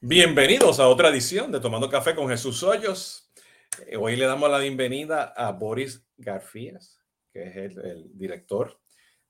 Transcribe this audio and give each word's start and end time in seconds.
Bienvenidos 0.00 0.78
a 0.78 0.86
otra 0.86 1.08
edición 1.08 1.50
de 1.50 1.58
Tomando 1.58 1.90
Café 1.90 2.14
con 2.14 2.28
Jesús 2.28 2.62
Hoyos. 2.62 3.32
Eh, 3.84 3.96
hoy 3.96 4.14
le 4.14 4.26
damos 4.26 4.48
la 4.48 4.60
bienvenida 4.60 5.34
a 5.36 5.50
Boris 5.50 6.06
Garfías, 6.16 7.00
que 7.32 7.42
es 7.42 7.56
el, 7.56 8.08
director 8.16 8.78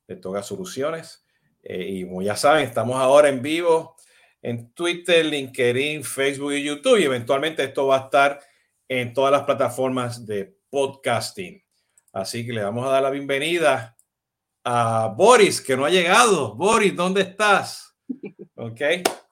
de 0.06 0.16
Toga 0.16 0.42
Soluciones. 0.42 1.24
Eh, 1.62 1.86
y 1.88 2.04
como 2.04 2.20
ya 2.20 2.36
saben, 2.36 2.66
estamos 2.66 2.96
ahora 2.96 3.30
en 3.30 3.40
vivo 3.40 3.96
en 4.42 4.70
Twitter, 4.74 5.24
LinkedIn, 5.24 6.04
Facebook 6.04 6.52
y 6.52 6.62
YouTube. 6.62 6.98
Y 6.98 7.04
eventualmente 7.04 7.64
esto 7.64 7.86
va 7.86 7.96
a 7.96 8.04
estar 8.04 8.38
en 8.88 9.14
todas 9.14 9.32
las 9.32 9.44
plataformas 9.44 10.26
de 10.26 10.54
podcasting. 10.68 11.64
Así 12.12 12.44
que 12.44 12.52
le 12.52 12.62
vamos 12.62 12.86
a 12.86 12.90
dar 12.90 13.02
la 13.02 13.10
bienvenida 13.10 13.96
a 14.64 15.14
Boris, 15.16 15.62
que 15.62 15.78
no 15.78 15.86
ha 15.86 15.90
llegado. 15.90 16.54
Boris, 16.56 16.94
¿dónde 16.94 17.22
estás? 17.22 17.87
Ok, 18.60 18.80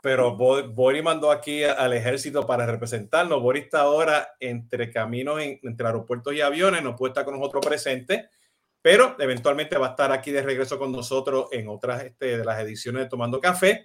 pero 0.00 0.36
Boris 0.36 1.02
mandó 1.02 1.32
aquí 1.32 1.64
al 1.64 1.92
ejército 1.92 2.46
para 2.46 2.64
representarnos. 2.64 3.42
Boris 3.42 3.64
está 3.64 3.80
ahora 3.80 4.36
entre 4.38 4.90
caminos, 4.92 5.40
entre 5.40 5.86
aeropuertos 5.86 6.32
y 6.32 6.40
aviones, 6.40 6.82
no 6.82 6.94
puede 6.94 7.10
estar 7.10 7.24
con 7.24 7.34
nosotros 7.34 7.66
presente, 7.66 8.30
pero 8.80 9.16
eventualmente 9.18 9.78
va 9.78 9.88
a 9.88 9.90
estar 9.90 10.12
aquí 10.12 10.30
de 10.30 10.42
regreso 10.42 10.78
con 10.78 10.92
nosotros 10.92 11.48
en 11.50 11.68
otras 11.68 12.04
este, 12.04 12.38
de 12.38 12.44
las 12.44 12.60
ediciones 12.60 13.02
de 13.02 13.08
Tomando 13.08 13.40
Café. 13.40 13.84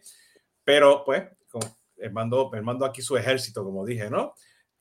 Pero 0.63 1.03
pues, 1.03 1.23
con, 1.49 1.63
él, 1.97 2.11
mandó, 2.11 2.85
aquí 2.85 3.01
su 3.01 3.17
ejército, 3.17 3.63
como 3.63 3.83
dije, 3.83 4.11
¿no? 4.11 4.33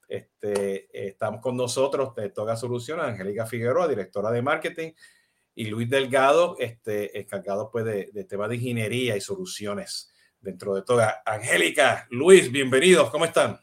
Este, 0.06 1.08
estamos 1.08 1.40
con 1.40 1.56
nosotros 1.56 2.14
de 2.14 2.28
Toga 2.30 2.56
Soluciones, 2.56 3.06
Angélica 3.06 3.46
Figueroa, 3.46 3.88
directora 3.88 4.30
de 4.30 4.42
marketing, 4.42 4.92
y 5.60 5.66
Luis 5.66 5.90
Delgado, 5.90 6.56
este, 6.58 7.20
encargado 7.20 7.70
pues 7.70 7.84
de, 7.84 8.10
de 8.14 8.24
temas 8.24 8.48
de 8.48 8.56
ingeniería 8.56 9.14
y 9.14 9.20
soluciones 9.20 10.10
dentro 10.40 10.74
de 10.74 10.80
Toga. 10.80 11.20
Angélica, 11.22 12.06
Luis, 12.08 12.50
bienvenidos, 12.50 13.10
¿cómo 13.10 13.26
están? 13.26 13.60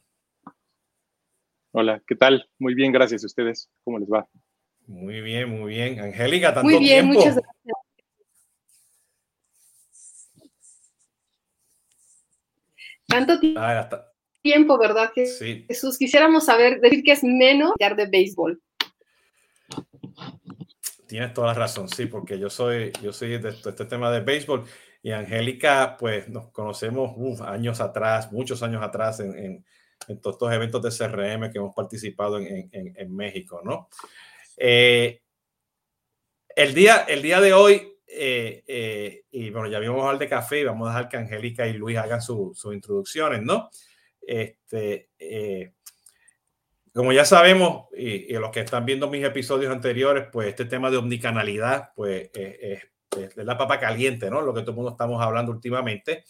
Hola, 1.71 2.03
¿qué 2.05 2.13
tal? 2.13 2.47
Muy 2.59 2.75
bien, 2.75 2.91
gracias 2.91 3.23
a 3.23 3.25
ustedes. 3.25 3.71
¿Cómo 3.83 3.97
les 3.97 4.07
va? 4.07 4.29
Muy 4.85 5.21
bien, 5.21 5.49
muy 5.49 5.73
bien. 5.73 5.99
Angélica, 5.99 6.53
tanto 6.53 6.69
muy 6.69 6.77
bien, 6.77 7.05
tiempo. 7.05 7.19
Muchas 7.19 7.33
gracias. 7.33 7.75
Tanto 13.07 13.39
ah, 13.57 13.89
tiempo, 14.43 14.77
¿verdad? 14.77 15.09
Sí. 15.15 15.65
Jesús, 15.67 15.97
quisiéramos 15.97 16.45
saber, 16.45 16.79
decir 16.79 17.01
que 17.03 17.13
es 17.13 17.23
menos 17.23 17.71
de 17.79 18.05
béisbol. 18.05 18.61
Tienes 21.07 21.33
toda 21.33 21.47
la 21.47 21.53
razón, 21.53 21.87
sí, 21.87 22.05
porque 22.05 22.37
yo 22.37 22.49
soy, 22.49 22.91
yo 23.01 23.13
soy 23.13 23.37
de 23.37 23.49
este 23.49 23.85
tema 23.85 24.11
de 24.11 24.19
béisbol 24.19 24.65
y 25.01 25.11
Angélica, 25.11 25.95
pues 25.97 26.27
nos 26.27 26.51
conocemos 26.51 27.41
años 27.41 27.79
atrás, 27.79 28.31
muchos 28.31 28.61
años 28.61 28.83
atrás 28.83 29.21
en, 29.21 29.63
todos 30.21 30.35
estos 30.35 30.53
eventos 30.53 30.81
de 30.81 30.89
CRM 30.89 31.51
que 31.51 31.59
hemos 31.59 31.73
participado 31.73 32.39
en, 32.39 33.15
México, 33.15 33.61
¿no? 33.63 33.89
Eh, 34.57 35.21
el, 36.55 36.73
día, 36.73 37.05
el 37.07 37.21
día 37.21 37.39
de 37.41 37.53
hoy, 37.53 37.93
eh, 38.07 38.63
eh, 38.67 39.23
y 39.31 39.49
bueno, 39.49 39.69
ya 39.69 39.79
vimos 39.79 40.01
hablar 40.01 40.19
de 40.19 40.27
café 40.27 40.59
y 40.59 40.63
vamos 40.65 40.87
a 40.87 40.91
dejar 40.91 41.09
que 41.09 41.17
Angélica 41.17 41.67
y 41.67 41.73
Luis 41.73 41.97
hagan 41.97 42.21
sus 42.21 42.65
introducciones, 42.73 43.41
¿no? 43.41 43.69
Este, 44.21 45.09
como 46.97 47.13
ya 47.13 47.25
sabemos, 47.25 47.85
y, 47.95 48.33
los 48.33 48.51
que 48.51 48.61
están 48.61 48.85
viendo 48.85 49.09
mis 49.09 49.23
episodios 49.23 49.71
anteriores, 49.71 50.25
pues 50.31 50.47
este 50.47 50.65
tema 50.65 50.89
de 50.89 50.97
omnicanalidad, 50.97 51.91
pues 51.95 52.29
es, 52.33 52.83
la 53.35 53.57
papa 53.57 53.79
caliente, 53.79 54.29
¿no? 54.29 54.41
Lo 54.41 54.53
que 54.53 54.61
todo 54.61 54.71
el 54.71 54.75
mundo 54.77 54.91
estamos 54.91 55.23
hablando 55.23 55.51
últimamente. 55.51 56.25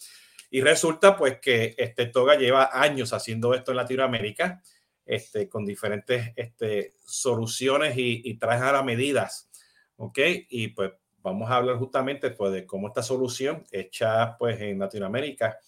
Y 0.50 0.60
resulta 0.60 1.16
pues 1.16 1.40
que 1.40 1.74
este 1.76 2.06
Toga 2.06 2.36
lleva 2.36 2.70
años 2.72 3.12
haciendo 3.12 3.52
esto 3.54 3.72
en 3.72 3.78
Latinoamérica 3.78 4.62
este, 5.04 5.48
con 5.48 5.66
diferentes 5.66 6.32
este, 6.36 6.94
soluciones 7.04 7.96
y, 7.96 8.22
y 8.24 8.38
trajes 8.38 8.62
a 8.62 8.72
las 8.72 8.84
medidas. 8.84 9.50
¿Ok? 9.96 10.18
Y 10.48 10.68
pues 10.68 10.92
vamos 11.22 11.50
a 11.50 11.56
hablar 11.56 11.76
justamente 11.76 12.30
pues, 12.30 12.52
de 12.52 12.66
cómo 12.66 12.88
esta 12.88 13.02
solución 13.02 13.64
hecha 13.70 14.36
pues 14.38 14.60
en 14.60 14.78
Latinoamérica, 14.78 15.58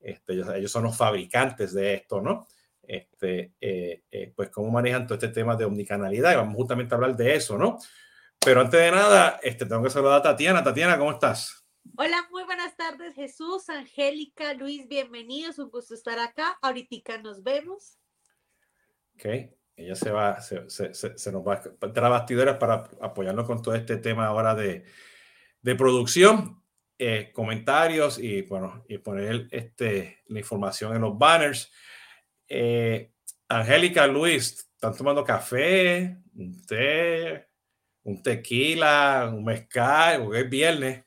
este, 0.00 0.34
ellos, 0.34 0.70
son 0.70 0.84
los 0.84 0.96
fabricantes 0.96 1.72
de 1.72 1.94
esto, 1.94 2.20
¿no? 2.20 2.46
Este, 2.88 3.54
eh, 3.60 4.04
eh, 4.10 4.32
pues 4.34 4.50
cómo 4.50 4.70
manejan 4.70 5.06
todo 5.06 5.14
este 5.14 5.28
tema 5.28 5.56
de 5.56 5.64
omnicanalidad 5.64 6.32
y 6.32 6.36
vamos 6.36 6.56
justamente 6.56 6.94
a 6.94 6.96
hablar 6.96 7.16
de 7.16 7.34
eso, 7.34 7.58
¿no? 7.58 7.78
Pero 8.44 8.60
antes 8.60 8.80
de 8.80 8.90
nada, 8.90 9.40
este, 9.42 9.66
tengo 9.66 9.82
que 9.82 9.90
saludar 9.90 10.18
a 10.18 10.22
Tatiana. 10.22 10.62
Tatiana, 10.62 10.98
¿cómo 10.98 11.12
estás? 11.12 11.64
Hola, 11.96 12.26
muy 12.30 12.44
buenas 12.44 12.76
tardes, 12.76 13.14
Jesús, 13.14 13.68
Angélica, 13.68 14.54
Luis, 14.54 14.88
bienvenidos, 14.88 15.58
un 15.58 15.70
gusto 15.70 15.94
estar 15.94 16.18
acá. 16.18 16.58
Ahorita 16.60 17.18
nos 17.18 17.42
vemos. 17.42 17.98
Ok, 19.14 19.26
ella 19.76 19.94
se 19.94 20.10
va, 20.10 20.40
se, 20.40 20.68
se, 20.68 20.94
se 20.94 21.32
nos 21.32 21.46
va 21.46 21.54
a 21.54 21.86
entrar 21.86 22.06
a 22.06 22.08
bastidores 22.08 22.56
para 22.56 22.88
apoyarnos 23.00 23.46
con 23.46 23.62
todo 23.62 23.74
este 23.74 23.96
tema 23.98 24.26
ahora 24.26 24.54
de, 24.54 24.84
de 25.62 25.74
producción, 25.74 26.62
eh, 26.98 27.30
comentarios 27.32 28.18
y 28.18 28.42
bueno, 28.42 28.84
y 28.88 28.98
poner 28.98 29.48
este, 29.50 30.22
la 30.26 30.38
información 30.38 30.94
en 30.94 31.02
los 31.02 31.16
banners. 31.18 31.72
Eh, 32.48 33.10
Angélica, 33.48 34.06
Luis, 34.06 34.68
¿están 34.74 34.96
tomando 34.96 35.24
café, 35.24 36.18
un 36.34 36.66
té, 36.66 37.46
un 38.02 38.22
tequila, 38.22 39.32
un 39.34 39.44
mezcal? 39.44 40.24
Porque 40.24 40.40
es 40.40 40.50
viernes. 40.50 41.04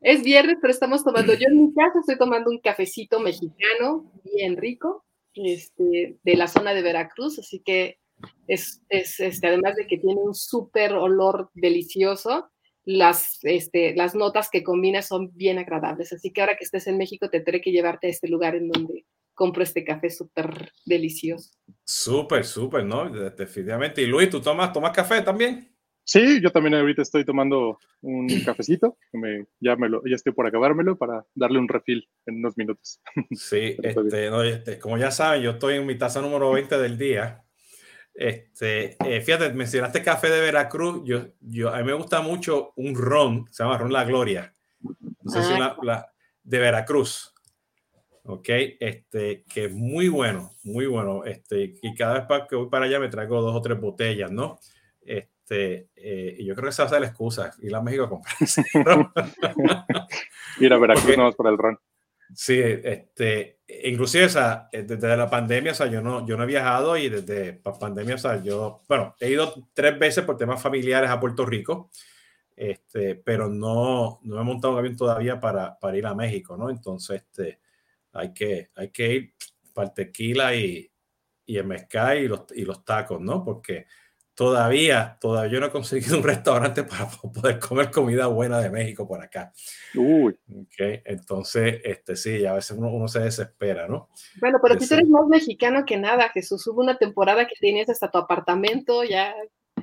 Es 0.00 0.22
viernes, 0.22 0.56
pero 0.60 0.72
estamos 0.72 1.04
tomando, 1.04 1.34
yo 1.34 1.46
en 1.48 1.66
mi 1.66 1.74
casa 1.74 2.00
estoy 2.00 2.18
tomando 2.18 2.50
un 2.50 2.58
cafecito 2.58 3.20
mexicano 3.20 4.12
bien 4.24 4.56
rico 4.56 5.04
este, 5.34 6.18
de 6.22 6.36
la 6.36 6.48
zona 6.48 6.74
de 6.74 6.82
Veracruz, 6.82 7.38
así 7.38 7.60
que 7.60 7.98
es, 8.48 8.82
es 8.88 9.20
este, 9.20 9.46
además 9.46 9.76
de 9.76 9.86
que 9.86 9.98
tiene 9.98 10.20
un 10.20 10.34
súper 10.34 10.92
olor 10.94 11.50
delicioso, 11.54 12.50
las, 12.84 13.38
este, 13.42 13.94
las 13.94 14.14
notas 14.14 14.50
que 14.50 14.64
combina 14.64 15.02
son 15.02 15.34
bien 15.36 15.58
agradables. 15.58 16.12
Así 16.12 16.32
que 16.32 16.40
ahora 16.40 16.56
que 16.56 16.64
estés 16.64 16.86
en 16.88 16.98
México, 16.98 17.28
te 17.28 17.40
tendré 17.40 17.60
que 17.60 17.70
llevarte 17.70 18.08
a 18.08 18.10
este 18.10 18.28
lugar 18.28 18.56
en 18.56 18.68
donde 18.68 19.06
compro 19.34 19.62
este 19.62 19.84
café 19.84 20.10
súper 20.10 20.72
delicioso. 20.84 21.50
Súper, 21.84 22.44
súper, 22.44 22.84
¿no? 22.84 23.10
Definitivamente. 23.10 24.02
Y 24.02 24.06
Luis, 24.06 24.30
¿tú 24.30 24.40
tomas, 24.40 24.72
tomas 24.72 24.92
café 24.92 25.22
también? 25.22 25.72
Sí, 26.04 26.40
yo 26.42 26.50
también 26.50 26.74
ahorita 26.74 27.02
estoy 27.02 27.24
tomando 27.24 27.78
un 28.00 28.26
cafecito, 28.44 28.98
me, 29.12 29.46
ya, 29.60 29.76
me 29.76 29.88
lo, 29.88 30.02
ya 30.04 30.16
estoy 30.16 30.32
por 30.32 30.46
acabármelo 30.46 30.96
para 30.98 31.24
darle 31.34 31.58
un 31.58 31.68
refil 31.68 32.08
en 32.26 32.36
unos 32.36 32.56
minutos. 32.56 33.00
Sí, 33.30 33.76
este, 33.82 34.30
no, 34.30 34.42
este, 34.42 34.78
como 34.78 34.98
ya 34.98 35.10
saben, 35.10 35.42
yo 35.42 35.52
estoy 35.52 35.76
en 35.76 35.86
mi 35.86 35.96
taza 35.96 36.20
número 36.20 36.50
20 36.52 36.78
del 36.78 36.98
día. 36.98 37.44
Este, 38.14 38.96
eh, 39.06 39.20
fíjate, 39.22 39.52
mencionaste 39.54 40.02
café 40.02 40.28
de 40.28 40.40
Veracruz. 40.40 41.02
Yo, 41.04 41.28
yo, 41.40 41.72
a 41.72 41.78
mí 41.78 41.84
me 41.84 41.94
gusta 41.94 42.20
mucho 42.20 42.72
un 42.76 42.94
ron, 42.94 43.46
se 43.50 43.62
llama 43.62 43.78
ron 43.78 43.92
La 43.92 44.04
Gloria. 44.04 44.54
No 44.80 45.32
sé 45.32 45.42
si 45.42 45.52
ah. 45.54 45.76
la, 45.82 46.12
de 46.42 46.58
Veracruz. 46.58 47.31
Ok, 48.24 48.48
este, 48.78 49.42
que 49.52 49.64
es 49.64 49.72
muy 49.72 50.08
bueno, 50.08 50.52
muy 50.64 50.86
bueno. 50.86 51.24
Este, 51.24 51.74
y 51.82 51.94
cada 51.94 52.20
vez 52.20 52.42
que 52.48 52.56
voy 52.56 52.68
para 52.68 52.84
allá 52.84 53.00
me 53.00 53.08
traigo 53.08 53.40
dos 53.40 53.56
o 53.56 53.62
tres 53.62 53.80
botellas, 53.80 54.30
¿no? 54.30 54.58
Este, 55.00 55.88
eh, 55.96 56.36
y 56.38 56.44
yo 56.44 56.54
creo 56.54 56.64
que 56.64 56.70
esa 56.70 56.84
va 56.84 56.86
a 56.86 56.90
ser 56.90 57.00
la 57.00 57.08
excusa, 57.08 57.52
ir 57.60 57.74
a 57.74 57.82
México 57.82 58.04
a 58.04 58.08
comprar. 58.08 58.36
ir 60.60 60.72
a 60.72 60.78
Veracruz 60.78 61.16
no 61.16 61.32
por 61.32 61.48
el 61.48 61.58
ron. 61.58 61.78
Sí, 62.34 62.58
este, 62.58 63.58
inclusive 63.84 64.24
esa, 64.24 64.68
eh, 64.72 64.84
desde 64.84 65.16
la 65.16 65.28
pandemia, 65.28 65.72
o 65.72 65.74
sea, 65.74 65.86
yo 65.88 66.00
no, 66.00 66.26
yo 66.26 66.36
no 66.36 66.44
he 66.44 66.46
viajado 66.46 66.96
y 66.96 67.08
desde 67.08 67.60
la 67.64 67.72
pandemia, 67.72 68.14
o 68.14 68.18
sea, 68.18 68.42
yo, 68.42 68.82
bueno, 68.88 69.14
he 69.20 69.30
ido 69.30 69.52
tres 69.74 69.98
veces 69.98 70.24
por 70.24 70.36
temas 70.36 70.62
familiares 70.62 71.10
a 71.10 71.20
Puerto 71.20 71.44
Rico, 71.44 71.90
este, 72.56 73.16
pero 73.16 73.48
no, 73.48 74.20
no 74.22 74.40
he 74.40 74.44
montado 74.44 74.72
un 74.72 74.78
avión 74.78 74.96
todavía 74.96 75.40
para, 75.40 75.78
para 75.78 75.96
ir 75.98 76.06
a 76.06 76.14
México, 76.14 76.56
¿no? 76.56 76.70
Entonces, 76.70 77.22
este, 77.22 77.61
hay 78.12 78.32
que, 78.32 78.70
hay 78.74 78.90
que 78.90 79.12
ir 79.12 79.34
para 79.72 79.88
el 79.88 79.94
tequila 79.94 80.54
y, 80.54 80.90
y 81.46 81.56
el 81.56 81.66
mezcal 81.66 82.18
y 82.18 82.28
los, 82.28 82.40
y 82.54 82.64
los 82.64 82.84
tacos, 82.84 83.20
¿no? 83.20 83.44
Porque 83.44 83.86
todavía, 84.34 85.18
todavía 85.20 85.52
yo 85.52 85.60
no 85.60 85.66
he 85.66 85.70
conseguido 85.70 86.18
un 86.18 86.24
restaurante 86.24 86.84
para 86.84 87.08
poder 87.08 87.58
comer 87.58 87.90
comida 87.90 88.26
buena 88.26 88.60
de 88.60 88.70
México 88.70 89.06
por 89.06 89.22
acá. 89.22 89.52
Uy. 89.94 90.36
Okay, 90.64 91.02
entonces, 91.04 91.80
este 91.84 92.16
sí, 92.16 92.44
a 92.46 92.54
veces 92.54 92.76
uno, 92.78 93.08
se 93.08 93.20
desespera, 93.20 93.88
¿no? 93.88 94.08
Bueno, 94.40 94.58
pero 94.62 94.76
tú 94.76 94.84
eres 94.92 95.08
más 95.08 95.26
mexicano 95.26 95.84
que 95.84 95.96
nada, 95.96 96.28
Jesús. 96.30 96.66
Hubo 96.66 96.80
una 96.80 96.96
temporada 96.96 97.46
que 97.46 97.54
tenías 97.60 97.88
hasta 97.88 98.10
tu 98.10 98.18
apartamento, 98.18 99.04
ya. 99.04 99.34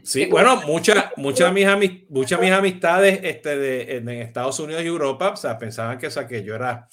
Sí, 0.04 0.26
bueno, 0.28 0.62
muchas 0.68 1.12
muchas 1.18 1.54
mis, 1.54 2.10
muchas 2.10 2.40
mis 2.40 2.52
amistades 2.52 3.20
este, 3.24 3.58
de, 3.58 3.98
en 3.98 4.10
Estados 4.10 4.60
Unidos 4.60 4.84
y 4.84 4.88
Europa, 4.88 5.30
o 5.30 5.38
sea, 5.38 5.58
pensaban 5.58 5.98
que, 5.98 6.08
o 6.08 6.12
sea, 6.12 6.28
que 6.28 6.44
yo 6.44 6.56
era 6.56 6.88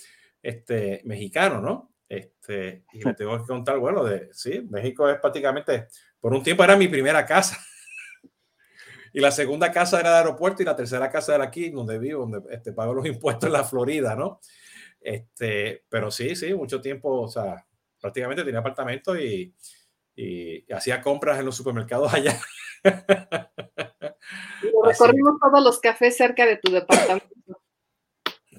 este, 0.46 1.02
mexicano, 1.04 1.60
¿no? 1.60 1.92
Este, 2.08 2.84
y 2.92 3.02
le 3.02 3.14
tengo 3.14 3.36
que 3.36 3.48
contar, 3.48 3.78
bueno, 3.78 4.04
de, 4.04 4.28
sí, 4.32 4.64
México 4.70 5.10
es 5.10 5.18
prácticamente 5.18 5.88
por 6.20 6.32
un 6.32 6.42
tiempo 6.42 6.62
era 6.62 6.76
mi 6.76 6.86
primera 6.86 7.26
casa. 7.26 7.58
y 9.12 9.18
la 9.18 9.32
segunda 9.32 9.72
casa 9.72 9.98
era 9.98 10.10
de 10.10 10.16
aeropuerto 10.18 10.62
y 10.62 10.66
la 10.66 10.76
tercera 10.76 11.10
casa 11.10 11.34
era 11.34 11.44
aquí, 11.44 11.70
donde 11.70 11.98
vivo, 11.98 12.26
donde 12.26 12.54
este, 12.54 12.72
pago 12.72 12.94
los 12.94 13.06
impuestos 13.06 13.48
en 13.48 13.54
la 13.54 13.64
Florida, 13.64 14.14
¿no? 14.14 14.40
Este, 15.00 15.84
pero 15.88 16.12
sí, 16.12 16.36
sí, 16.36 16.54
mucho 16.54 16.80
tiempo, 16.80 17.22
o 17.22 17.28
sea, 17.28 17.66
prácticamente 18.00 18.44
tenía 18.44 18.60
apartamento 18.60 19.18
y, 19.18 19.52
y 20.14 20.72
hacía 20.72 21.02
compras 21.02 21.40
en 21.40 21.46
los 21.46 21.56
supermercados 21.56 22.14
allá. 22.14 22.38
recorrimos 24.84 25.40
todos 25.40 25.64
los 25.64 25.80
cafés 25.80 26.16
cerca 26.16 26.46
de 26.46 26.58
tu 26.58 26.70
departamento. 26.70 27.35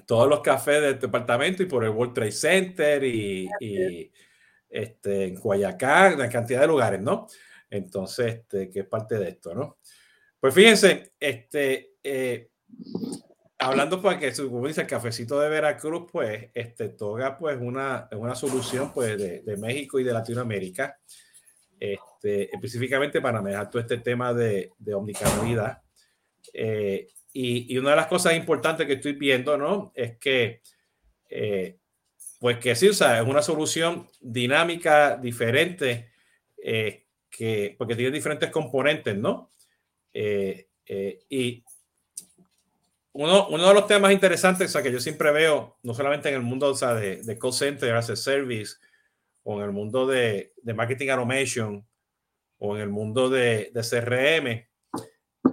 Todos 0.08 0.26
los 0.26 0.40
cafés 0.40 0.80
del 0.80 0.98
departamento 0.98 1.62
y 1.62 1.66
por 1.66 1.84
el 1.84 1.90
World 1.90 2.14
Trade 2.14 2.32
Center 2.32 3.04
y, 3.04 3.46
y 3.60 4.10
este, 4.70 5.26
en 5.26 5.34
Guayacán, 5.34 6.14
una 6.14 6.30
cantidad 6.30 6.62
de 6.62 6.66
lugares, 6.66 7.02
¿no? 7.02 7.26
Entonces, 7.68 8.36
este, 8.36 8.70
que 8.70 8.80
es 8.80 8.86
parte 8.86 9.18
de 9.18 9.28
esto, 9.28 9.54
¿no? 9.54 9.76
Pues 10.40 10.54
fíjense, 10.54 11.12
este, 11.20 11.96
eh, 12.02 12.48
hablando 13.58 14.00
pues 14.00 14.16
que 14.16 14.32
como 14.48 14.66
dice 14.66 14.80
el 14.80 14.86
cafecito 14.86 15.38
de 15.40 15.50
Veracruz, 15.50 16.06
pues 16.10 16.48
este 16.54 16.88
toga 16.88 17.36
pues 17.36 17.58
una, 17.60 18.08
una 18.12 18.34
solución 18.34 18.90
pues 18.94 19.18
de, 19.18 19.42
de 19.42 19.56
México 19.58 19.98
y 19.98 20.04
de 20.04 20.12
Latinoamérica, 20.14 20.98
este, 21.78 22.54
específicamente 22.54 23.20
para 23.20 23.42
manejar 23.42 23.68
todo 23.68 23.82
este 23.82 23.98
tema 23.98 24.32
de, 24.32 24.72
de 24.78 24.94
omnicanalidad. 24.94 25.82
Eh, 26.54 27.08
y, 27.32 27.72
y, 27.72 27.78
una 27.78 27.90
de 27.90 27.96
las 27.96 28.06
cosas 28.06 28.34
importantes 28.34 28.86
que 28.86 28.94
estoy 28.94 29.12
viendo, 29.12 29.56
¿no? 29.56 29.92
Es 29.94 30.18
que, 30.18 30.62
eh, 31.28 31.78
pues 32.40 32.58
que 32.58 32.74
sí, 32.74 32.88
o 32.88 32.94
sea, 32.94 33.20
es 33.20 33.26
una 33.26 33.42
solución 33.42 34.08
dinámica, 34.20 35.16
diferente, 35.16 36.10
eh, 36.62 37.06
que, 37.30 37.74
porque 37.78 37.96
tiene 37.96 38.10
diferentes 38.10 38.50
componentes, 38.50 39.16
¿no? 39.16 39.52
Eh, 40.12 40.68
eh, 40.86 41.20
y 41.28 41.64
uno, 43.12 43.48
uno, 43.48 43.68
de 43.68 43.74
los 43.74 43.86
temas 43.86 44.12
interesantes 44.12 44.70
o 44.70 44.72
sea, 44.72 44.82
que 44.82 44.92
yo 44.92 45.00
siempre 45.00 45.30
veo, 45.32 45.78
no 45.82 45.94
solamente 45.94 46.28
en 46.28 46.36
el 46.36 46.42
mundo 46.42 46.70
o 46.70 46.74
sea, 46.74 46.94
de, 46.94 47.22
de 47.22 47.38
call 47.38 47.52
center 47.52 47.94
as 47.94 48.10
a 48.10 48.16
service, 48.16 48.76
o 49.42 49.58
en 49.58 49.64
el 49.64 49.72
mundo 49.72 50.06
de, 50.06 50.52
de 50.62 50.74
marketing 50.74 51.08
automation, 51.08 51.86
o 52.58 52.76
en 52.76 52.82
el 52.82 52.88
mundo 52.88 53.28
de, 53.28 53.70
de, 53.72 53.82
CRM, 53.82 54.68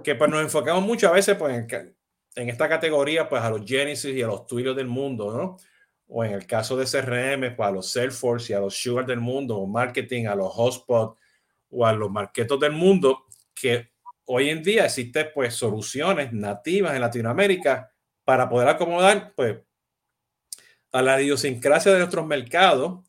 que 0.02 0.14
pues 0.14 0.30
nos 0.30 0.42
enfocamos 0.42 0.84
mucho 0.84 1.08
a 1.08 1.12
veces 1.12 1.36
pues, 1.36 1.54
en, 1.54 1.96
en, 2.34 2.48
esta 2.48 2.68
categoría 2.68 3.28
pues 3.28 3.42
a 3.42 3.50
los 3.50 3.64
Genesis 3.66 4.14
y 4.14 4.22
a 4.22 4.26
los 4.26 4.46
Twilio 4.46 4.74
del 4.74 4.86
mundo, 4.86 5.36
¿no? 5.36 5.56
O 6.08 6.24
en 6.24 6.32
el 6.32 6.46
caso 6.46 6.76
de 6.76 6.84
CRM, 6.84 7.56
pues 7.56 7.68
a 7.68 7.72
los 7.72 7.90
Salesforce 7.90 8.52
y 8.52 8.56
a 8.56 8.60
los 8.60 8.76
Sugar 8.76 9.06
del 9.06 9.20
mundo, 9.20 9.56
o 9.56 9.66
marketing, 9.66 10.26
a 10.26 10.34
los 10.34 10.52
Hotspot 10.52 11.18
o 11.70 11.86
a 11.86 11.92
los 11.92 12.10
marketos 12.10 12.60
del 12.60 12.72
mundo, 12.72 13.26
que 13.54 13.90
hoy 14.26 14.50
en 14.50 14.62
día 14.62 14.84
existen 14.84 15.28
pues 15.34 15.54
soluciones 15.54 16.32
nativas 16.32 16.94
en 16.94 17.00
Latinoamérica 17.00 17.92
para 18.24 18.48
poder 18.48 18.68
acomodar 18.68 19.32
pues 19.34 19.58
a 20.92 21.02
la 21.02 21.20
idiosincrasia 21.20 21.92
de 21.92 21.98
nuestros 21.98 22.26
mercados, 22.26 23.04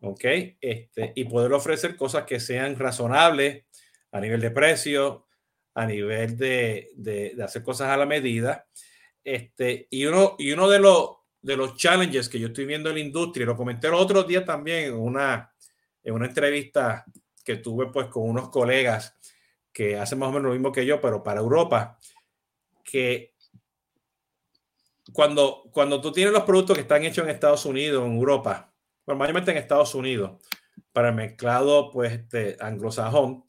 ¿ok? 0.00 0.24
Este, 0.60 1.12
y 1.14 1.24
poder 1.24 1.52
ofrecer 1.52 1.96
cosas 1.96 2.24
que 2.24 2.40
sean 2.40 2.76
razonables 2.78 3.64
a 4.12 4.20
nivel 4.20 4.40
de 4.40 4.50
precio, 4.50 5.26
a 5.74 5.86
nivel 5.86 6.36
de, 6.36 6.90
de, 6.94 7.34
de 7.36 7.42
hacer 7.42 7.62
cosas 7.62 7.88
a 7.88 7.96
la 7.96 8.06
medida. 8.06 8.66
Este, 9.22 9.86
y 9.90 10.06
uno, 10.06 10.36
y 10.38 10.52
uno 10.52 10.68
de, 10.68 10.78
los, 10.78 11.10
de 11.42 11.56
los 11.56 11.76
challenges 11.76 12.28
que 12.28 12.40
yo 12.40 12.48
estoy 12.48 12.64
viendo 12.64 12.88
en 12.88 12.96
la 12.96 13.00
industria, 13.00 13.46
lo 13.46 13.56
comenté 13.56 13.88
el 13.88 13.94
otro 13.94 14.24
día 14.24 14.44
también 14.44 14.84
en 14.84 14.94
una, 14.94 15.52
en 16.02 16.14
una 16.14 16.26
entrevista 16.26 17.04
que 17.44 17.56
tuve 17.56 17.86
pues 17.86 18.06
con 18.08 18.28
unos 18.28 18.48
colegas 18.48 19.16
que 19.72 19.96
hacen 19.98 20.18
más 20.18 20.28
o 20.28 20.32
menos 20.32 20.48
lo 20.48 20.52
mismo 20.52 20.72
que 20.72 20.84
yo, 20.84 21.00
pero 21.00 21.22
para 21.22 21.40
Europa, 21.40 21.98
que 22.84 23.34
cuando, 25.12 25.64
cuando 25.72 26.00
tú 26.00 26.12
tienes 26.12 26.32
los 26.32 26.44
productos 26.44 26.76
que 26.76 26.82
están 26.82 27.04
hechos 27.04 27.24
en 27.24 27.30
Estados 27.30 27.64
Unidos, 27.64 28.04
en 28.04 28.16
Europa, 28.16 28.72
bueno, 29.06 29.18
mayormente 29.18 29.50
en 29.50 29.58
Estados 29.58 29.94
Unidos, 29.94 30.40
para 30.92 31.08
el 31.10 31.14
mezclado 31.14 31.90
pues 31.90 32.12
este, 32.12 32.56
anglosajón, 32.60 33.44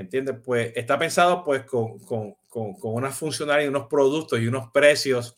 ¿entiendes? 0.00 0.36
Pues 0.44 0.72
está 0.74 0.98
pensado 0.98 1.44
pues 1.44 1.64
con, 1.64 1.98
con, 2.00 2.34
con, 2.48 2.74
con 2.74 2.94
unas 2.94 3.16
funcionalidades, 3.16 3.68
unos 3.68 3.88
productos 3.88 4.40
y 4.40 4.46
unos 4.46 4.70
precios 4.70 5.36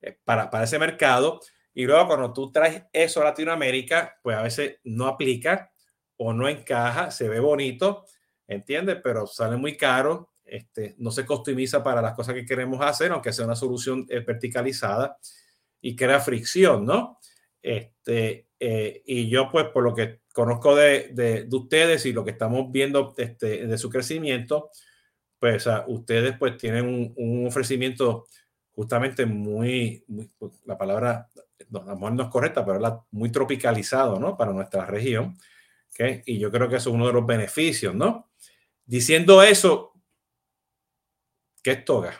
eh, 0.00 0.18
para, 0.24 0.48
para 0.50 0.64
ese 0.64 0.78
mercado. 0.78 1.40
Y 1.74 1.84
luego 1.84 2.06
cuando 2.06 2.32
tú 2.32 2.50
traes 2.50 2.84
eso 2.92 3.20
a 3.20 3.24
Latinoamérica, 3.24 4.18
pues 4.22 4.36
a 4.36 4.42
veces 4.42 4.76
no 4.84 5.06
aplica 5.06 5.70
o 6.16 6.32
no 6.32 6.48
encaja, 6.48 7.10
se 7.10 7.28
ve 7.28 7.40
bonito, 7.40 8.06
¿entiendes? 8.46 8.98
Pero 9.02 9.26
sale 9.26 9.56
muy 9.56 9.76
caro, 9.76 10.32
este, 10.44 10.94
no 10.98 11.10
se 11.10 11.26
customiza 11.26 11.82
para 11.82 12.00
las 12.00 12.14
cosas 12.14 12.34
que 12.34 12.46
queremos 12.46 12.80
hacer, 12.80 13.12
aunque 13.12 13.32
sea 13.32 13.44
una 13.44 13.56
solución 13.56 14.06
eh, 14.08 14.20
verticalizada 14.20 15.18
y 15.80 15.94
crea 15.94 16.20
fricción, 16.20 16.86
¿no? 16.86 17.18
Este, 17.60 18.48
eh, 18.58 19.02
y 19.04 19.28
yo, 19.28 19.50
pues, 19.50 19.66
por 19.66 19.82
lo 19.82 19.94
que 19.94 20.20
conozco 20.36 20.76
de, 20.76 21.08
de, 21.14 21.44
de, 21.44 21.56
ustedes 21.56 22.04
y 22.04 22.12
lo 22.12 22.22
que 22.22 22.32
estamos 22.32 22.70
viendo 22.70 23.14
este, 23.16 23.66
de 23.66 23.78
su 23.78 23.88
crecimiento, 23.88 24.70
pues 25.38 25.66
a 25.66 25.86
ustedes 25.88 26.36
pues 26.38 26.58
tienen 26.58 26.84
un, 26.84 27.14
un 27.16 27.46
ofrecimiento 27.46 28.26
justamente 28.72 29.24
muy, 29.24 30.04
muy, 30.08 30.30
pues, 30.36 30.52
la 30.66 30.76
palabra, 30.76 31.30
no, 31.70 31.80
a 31.80 31.86
lo 31.86 31.94
mejor 31.94 32.12
no 32.12 32.22
es 32.24 32.28
correcta, 32.28 32.66
pero 32.66 32.78
la, 32.78 33.02
muy 33.12 33.32
tropicalizado, 33.32 34.20
¿no? 34.20 34.36
Para 34.36 34.52
nuestra 34.52 34.84
región. 34.84 35.38
¿okay? 35.88 36.20
Y 36.26 36.38
yo 36.38 36.50
creo 36.50 36.68
que 36.68 36.76
eso 36.76 36.90
es 36.90 36.94
uno 36.94 37.06
de 37.06 37.14
los 37.14 37.24
beneficios, 37.24 37.94
¿no? 37.94 38.30
Diciendo 38.84 39.42
eso, 39.42 39.94
¿qué 41.62 41.70
es 41.70 41.84
toga? 41.86 42.12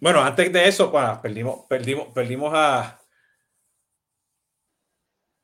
Bueno, 0.00 0.20
antes 0.20 0.52
de 0.52 0.66
eso, 0.66 0.90
pues, 0.90 1.04
perdimos, 1.22 1.66
perdimos, 1.68 2.08
perdimos 2.12 2.52
a. 2.56 3.00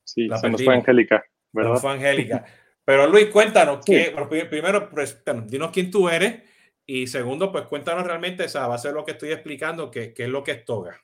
Sí, 0.02 0.26
la 0.26 0.38
se 0.38 0.50
nos 0.50 0.64
fue 0.64 0.74
Angélica, 0.74 1.22
¿verdad? 1.52 1.76
Fue 1.76 1.92
Angélica. 1.92 2.44
Pero 2.84 3.06
Luis, 3.06 3.26
cuéntanos, 3.26 3.84
sí. 3.84 3.92
que, 3.92 4.46
primero, 4.46 4.88
pues, 4.88 5.22
dinos 5.46 5.70
quién 5.72 5.90
tú 5.90 6.08
eres 6.08 6.42
y 6.86 7.06
segundo, 7.06 7.52
pues 7.52 7.64
cuéntanos 7.66 8.06
realmente, 8.06 8.44
esa 8.44 8.66
va 8.66 8.76
a 8.76 8.78
ser 8.78 8.94
lo 8.94 9.04
que 9.04 9.10
estoy 9.10 9.30
explicando, 9.30 9.90
qué, 9.90 10.14
qué 10.14 10.24
es 10.24 10.28
lo 10.30 10.42
que 10.42 10.52
es 10.52 10.64
toga. 10.64 10.98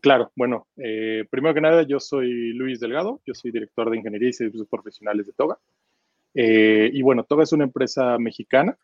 Claro, 0.00 0.32
bueno, 0.34 0.66
eh, 0.76 1.24
primero 1.30 1.54
que 1.54 1.60
nada, 1.60 1.82
yo 1.84 2.00
soy 2.00 2.52
Luis 2.54 2.80
Delgado, 2.80 3.20
yo 3.24 3.34
soy 3.34 3.52
director 3.52 3.88
de 3.88 3.98
Ingeniería 3.98 4.30
y 4.30 4.32
Servicios 4.32 4.66
Profesionales 4.68 5.26
de 5.26 5.32
Toga. 5.32 5.58
Eh, 6.34 6.90
y 6.92 7.02
bueno, 7.02 7.22
Toga 7.22 7.44
es 7.44 7.52
una 7.52 7.64
empresa 7.64 8.18
mexicana 8.18 8.76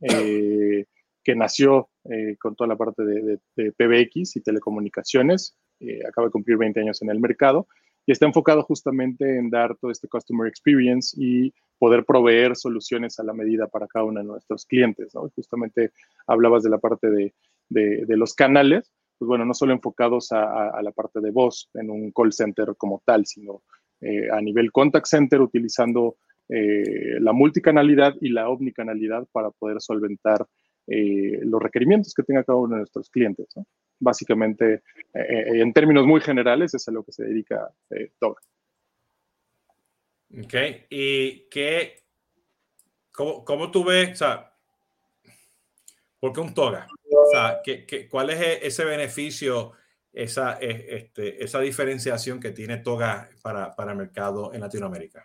eh, 0.00 0.86
que 1.22 1.36
nació 1.36 1.90
eh, 2.10 2.36
con 2.40 2.56
toda 2.56 2.68
la 2.68 2.76
parte 2.76 3.04
de, 3.04 3.22
de, 3.22 3.38
de, 3.54 3.72
PBX 3.72 4.34
y 4.34 4.40
telecomunicaciones, 4.40 5.56
eh, 5.80 6.00
acaba 6.06 6.26
de 6.26 6.32
cumplir 6.32 6.58
20 6.58 6.80
años 6.80 7.00
en 7.02 7.10
el 7.10 7.20
mercado 7.20 7.66
y 8.06 8.12
está 8.12 8.26
enfocado 8.26 8.62
justamente 8.62 9.38
en 9.38 9.50
dar 9.50 9.76
todo 9.76 9.90
este 9.90 10.08
customer 10.08 10.46
experience 10.46 11.16
y 11.18 11.52
poder 11.78 12.04
proveer 12.04 12.56
soluciones 12.56 13.18
a 13.18 13.24
la 13.24 13.32
medida 13.32 13.66
para 13.66 13.86
cada 13.86 14.04
uno 14.04 14.20
de 14.20 14.26
nuestros 14.26 14.66
clientes. 14.66 15.12
Justamente 15.34 15.92
hablabas 16.26 16.62
de 16.62 16.70
la 16.70 16.78
parte 16.78 17.10
de, 17.10 17.34
de 17.68 18.16
los 18.16 18.34
canales, 18.34 18.92
pues 19.18 19.28
bueno, 19.28 19.44
no 19.44 19.54
solo 19.54 19.72
enfocados 19.72 20.32
a, 20.32 20.80
la 20.82 20.92
parte 20.92 21.20
de 21.20 21.30
voz 21.30 21.70
en 21.74 21.90
un 21.90 22.10
call 22.10 22.32
center 22.32 22.74
como 22.76 23.02
tal, 23.04 23.26
sino 23.26 23.62
eh, 24.00 24.28
a 24.30 24.40
nivel 24.40 24.72
contact 24.72 25.06
center 25.06 25.40
utilizando 25.40 26.16
eh, 26.48 27.18
la 27.20 27.32
multicanalidad 27.32 28.14
y 28.20 28.30
la 28.30 28.48
omnicanalidad 28.48 29.26
para 29.32 29.50
poder 29.50 29.80
solventar 29.80 30.46
eh, 30.86 31.40
los 31.42 31.62
requerimientos 31.62 32.12
que 32.12 32.22
tenga 32.22 32.44
cada 32.44 32.58
uno 32.58 32.74
de 32.74 32.80
nuestros 32.80 33.08
clientes. 33.08 33.46
Básicamente, 33.98 34.82
eh, 35.14 35.60
en 35.60 35.72
términos 35.72 36.06
muy 36.06 36.20
generales, 36.20 36.74
es 36.74 36.88
a 36.88 36.92
lo 36.92 37.04
que 37.04 37.12
se 37.12 37.24
dedica 37.24 37.70
eh, 37.90 38.12
Toga. 38.18 38.40
Ok, 40.36 40.54
y 40.90 41.48
qué, 41.48 42.02
cómo, 43.12 43.44
cómo, 43.44 43.70
tú 43.70 43.84
ves, 43.84 44.12
o 44.12 44.16
sea, 44.16 44.52
¿por 46.18 46.32
qué 46.32 46.40
un 46.40 46.52
Toga? 46.54 46.88
O 47.08 47.30
sea, 47.30 47.60
¿qué, 47.62 47.86
qué, 47.86 48.08
cuál 48.08 48.30
es 48.30 48.40
e, 48.40 48.66
ese 48.66 48.84
beneficio, 48.84 49.72
esa, 50.12 50.54
este, 50.54 51.42
esa 51.42 51.60
diferenciación 51.60 52.40
que 52.40 52.50
tiene 52.50 52.78
Toga 52.78 53.28
para, 53.42 53.74
para 53.76 53.92
el 53.92 53.98
mercado 53.98 54.52
en 54.52 54.60
Latinoamérica? 54.60 55.24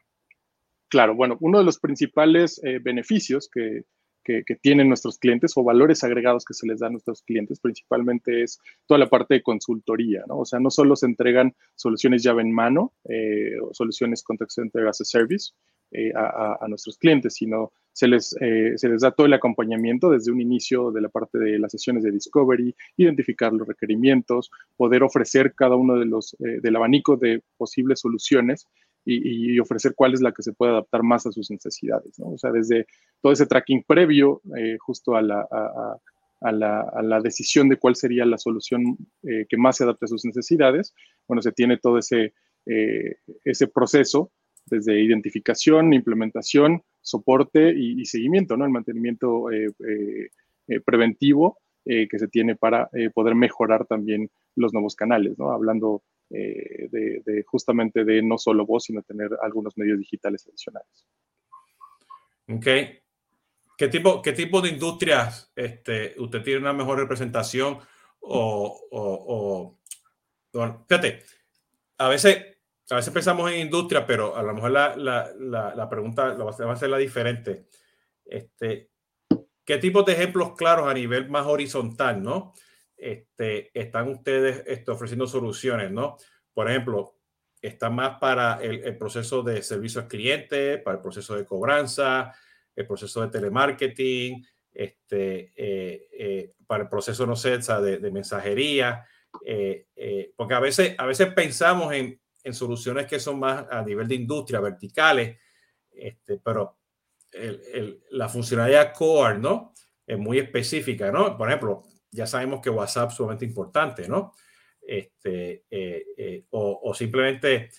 Claro, 0.89 1.15
bueno, 1.15 1.37
uno 1.39 1.59
de 1.59 1.63
los 1.63 1.79
principales 1.79 2.59
eh, 2.63 2.79
beneficios 2.79 3.49
que, 3.51 3.83
que, 4.23 4.43
tienen 4.61 4.87
nuestros 4.87 5.17
clientes 5.17 5.53
o 5.55 5.63
valores 5.63 6.03
agregados 6.03 6.45
que 6.45 6.53
se 6.53 6.67
les 6.67 6.79
da 6.79 6.87
a 6.87 6.89
nuestros 6.91 7.23
clientes 7.23 7.59
principalmente 7.59 8.43
es 8.43 8.59
toda 8.85 8.99
la 8.99 9.09
parte 9.09 9.35
de 9.35 9.43
consultoría, 9.43 10.23
¿no? 10.27 10.39
O 10.39 10.45
sea, 10.45 10.59
no 10.59 10.69
solo 10.69 10.95
se 10.95 11.07
entregan 11.07 11.55
soluciones 11.75 12.23
llave 12.23 12.41
en 12.41 12.51
mano 12.51 12.93
eh, 13.09 13.59
o 13.61 13.73
soluciones 13.73 14.23
contact 14.23 14.51
center 14.51 14.87
as 14.87 15.01
a 15.01 15.05
service 15.05 15.51
eh, 15.91 16.11
a, 16.15 16.59
a, 16.61 16.67
nuestros 16.67 16.99
clientes, 16.99 17.33
sino 17.33 17.71
se 17.93 18.07
les, 18.07 18.35
eh, 18.39 18.73
se 18.75 18.87
les 18.87 19.01
da 19.01 19.11
todo 19.11 19.25
el 19.25 19.33
acompañamiento 19.33 20.11
desde 20.11 20.31
un 20.31 20.39
inicio 20.39 20.91
de 20.91 21.01
la 21.01 21.09
parte 21.09 21.39
de 21.39 21.57
las 21.57 21.71
sesiones 21.71 22.03
de 22.03 22.11
discovery, 22.11 22.75
identificar 22.95 23.51
los 23.53 23.67
requerimientos, 23.67 24.51
poder 24.77 25.01
ofrecer 25.01 25.55
cada 25.55 25.75
uno 25.75 25.97
de 25.97 26.05
los, 26.05 26.35
eh, 26.35 26.59
del 26.61 26.75
abanico 26.75 27.17
de 27.17 27.41
posibles 27.57 28.01
soluciones 28.01 28.67
y, 29.05 29.53
y, 29.55 29.59
ofrecer 29.59 29.93
cuál 29.95 30.13
es 30.13 30.21
la 30.21 30.31
que 30.31 30.43
se 30.43 30.53
puede 30.53 30.71
adaptar 30.71 31.03
más 31.03 31.25
a 31.25 31.31
sus 31.31 31.49
necesidades. 31.49 32.19
¿no? 32.19 32.31
O 32.31 32.37
sea, 32.37 32.51
desde 32.51 32.85
todo 33.21 33.31
ese 33.31 33.45
tracking 33.45 33.83
previo 33.83 34.41
eh, 34.57 34.77
justo 34.79 35.15
a 35.15 35.21
la, 35.21 35.41
a, 36.41 36.51
la, 36.51 36.81
a 36.81 37.01
la, 37.01 37.21
decisión 37.21 37.69
de 37.69 37.77
cuál 37.77 37.95
sería 37.95 38.25
la 38.25 38.37
solución 38.37 38.97
eh, 39.23 39.45
que 39.47 39.57
más 39.57 39.77
se 39.77 39.83
adapte 39.83 40.05
a 40.05 40.09
sus 40.09 40.25
necesidades, 40.25 40.93
bueno, 41.27 41.41
se 41.41 41.51
tiene 41.51 41.77
todo 41.77 41.97
ese, 41.97 42.33
ese 43.43 43.67
proceso 43.67 44.31
desde 44.65 45.01
identificación, 45.01 45.93
implementación, 45.93 46.83
soporte 47.01 47.73
y, 47.75 48.05
seguimiento, 48.05 48.55
¿no? 48.55 48.65
El 48.65 48.71
mantenimiento 48.71 49.45
preventivo 50.85 51.57
que 51.85 52.19
se 52.19 52.27
tiene 52.27 52.55
para 52.55 52.89
poder 53.15 53.33
mejorar 53.33 53.87
también 53.87 54.29
los 54.55 54.73
nuevos 54.73 54.95
canales, 54.95 55.39
¿no? 55.39 55.51
Hablando 55.51 56.03
de, 56.29 57.43
justamente 57.47 58.05
de 58.05 58.21
no 58.21 58.37
solo 58.37 58.65
voz, 58.65 58.85
sino 58.85 59.01
tener 59.01 59.31
algunos 59.41 59.77
medios 59.77 59.97
digitales 59.99 60.47
adicionales. 60.47 61.07
Ok. 62.47 62.67
¿Qué 63.77 63.87
tipo, 63.87 64.21
qué 64.21 64.33
tipo 64.33 64.61
de 64.61 64.69
industrias 64.69 65.51
este, 65.55 66.13
usted 66.17 66.43
tiene 66.43 66.59
una 66.59 66.73
mejor 66.73 66.99
representación? 66.99 67.79
O, 68.19 68.87
o, 68.91 69.79
bueno, 70.51 70.85
fíjate, 70.87 71.23
a 71.97 72.09
veces, 72.09 72.57
a 72.89 72.95
veces 72.95 73.13
pensamos 73.13 73.49
en 73.49 73.59
industria, 73.59 74.05
pero 74.05 74.35
a 74.35 74.43
lo 74.43 74.53
mejor 74.53 74.71
la, 74.71 74.97
la, 74.97 75.73
la, 75.73 75.89
pregunta 75.89 76.33
va 76.33 76.73
a 76.73 76.75
ser 76.75 76.89
la 76.89 76.97
diferente. 76.97 77.67
Este, 78.25 78.89
¿Qué 79.63 79.77
tipo 79.77 80.03
de 80.03 80.13
ejemplos 80.13 80.55
claros 80.57 80.87
a 80.87 80.93
nivel 80.93 81.29
más 81.29 81.45
horizontal, 81.45 82.21
no? 82.21 82.53
Este, 82.99 83.71
están 83.73 84.09
ustedes 84.09 84.63
este, 84.67 84.91
ofreciendo 84.91 85.25
soluciones, 85.25 85.89
¿no? 85.89 86.17
Por 86.53 86.69
ejemplo, 86.69 87.15
está 87.61 87.89
más 87.89 88.19
para 88.19 88.61
el, 88.61 88.97
proceso 88.97 89.41
de 89.41 89.63
servicio 89.63 90.01
al 90.01 90.07
cliente, 90.07 90.77
para 90.77 90.97
el 90.97 91.01
proceso 91.01 91.35
de 91.35 91.45
cobranza, 91.45 92.33
el 92.75 92.85
proceso 92.85 93.21
de 93.21 93.29
telemarketing, 93.29 94.45
este, 94.73 95.51
eh, 95.55 96.07
eh, 96.11 96.53
para 96.67 96.83
el 96.83 96.89
proceso, 96.89 97.25
no 97.25 97.35
sé, 97.35 97.57
de, 97.57 98.11
mensajería, 98.11 99.05
eh, 99.45 99.87
porque 100.35 100.53
a 100.53 100.59
veces, 100.59 100.95
a 100.97 101.05
veces 101.05 101.33
pensamos 101.33 101.93
en, 101.93 102.19
en, 102.43 102.53
soluciones 102.53 103.07
que 103.07 103.19
son 103.19 103.39
más 103.39 103.65
a 103.69 103.81
nivel 103.81 104.07
de 104.07 104.15
industria, 104.15 104.59
verticales, 104.59 105.37
este, 105.91 106.39
pero 106.43 106.77
la 108.11 108.27
funcionalidad 108.27 108.93
core, 108.93 109.37
¿no? 109.37 109.73
Es 110.05 110.17
muy 110.17 110.39
específica, 110.39 111.11
¿no? 111.11 111.37
Por 111.37 111.47
ejemplo, 111.47 111.83
ya 112.11 112.27
sabemos 112.27 112.61
que 112.61 112.69
WhatsApp 112.69 113.09
es 113.09 113.15
sumamente 113.15 113.45
importante, 113.45 114.07
¿no? 114.07 114.33
Este, 114.81 115.65
o, 116.49 116.79
o, 116.83 116.93
simplemente 116.93 117.69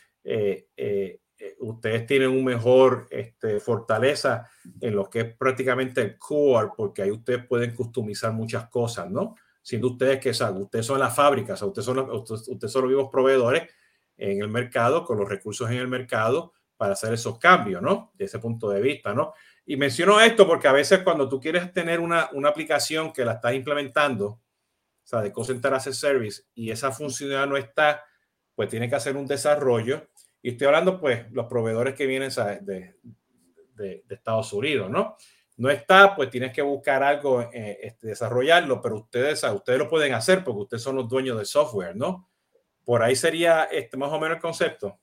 eh, 1.42 1.56
ustedes 1.60 2.06
tienen 2.06 2.28
un 2.28 2.44
mejor 2.44 3.06
este, 3.10 3.60
fortaleza 3.60 4.46
en 4.78 4.94
lo 4.94 5.08
que 5.08 5.20
es 5.20 5.36
prácticamente 5.36 6.02
el 6.02 6.18
core, 6.18 6.68
porque 6.76 7.00
ahí 7.00 7.10
ustedes 7.10 7.46
pueden 7.46 7.74
customizar 7.74 8.32
muchas 8.32 8.68
cosas, 8.68 9.10
¿no? 9.10 9.36
Siendo 9.62 9.88
ustedes 9.88 10.20
que 10.20 10.34
saben, 10.34 10.60
ustedes 10.60 10.84
son 10.84 10.98
las 10.98 11.16
fábricas, 11.16 11.62
ustedes 11.62 11.86
son, 11.86 11.98
ustedes 11.98 12.70
son 12.70 12.82
los 12.82 12.90
vivos 12.90 13.08
proveedores 13.10 13.70
en 14.18 14.42
el 14.42 14.48
mercado, 14.48 15.02
con 15.02 15.18
los 15.18 15.28
recursos 15.30 15.70
en 15.70 15.78
el 15.78 15.88
mercado 15.88 16.52
para 16.76 16.92
hacer 16.92 17.14
esos 17.14 17.38
cambios, 17.38 17.80
¿no? 17.80 18.12
De 18.14 18.26
ese 18.26 18.38
punto 18.38 18.68
de 18.68 18.82
vista, 18.82 19.14
¿no? 19.14 19.32
Y 19.70 19.76
menciono 19.76 20.20
esto 20.20 20.48
porque 20.48 20.66
a 20.66 20.72
veces 20.72 20.98
cuando 21.04 21.28
tú 21.28 21.38
quieres 21.38 21.72
tener 21.72 22.00
una, 22.00 22.28
una 22.32 22.48
aplicación 22.48 23.12
que 23.12 23.24
la 23.24 23.34
estás 23.34 23.54
implementando, 23.54 24.26
o 24.26 24.40
sea, 25.04 25.20
de 25.20 25.32
Center 25.44 25.72
as 25.72 25.86
a 25.86 25.92
Service, 25.92 26.42
y 26.56 26.72
esa 26.72 26.90
funcionalidad 26.90 27.46
no 27.46 27.56
está, 27.56 28.04
pues 28.56 28.68
tiene 28.68 28.88
que 28.88 28.96
hacer 28.96 29.16
un 29.16 29.28
desarrollo 29.28 30.08
y 30.42 30.50
estoy 30.50 30.66
hablando, 30.66 30.98
pues, 30.98 31.30
los 31.30 31.46
proveedores 31.46 31.94
que 31.94 32.06
vienen 32.06 32.32
de, 32.62 32.96
de, 33.76 34.04
Estados 34.08 34.52
Unidos, 34.52 34.90
¿no? 34.90 35.16
No 35.56 35.70
está, 35.70 36.16
pues 36.16 36.30
tienes 36.30 36.52
que 36.52 36.62
buscar 36.62 37.04
algo, 37.04 37.40
eh, 37.40 37.78
este, 37.80 38.08
desarrollarlo, 38.08 38.80
pero 38.80 38.96
ustedes, 38.96 39.40
ustedes 39.44 39.78
lo 39.78 39.88
pueden 39.88 40.14
hacer 40.14 40.42
porque 40.42 40.62
ustedes 40.62 40.82
son 40.82 40.96
los 40.96 41.08
dueños 41.08 41.36
del 41.36 41.46
software, 41.46 41.94
¿no? 41.94 42.28
Por 42.84 43.04
ahí 43.04 43.14
sería 43.14 43.68
este, 43.70 43.96
más 43.96 44.10
o 44.10 44.18
menos 44.18 44.34
el 44.34 44.42
concepto. 44.42 44.98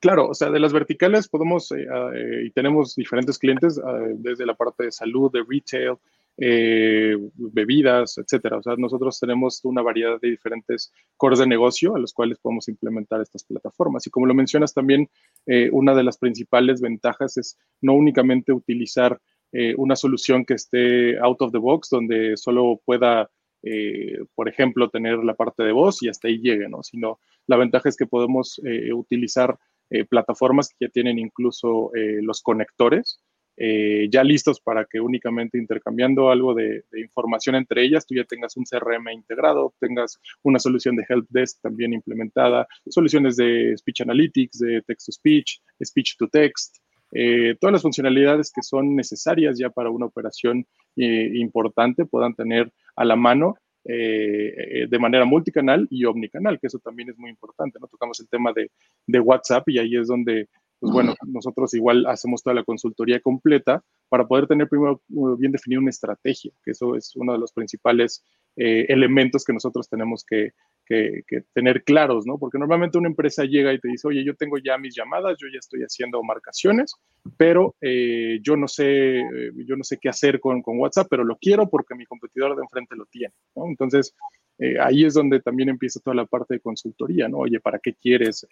Claro, 0.00 0.28
o 0.28 0.34
sea, 0.34 0.50
de 0.50 0.58
las 0.60 0.72
verticales 0.72 1.28
podemos, 1.28 1.70
eh, 1.72 1.86
eh, 2.14 2.44
y 2.46 2.50
tenemos 2.52 2.96
diferentes 2.96 3.38
clientes, 3.38 3.78
desde 4.16 4.46
la 4.46 4.54
parte 4.54 4.84
de 4.84 4.92
salud, 4.92 5.30
de 5.30 5.44
retail, 5.46 5.96
eh, 6.38 7.18
bebidas, 7.36 8.16
etcétera. 8.16 8.56
O 8.56 8.62
sea, 8.62 8.76
nosotros 8.76 9.20
tenemos 9.20 9.62
una 9.62 9.82
variedad 9.82 10.18
de 10.18 10.30
diferentes 10.30 10.90
cores 11.18 11.38
de 11.38 11.46
negocio 11.46 11.96
a 11.96 11.98
los 11.98 12.14
cuales 12.14 12.38
podemos 12.38 12.66
implementar 12.68 13.20
estas 13.20 13.44
plataformas. 13.44 14.06
Y 14.06 14.10
como 14.10 14.24
lo 14.24 14.32
mencionas 14.32 14.72
también, 14.72 15.10
una 15.70 15.94
de 15.94 16.02
las 16.02 16.16
principales 16.16 16.80
ventajas 16.80 17.36
es 17.36 17.58
no 17.82 17.92
únicamente 17.92 18.54
utilizar 18.54 19.20
una 19.76 19.96
solución 19.96 20.46
que 20.46 20.54
esté 20.54 21.18
out 21.18 21.42
of 21.42 21.52
the 21.52 21.58
box, 21.58 21.90
donde 21.90 22.38
solo 22.38 22.80
pueda, 22.86 23.28
por 24.34 24.48
ejemplo, 24.48 24.88
tener 24.88 25.18
la 25.18 25.34
parte 25.34 25.62
de 25.62 25.72
voz 25.72 26.02
y 26.02 26.08
hasta 26.08 26.28
ahí 26.28 26.38
llegue, 26.38 26.70
¿no? 26.70 26.82
Sino 26.82 27.18
la 27.46 27.58
ventaja 27.58 27.90
es 27.90 27.96
que 27.96 28.06
podemos 28.06 28.58
utilizar 28.94 29.58
plataformas 30.08 30.68
que 30.68 30.86
ya 30.86 30.88
tienen 30.88 31.18
incluso 31.18 31.90
los 31.94 32.42
conectores 32.42 33.20
eh, 33.62 34.08
ya 34.10 34.24
listos 34.24 34.58
para 34.58 34.86
que 34.86 35.00
únicamente 35.00 35.58
intercambiando 35.58 36.30
algo 36.30 36.54
de, 36.54 36.82
información 36.94 37.56
entre 37.56 37.84
ellas, 37.84 38.06
tú 38.06 38.14
ya 38.14 38.24
tengas 38.24 38.56
un 38.56 38.64
CRM 38.64 39.10
integrado, 39.12 39.74
tengas 39.78 40.18
una 40.42 40.58
solución 40.58 40.96
de 40.96 41.04
help 41.06 41.26
desk 41.28 41.60
también 41.60 41.92
implementada, 41.92 42.66
soluciones 42.88 43.36
de 43.36 43.76
speech 43.76 44.00
analytics, 44.00 44.60
de 44.60 44.80
text 44.86 45.06
to 45.06 45.12
speech, 45.12 45.60
speech 45.84 46.16
to 46.16 46.26
text, 46.28 46.78
eh, 47.12 47.54
todas 47.60 47.72
las 47.72 47.82
funcionalidades 47.82 48.50
que 48.50 48.62
son 48.62 48.96
necesarias 48.96 49.58
ya 49.58 49.68
para 49.68 49.90
una 49.90 50.06
operación 50.06 50.66
eh, 50.96 51.30
importante 51.34 52.06
puedan 52.06 52.34
tener 52.34 52.72
a 52.96 53.04
la 53.04 53.16
mano 53.16 53.56
de 53.90 54.98
manera 54.98 55.24
multicanal 55.24 55.86
y 55.90 56.04
omnicanal, 56.04 56.58
que 56.60 56.66
eso 56.66 56.78
también 56.78 57.10
es 57.10 57.18
muy 57.18 57.30
importante, 57.30 57.78
¿no? 57.80 57.86
Tocamos 57.86 58.20
el 58.20 58.28
tema 58.28 58.52
de, 58.52 58.70
de 59.06 59.20
WhatsApp 59.20 59.68
y 59.68 59.78
ahí 59.78 59.96
es 59.96 60.08
donde 60.08 60.48
pues 60.80 60.92
bueno, 60.94 61.14
nosotros 61.26 61.74
igual 61.74 62.06
hacemos 62.06 62.42
toda 62.42 62.54
la 62.54 62.64
consultoría 62.64 63.20
completa 63.20 63.84
para 64.08 64.26
poder 64.26 64.46
tener 64.46 64.66
primero 64.66 65.02
uh, 65.10 65.36
bien 65.36 65.52
definida 65.52 65.78
una 65.78 65.90
estrategia, 65.90 66.52
que 66.64 66.70
eso 66.70 66.96
es 66.96 67.14
uno 67.16 67.34
de 67.34 67.38
los 67.38 67.52
principales 67.52 68.24
eh, 68.56 68.86
elementos 68.88 69.44
que 69.44 69.52
nosotros 69.52 69.88
tenemos 69.90 70.24
que, 70.24 70.52
tener 71.52 71.84
claros, 71.84 72.26
¿no? 72.26 72.38
Porque 72.38 72.58
normalmente 72.58 72.98
una 72.98 73.08
empresa 73.08 73.44
llega 73.44 73.72
y 73.72 73.78
te 73.78 73.88
dice, 73.88 74.08
oye, 74.08 74.24
yo 74.24 74.34
tengo 74.34 74.58
ya 74.58 74.76
mis 74.78 74.94
llamadas, 74.94 75.36
yo 75.38 75.46
ya 75.52 75.58
estoy 75.58 75.80
haciendo 75.82 76.22
marcaciones, 76.22 76.94
pero 77.36 77.76
eh, 77.80 78.40
yo 78.42 78.56
no 78.56 78.66
sé, 78.66 79.20
eh, 79.20 79.52
yo 79.66 79.76
no 79.76 79.84
sé 79.84 79.98
qué 79.98 80.08
hacer 80.08 80.40
con, 80.40 80.62
con, 80.62 80.78
WhatsApp, 80.78 81.06
pero 81.08 81.24
lo 81.24 81.36
quiero 81.36 81.68
porque 81.68 81.94
mi 81.94 82.06
competidor 82.06 82.56
de 82.56 82.62
enfrente 82.62 82.96
lo 82.96 83.06
tiene, 83.06 83.34
¿no? 83.54 83.66
Entonces, 83.66 84.14
ahí 84.78 85.06
es 85.06 85.14
donde 85.14 85.40
también 85.40 85.70
empieza 85.70 86.00
toda 86.00 86.14
la 86.14 86.26
parte 86.26 86.54
de 86.54 86.60
consultoría, 86.60 87.28
¿no? 87.28 87.38
Oye, 87.38 87.60
¿para 87.60 87.78
qué 87.78 87.94
quieres? 87.94 88.46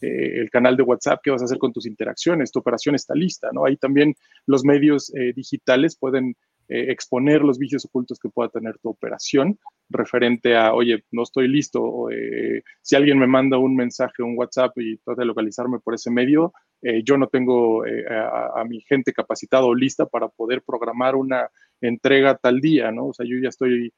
Eh, 0.00 0.40
el 0.40 0.50
canal 0.50 0.76
de 0.76 0.82
WhatsApp, 0.82 1.20
qué 1.22 1.30
vas 1.30 1.42
a 1.42 1.44
hacer 1.44 1.58
con 1.58 1.74
tus 1.74 1.86
interacciones, 1.86 2.50
tu 2.50 2.60
operación 2.60 2.94
está 2.94 3.14
lista, 3.14 3.50
¿no? 3.52 3.66
Ahí 3.66 3.76
también 3.76 4.14
los 4.46 4.64
medios 4.64 5.14
eh, 5.14 5.34
digitales 5.34 5.96
pueden 5.96 6.36
eh, 6.70 6.90
exponer 6.90 7.42
los 7.42 7.58
vicios 7.58 7.84
ocultos 7.84 8.18
que 8.18 8.28
pueda 8.28 8.48
tener 8.48 8.78
tu 8.78 8.88
operación 8.88 9.58
referente 9.88 10.56
a, 10.56 10.72
oye, 10.72 11.04
no 11.10 11.24
estoy 11.24 11.48
listo, 11.48 11.82
o, 11.82 12.08
si 12.80 12.96
alguien 12.96 13.18
me 13.18 13.26
manda 13.26 13.58
un 13.58 13.74
mensaje, 13.74 14.22
un 14.22 14.38
WhatsApp 14.38 14.72
y 14.78 14.96
trata 14.98 15.22
de 15.22 15.26
localizarme 15.26 15.80
por 15.80 15.94
ese 15.94 16.10
medio, 16.10 16.52
yo 17.04 17.18
no 17.18 17.26
tengo 17.26 17.84
a, 17.84 18.60
a, 18.60 18.64
mi 18.64 18.80
gente 18.80 19.12
capacitada 19.12 19.64
o 19.64 19.74
lista 19.74 20.06
para 20.06 20.28
poder 20.28 20.62
programar 20.62 21.14
una 21.14 21.50
entrega 21.80 22.36
tal 22.36 22.60
día, 22.60 22.90
¿no? 22.90 23.08
O 23.08 23.12
sea, 23.12 23.26
yo 23.26 23.36
ya 23.42 23.50
estoy, 23.50 23.92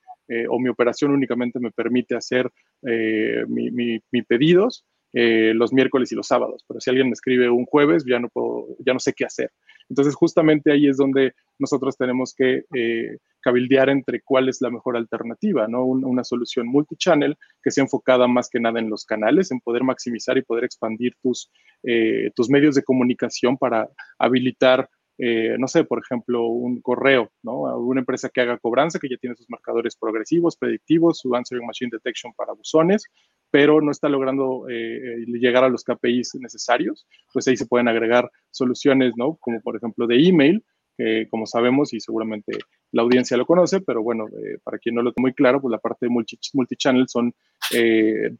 o 0.49 0.59
mi 0.59 0.69
operación 0.69 1.13
únicamente 1.13 1.61
me 1.61 1.71
permite 1.71 2.17
hacer 2.17 2.51
mis 2.83 3.73
mi 3.73 4.23
pedidos 4.23 4.85
eh, 5.15 5.53
los 5.55 5.75
miércoles 5.75 6.11
y 6.11 6.15
los 6.15 6.27
sábados, 6.27 6.65
pero 6.67 6.81
si 6.81 6.89
alguien 6.89 7.09
me 7.09 7.13
escribe 7.13 7.51
un 7.51 7.67
jueves, 7.67 8.03
ya 8.09 8.19
no 8.19 8.31
puedo, 8.31 8.69
ya 8.79 8.95
no 8.95 8.99
sé 8.99 9.13
qué 9.13 9.27
hacer. 9.27 9.51
Entonces, 9.89 10.15
justamente 10.15 10.73
ahí 10.73 10.89
es 10.89 10.97
donde 10.97 11.33
nosotros 11.59 11.97
tenemos 11.97 12.35
que 12.35 12.65
eh, 12.75 13.19
cabildear 13.41 13.89
entre 13.91 14.21
cuál 14.23 14.49
es 14.49 14.61
la 14.61 14.71
mejor 14.71 14.97
alternativa, 14.97 15.67
¿no? 15.69 15.85
una 15.85 16.25
solución 16.25 16.67
multichannel 16.67 17.37
que 17.63 17.71
sea 17.71 17.85
enfocada 17.85 18.27
más 18.27 18.49
que 18.49 18.61
nada 18.61 18.81
en 18.81 18.91
los 18.91 19.05
canales, 19.05 19.51
en 19.51 19.61
poder 19.61 19.85
maximizar 19.85 20.39
y 20.39 20.43
poder 20.43 20.65
expandir 20.65 21.15
tus, 21.23 21.51
eh, 21.83 22.31
tus 22.35 22.49
medios 22.49 22.75
de 22.75 22.85
comunicación 22.85 23.59
para 23.59 23.89
habilitar 24.19 24.89
eh, 25.19 25.57
no 25.59 25.69
sé, 25.69 25.85
por 25.85 26.01
ejemplo, 26.01 26.47
un 26.47 26.81
correo, 26.81 27.31
¿no? 27.43 27.61
Una 27.79 28.01
empresa 28.01 28.31
que 28.31 28.41
haga 28.41 28.59
cobranza, 28.59 28.99
que 28.99 29.09
ya 29.09 29.17
tiene 29.19 29.37
sus 29.37 29.49
marcadores 29.49 29.95
progresivos, 29.95 30.57
predictivos, 30.57 31.19
su 31.19 31.35
answering 31.35 31.67
machine 31.67 31.91
detection 31.93 32.33
para 32.35 32.55
buzones, 32.55 33.05
pero 33.53 33.83
no 33.83 33.91
está 33.91 34.09
logrando 34.09 34.67
eh, 34.71 35.25
llegar 35.27 35.63
a 35.63 35.69
los 35.69 35.85
KPIs 35.85 36.37
necesarios, 36.41 37.07
pues 37.35 37.47
ahí 37.47 37.57
se 37.57 37.67
pueden 37.67 37.87
agregar 37.87 38.31
soluciones, 38.51 39.13
¿no? 39.17 39.37
Como 39.37 39.61
por 39.61 39.77
ejemplo 39.77 40.07
de 40.07 40.27
email, 40.27 40.65
que 40.97 41.29
como 41.31 41.45
sabemos 41.45 41.93
y 41.93 42.01
seguramente 42.01 42.53
la 42.93 43.03
audiencia 43.03 43.37
lo 43.37 43.45
conoce, 43.45 43.83
pero 43.83 44.03
bueno, 44.03 44.27
eh, 44.29 44.59
para 44.65 44.79
quien 44.79 44.95
no 44.95 45.03
lo 45.03 45.13
tiene 45.13 45.27
muy 45.27 45.35
claro, 45.35 45.61
pues 45.61 45.71
la 45.71 45.79
parte 45.79 46.07
de 46.07 46.11
multi 46.11 46.39
multichannel 46.55 47.09
son 47.09 47.35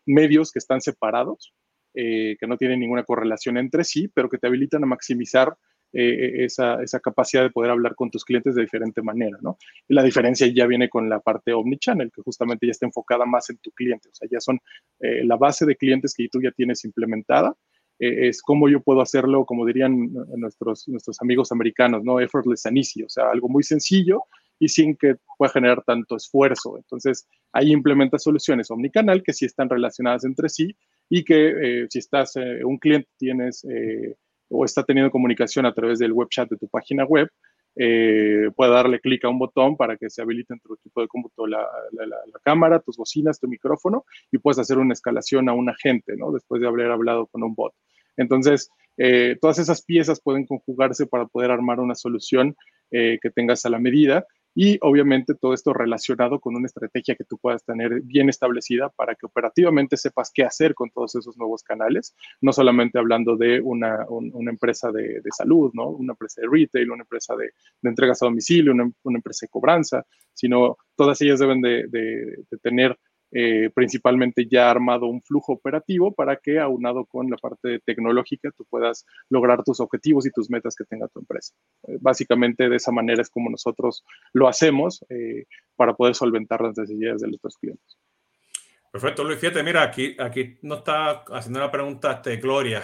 medios 0.07 0.51
que 0.51 0.59
están 0.59 0.81
separados, 0.81 1.55
que 1.95 2.47
no 2.49 2.57
tienen 2.57 2.81
ninguna 2.81 3.05
correlación 3.05 3.59
entre 3.59 3.85
sí, 3.85 4.09
pero 4.09 4.31
que 4.31 4.39
te 4.39 4.47
habilitan 4.47 4.83
a 4.83 4.87
maximizar 4.87 5.55
eh, 5.95 6.45
esa, 6.45 6.83
esa, 6.83 7.01
capacidad 7.01 7.43
de 7.43 7.51
poder 7.51 7.71
hablar 7.71 7.95
con 7.95 8.11
tus 8.11 8.25
clientes 8.25 8.55
de 8.55 8.63
diferente 8.63 9.03
manera, 9.03 9.37
¿no? 9.43 9.59
Y 9.87 9.93
la 9.93 10.03
diferencia 10.03 10.47
ya 10.47 10.67
viene 10.67 10.89
con 10.89 11.11
la 11.11 11.21
parte 11.21 11.53
omnichannel, 11.53 12.11
que 12.11 12.23
justamente 12.23 12.67
ya 12.67 12.71
está 12.71 12.87
enfocada 12.87 13.27
más 13.27 13.51
en 13.51 13.59
tu 13.59 13.71
cliente, 13.73 14.09
o 14.09 14.15
sea, 14.15 14.27
ya 14.31 14.41
son 14.41 14.59
eh, 15.01 15.23
la 15.23 15.37
base 15.37 15.67
de 15.67 15.77
clientes 15.77 16.15
que 16.15 16.29
tú 16.31 16.41
ya 16.41 16.51
tienes 16.51 16.87
implementada, 16.87 17.55
eh, 17.99 18.29
es 18.29 18.41
cómo 18.41 18.71
yo 18.71 18.81
puedo 18.81 19.03
hacerlo, 19.03 19.45
como 19.45 19.67
dirían 19.67 20.15
nuestros, 20.39 20.89
nuestros 20.89 21.21
amigos 21.21 21.53
americanos, 21.53 22.03
¿no? 22.05 22.21
Effortless 22.21 22.65
and 22.65 22.79
easy, 22.79 23.03
o 23.03 23.09
sea, 23.11 23.31
algo 23.31 23.51
muy 23.51 23.63
sencillo 23.63 24.23
y 24.59 24.69
sin 24.69 24.97
que 24.97 25.17
pueda 25.37 25.53
generar 25.53 25.83
tanto 25.85 26.17
esfuerzo. 26.17 26.79
Entonces, 26.79 27.29
ahí 27.53 27.71
implementa 27.71 28.19
soluciones 28.19 28.71
omnicanal 28.71 29.23
que 29.23 29.35
sí 29.35 29.45
están 29.45 29.69
relacionadas 29.69 30.25
entre 30.25 30.49
sí 30.49 30.75
y 31.11 31.23
que 31.23 31.87
si 31.91 31.99
estás, 31.99 32.37
un 32.65 32.79
cliente 32.79 33.09
tienes 33.19 33.67
o 34.53 34.65
está 34.65 34.83
teniendo 34.85 35.11
comunicación 35.11 35.67
a 35.67 35.73
través 35.73 35.99
del 35.99 36.13
web 36.13 36.29
chat 36.29 36.49
de 36.49 36.57
tu 36.57 36.69
página 36.69 37.05
web, 37.05 37.29
eh, 37.75 38.51
puede 38.55 38.71
darle 38.71 39.01
clic 39.01 39.25
a 39.25 39.31
un 39.31 39.39
botón 39.39 39.77
para 39.77 39.97
que 39.97 40.11
se 40.11 40.21
habilite 40.21 40.53
en 40.53 40.61
tu 40.61 40.75
equipo 40.75 41.01
de 41.01 41.09
cómputo 41.09 41.47
la, 41.47 41.67
cámara, 42.45 42.81
tus 42.81 42.97
bocinas, 42.97 43.41
tu 43.41 43.49
micrófono 43.49 44.05
y 44.31 44.39
puedes 44.39 44.59
hacer 44.59 44.79
una 44.79 44.93
escalación 44.93 45.49
a 45.49 45.55
un 45.55 45.71
agente, 45.71 46.15
¿no? 46.17 46.33
Después 46.33 46.61
de 46.61 46.69
haber 46.69 46.91
hablado 46.91 47.27
con 47.27 47.43
un 47.43 47.55
bot. 47.55 47.73
Entonces, 48.17 48.69
eh, 48.99 49.39
todas 49.41 49.59
esas 49.59 49.83
piezas 49.83 50.21
pueden 50.21 50.45
conjugarse 50.45 51.07
para 51.07 51.27
poder 51.27 51.51
armar 51.51 51.81
una 51.81 51.95
solución 51.95 52.55
eh, 52.91 53.19
que 53.23 53.31
tengas 53.31 53.65
a 53.65 53.71
la 53.71 53.79
medida 53.79 54.27
y 54.55 54.79
obviamente 54.83 55.35
todo 55.35 55.55
esto 55.55 55.73
relacionado 55.73 56.41
con 56.41 56.55
una 56.55 56.67
estrategia 56.67 57.15
que 57.15 57.25
tú 57.25 57.39
puedas 57.39 57.65
tener 57.65 58.03
bien 58.03 58.29
establecida 58.29 58.91
para 58.91 59.15
que 59.15 59.27
operativamente 59.27 59.97
sepas 59.97 60.31
qué 60.33 60.45
hacer 60.45 60.75
con 60.75 60.91
todos 60.91 61.15
esos 61.15 61.37
nuevos 61.39 61.63
canales, 61.63 62.15
no 62.41 62.53
solamente 62.53 62.99
hablando 62.99 63.37
de 63.37 63.61
una, 63.61 64.07
empresa 64.51 64.91
de, 64.93 65.23
salud, 65.37 65.71
¿no? 65.75 65.89
una 65.89 66.13
empresa 66.13 66.43
de 66.43 66.49
retail, 66.51 66.91
una 66.91 67.03
empresa 67.03 67.35
de, 67.37 67.53
entregas 67.83 68.23
a 68.23 68.27
domicilio, 68.27 68.73
una, 68.73 69.17
empresa 69.17 69.47
de 69.47 69.51
cobranza, 69.51 70.05
sino 70.35 70.77
todas 70.97 71.21
ellas 71.23 71.41
deben 71.41 71.61
de 71.61 72.45
tener 72.63 72.99
eh, 73.35 73.71
principalmente 73.75 74.47
ya 74.47 74.71
armado 74.71 75.07
un 75.07 75.23
flujo 75.23 75.55
operativo 75.55 76.13
para 76.13 76.37
que, 76.37 76.59
aunado 76.61 77.07
con 77.07 77.31
la 77.31 77.39
parte 77.39 77.81
tecnológica, 77.81 78.51
tú 78.55 78.67
puedas 78.69 79.07
lograr 79.31 79.65
tus 79.65 79.81
objetivos 79.81 80.27
y 80.27 80.31
tus 80.31 80.51
metas 80.51 80.77
que 80.77 80.85
tenga 80.85 81.09
tu 81.09 81.21
empresa. 81.21 81.55
Eh, 81.89 81.97
básicamente, 81.99 82.69
de 82.69 82.77
esa 82.77 82.93
manera 82.93 83.23
es 83.23 83.31
como 83.31 83.49
nosotros 83.49 84.05
lo 84.35 84.49
hacemos 84.49 85.03
eh, 85.09 85.47
para 85.77 85.95
poder 85.95 86.15
solventar 86.15 86.61
las 86.61 86.77
necesidades 86.77 87.23
de 87.23 87.29
nuestros 87.29 87.57
clientes. 87.57 87.99
Perfecto, 88.93 89.25
Luis. 89.25 89.39
Fíjate, 89.39 89.63
mira, 89.63 89.83
aquí, 89.83 90.15
aquí 90.19 90.59
nos 90.61 90.79
está 90.81 91.25
haciendo 91.31 91.61
una 91.61 91.71
pregunta 91.71 92.13
este, 92.13 92.37
Gloria. 92.37 92.83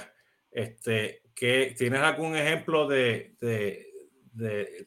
Este, 0.51 1.21
que, 1.35 1.75
¿Tienes 1.77 2.01
algún 2.01 2.35
ejemplo 2.35 2.89
de, 2.89 3.37
de, 3.39 3.87
de, 4.33 4.87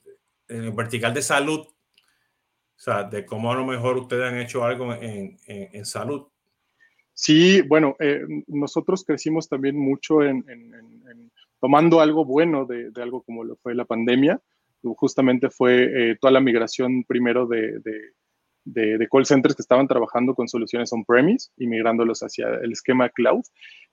vertical 0.72 1.14
de 1.14 1.22
salud 1.22 1.68
sea, 2.84 3.04
de 3.04 3.26
cómo 3.26 3.52
a 3.52 3.56
lo 3.56 3.66
mejor 3.66 3.98
ustedes 3.98 4.32
han 4.32 4.40
hecho 4.40 4.64
algo 4.64 4.94
en, 4.94 5.38
en, 5.46 5.86
salud. 5.86 6.28
Sí, 7.14 7.62
bueno, 7.62 7.96
eh, 8.00 8.22
nosotros 8.48 9.04
crecimos 9.06 9.48
también 9.48 9.78
mucho 9.78 10.24
en, 10.24 10.44
en 10.50 11.32
tomando 11.62 12.02
algo 12.02 12.26
bueno 12.26 12.66
de, 12.66 12.90
de, 12.92 13.02
algo 13.02 13.22
como 13.22 13.46
lo 13.46 13.56
fue 13.56 13.76
la 13.76 13.86
pandemia. 13.86 14.42
Justamente 14.84 15.52
fue 15.52 15.84
eh, 16.12 16.18
toda 16.20 16.32
la 16.32 16.42
migración 16.42 17.04
primero 17.04 17.46
de, 17.46 17.80
de, 18.66 18.98
de, 18.98 19.08
call 19.08 19.28
centers 19.28 19.56
que 19.56 19.62
estaban 19.62 19.88
trabajando 19.88 20.34
con 20.34 20.48
soluciones 20.48 20.92
on-premise 20.92 21.52
y 21.56 21.68
migrándolos 21.68 22.22
hacia 22.22 22.48
el 22.64 22.72
esquema 22.72 23.10
cloud. 23.10 23.44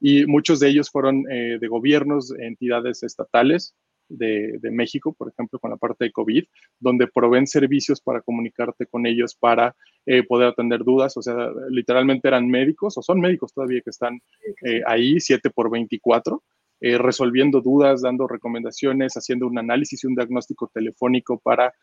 Y 0.01 0.25
muchos 0.25 0.61
de 0.61 0.69
ellos 0.69 0.91
fueron 0.91 1.31
eh, 1.31 1.59
de 1.61 1.69
gobiernos, 1.69 2.33
entidades 2.39 3.03
estatales, 3.03 3.75
de, 4.09 4.59
México, 4.71 5.13
por 5.13 5.29
ejemplo, 5.29 5.59
con 5.59 5.71
la 5.71 5.77
parte 5.77 6.07
de 6.07 6.13
COVID, 6.13 6.45
donde 6.79 7.07
proveen 7.07 7.47
servicios 7.47 8.01
para 8.01 8.21
comunicarte 8.21 8.87
con 8.87 9.07
ellos 9.07 9.35
para 9.35 9.75
eh, 10.07 10.23
poder 10.23 10.49
atender 10.49 10.85
dudas. 10.85 11.17
O 11.17 11.23
sea, 11.23 11.51
literalmente 11.71 12.29
eran 12.29 12.49
médicos 12.49 12.97
o 12.97 13.03
son 13.03 13.21
médicos 13.21 13.53
todavía 13.53 13.81
que 13.81 13.91
están 13.91 14.21
eh, 14.65 14.83
ahí 14.87 15.21
7 15.21 15.51
por 15.51 15.71
24. 15.71 16.43
Eh, 16.81 16.97
resolviendo 16.97 17.61
dudas, 17.61 18.03
dando 18.03 18.29
recomendaciones, 18.29 19.15
haciendo 19.15 19.49
un 19.49 19.59
análisis 19.59 20.05
y 20.05 20.07
un 20.07 20.15
diagnóstico 20.15 20.71
telefónico 20.73 21.39
para 21.39 21.75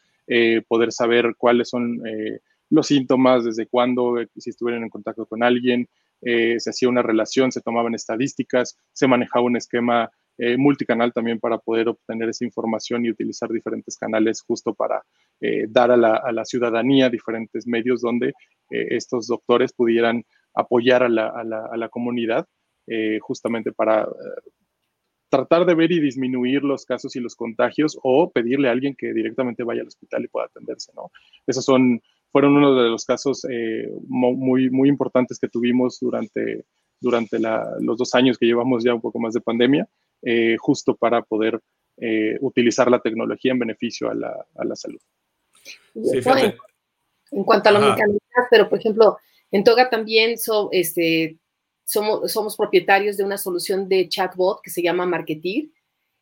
poder 0.68 0.92
saber 0.92 1.36
cuáles 1.38 1.70
son 1.70 2.02
los 2.72 2.88
síntomas, 2.88 3.46
desde 3.46 3.68
cuándo, 3.68 4.16
si 4.36 4.50
estuvieron 4.50 4.82
en 4.82 4.90
contacto 4.90 5.28
con 5.28 5.44
alguien, 5.44 5.88
se 6.20 6.68
hacía 6.68 6.90
una 6.90 7.04
relación, 7.04 7.52
se 7.52 7.62
tomaban 7.62 7.94
estadísticas, 7.94 8.76
se 8.92 9.06
manejaba 9.06 9.46
un 9.46 9.56
esquema 9.56 10.10
eh, 10.38 10.58
multicanal 10.58 11.14
también 11.14 11.40
para 11.40 11.58
poder 11.60 11.88
obtener 11.88 12.28
esa 12.28 12.44
información 12.44 13.06
y 13.06 13.10
utilizar 13.10 13.50
diferentes 13.50 13.98
canales 13.98 14.42
justo 14.42 14.74
para 14.74 15.02
eh, 15.40 15.66
dar 15.70 15.92
a 15.92 15.96
la, 15.96 16.46
ciudadanía 16.46 17.10
diferentes 17.10 17.66
medios 17.66 18.02
donde 18.02 18.30
eh, 18.70 18.88
estos 18.90 19.28
doctores 19.28 19.72
pudieran 19.72 20.26
apoyar 20.54 21.04
a 21.04 21.10
la, 21.10 21.90
comunidad 21.90 22.46
justamente 23.22 23.72
para 23.72 24.08
tratar 25.30 25.66
de 25.66 25.74
ver 25.74 25.92
y 25.92 26.00
disminuir 26.02 26.64
los 26.64 26.86
casos 26.86 27.16
y 27.16 27.20
los 27.20 27.36
contagios 27.36 27.98
o 28.04 28.30
pedirle 28.30 28.68
a 28.68 28.72
alguien 28.72 28.96
que 28.96 29.14
directamente 29.14 29.64
vaya 29.64 29.82
al 29.82 29.88
hospital 29.88 30.26
y 30.26 30.28
pueda 30.28 30.48
atenderse, 30.48 30.92
¿no? 30.96 31.12
Esos 31.48 31.66
son, 31.66 32.02
fueron 32.32 32.56
uno 32.56 32.76
de 32.76 32.90
los 32.90 33.06
casos 33.06 33.46
muy, 34.08 34.70
muy 34.70 34.90
importantes 34.90 35.40
que 35.40 35.50
tuvimos 35.50 36.00
durante, 36.00 36.66
durante 37.02 37.40
los 37.80 37.98
dos 37.98 38.14
años 38.14 38.38
que 38.38 38.46
llevamos 38.46 38.84
ya 38.84 38.94
un 38.94 39.02
poco 39.02 39.20
más 39.20 39.34
de 39.34 39.42
pandemia 39.42 39.88
eh, 40.22 40.56
justo 40.60 40.96
para 40.96 41.22
poder 41.22 41.60
eh, 41.98 42.38
utilizar 42.42 42.90
la 42.90 43.00
tecnología 43.00 43.52
en 43.52 43.60
beneficio 43.60 44.10
a 44.10 44.14
la, 44.14 44.46
a 44.56 44.66
la 44.66 44.76
salud. 44.76 45.00
en, 45.94 47.44
cuanto 47.44 47.70
a 47.70 47.72
la 47.72 47.80
omnicanalidad, 47.80 48.48
pero 48.50 48.70
por 48.70 48.80
ejemplo, 48.80 49.18
en 49.52 49.64
Toga 49.64 49.90
también 49.90 50.36
este, 50.72 51.38
somos, 51.86 52.32
somos 52.32 52.58
propietarios 52.58 53.18
de 53.18 53.24
una 53.24 53.38
solución 53.38 53.88
de 53.88 54.10
chatbot 54.10 54.62
que 54.62 54.70
se 54.70 54.82
llama 54.82 55.06
Marketir. 55.06 55.72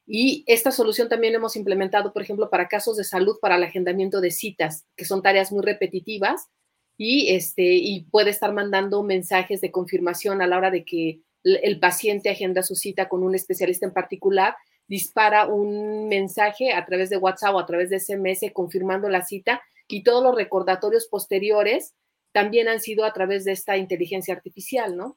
Y 0.06 0.44
esta 0.48 0.72
solución 0.72 1.08
también 1.08 1.34
la 1.34 1.40
hemos 1.40 1.56
implementado, 1.56 2.12
por 2.12 2.22
ejemplo, 2.22 2.50
para 2.50 2.68
casos 2.68 2.98
de 2.98 3.06
salud, 3.06 3.38
para 3.42 3.56
el 3.56 3.64
agendamiento 3.64 4.20
de 4.20 4.32
citas, 4.32 4.86
que 4.98 5.06
son 5.06 5.22
tareas 5.22 5.52
muy 5.52 5.64
repetitivas 5.64 6.50
y, 6.98 7.34
este, 7.34 7.64
y 7.64 8.02
puede 8.12 8.30
estar 8.30 8.54
mandando 8.54 9.02
mensajes 9.02 9.62
de 9.62 9.72
confirmación 9.72 10.42
a 10.42 10.48
la 10.48 10.58
hora 10.58 10.72
de 10.72 10.84
que 10.84 11.22
el 11.44 11.80
paciente 11.80 12.30
agenda 12.30 12.64
su 12.64 12.76
cita 12.76 13.10
con 13.10 13.24
un 13.24 13.36
especialista 13.36 13.86
en 13.86 13.94
particular, 13.94 14.56
dispara 14.88 15.48
un 15.48 16.08
mensaje 16.08 16.74
a 16.74 16.86
través 16.86 17.10
de 17.10 17.18
WhatsApp 17.18 17.56
o 17.56 17.60
a 17.60 17.66
través 17.66 17.90
de 17.90 18.00
SMS 18.00 18.52
confirmando 18.54 19.10
la 19.10 19.24
cita 19.24 19.62
y 19.88 20.04
todos 20.04 20.24
los 20.24 20.36
recordatorios 20.36 21.08
posteriores 21.08 21.94
también 22.32 22.68
han 22.68 22.80
sido 22.80 23.06
a 23.06 23.14
través 23.14 23.46
de 23.46 23.52
esta 23.52 23.78
inteligencia 23.78 24.34
artificial, 24.34 24.96
¿no? 24.98 25.16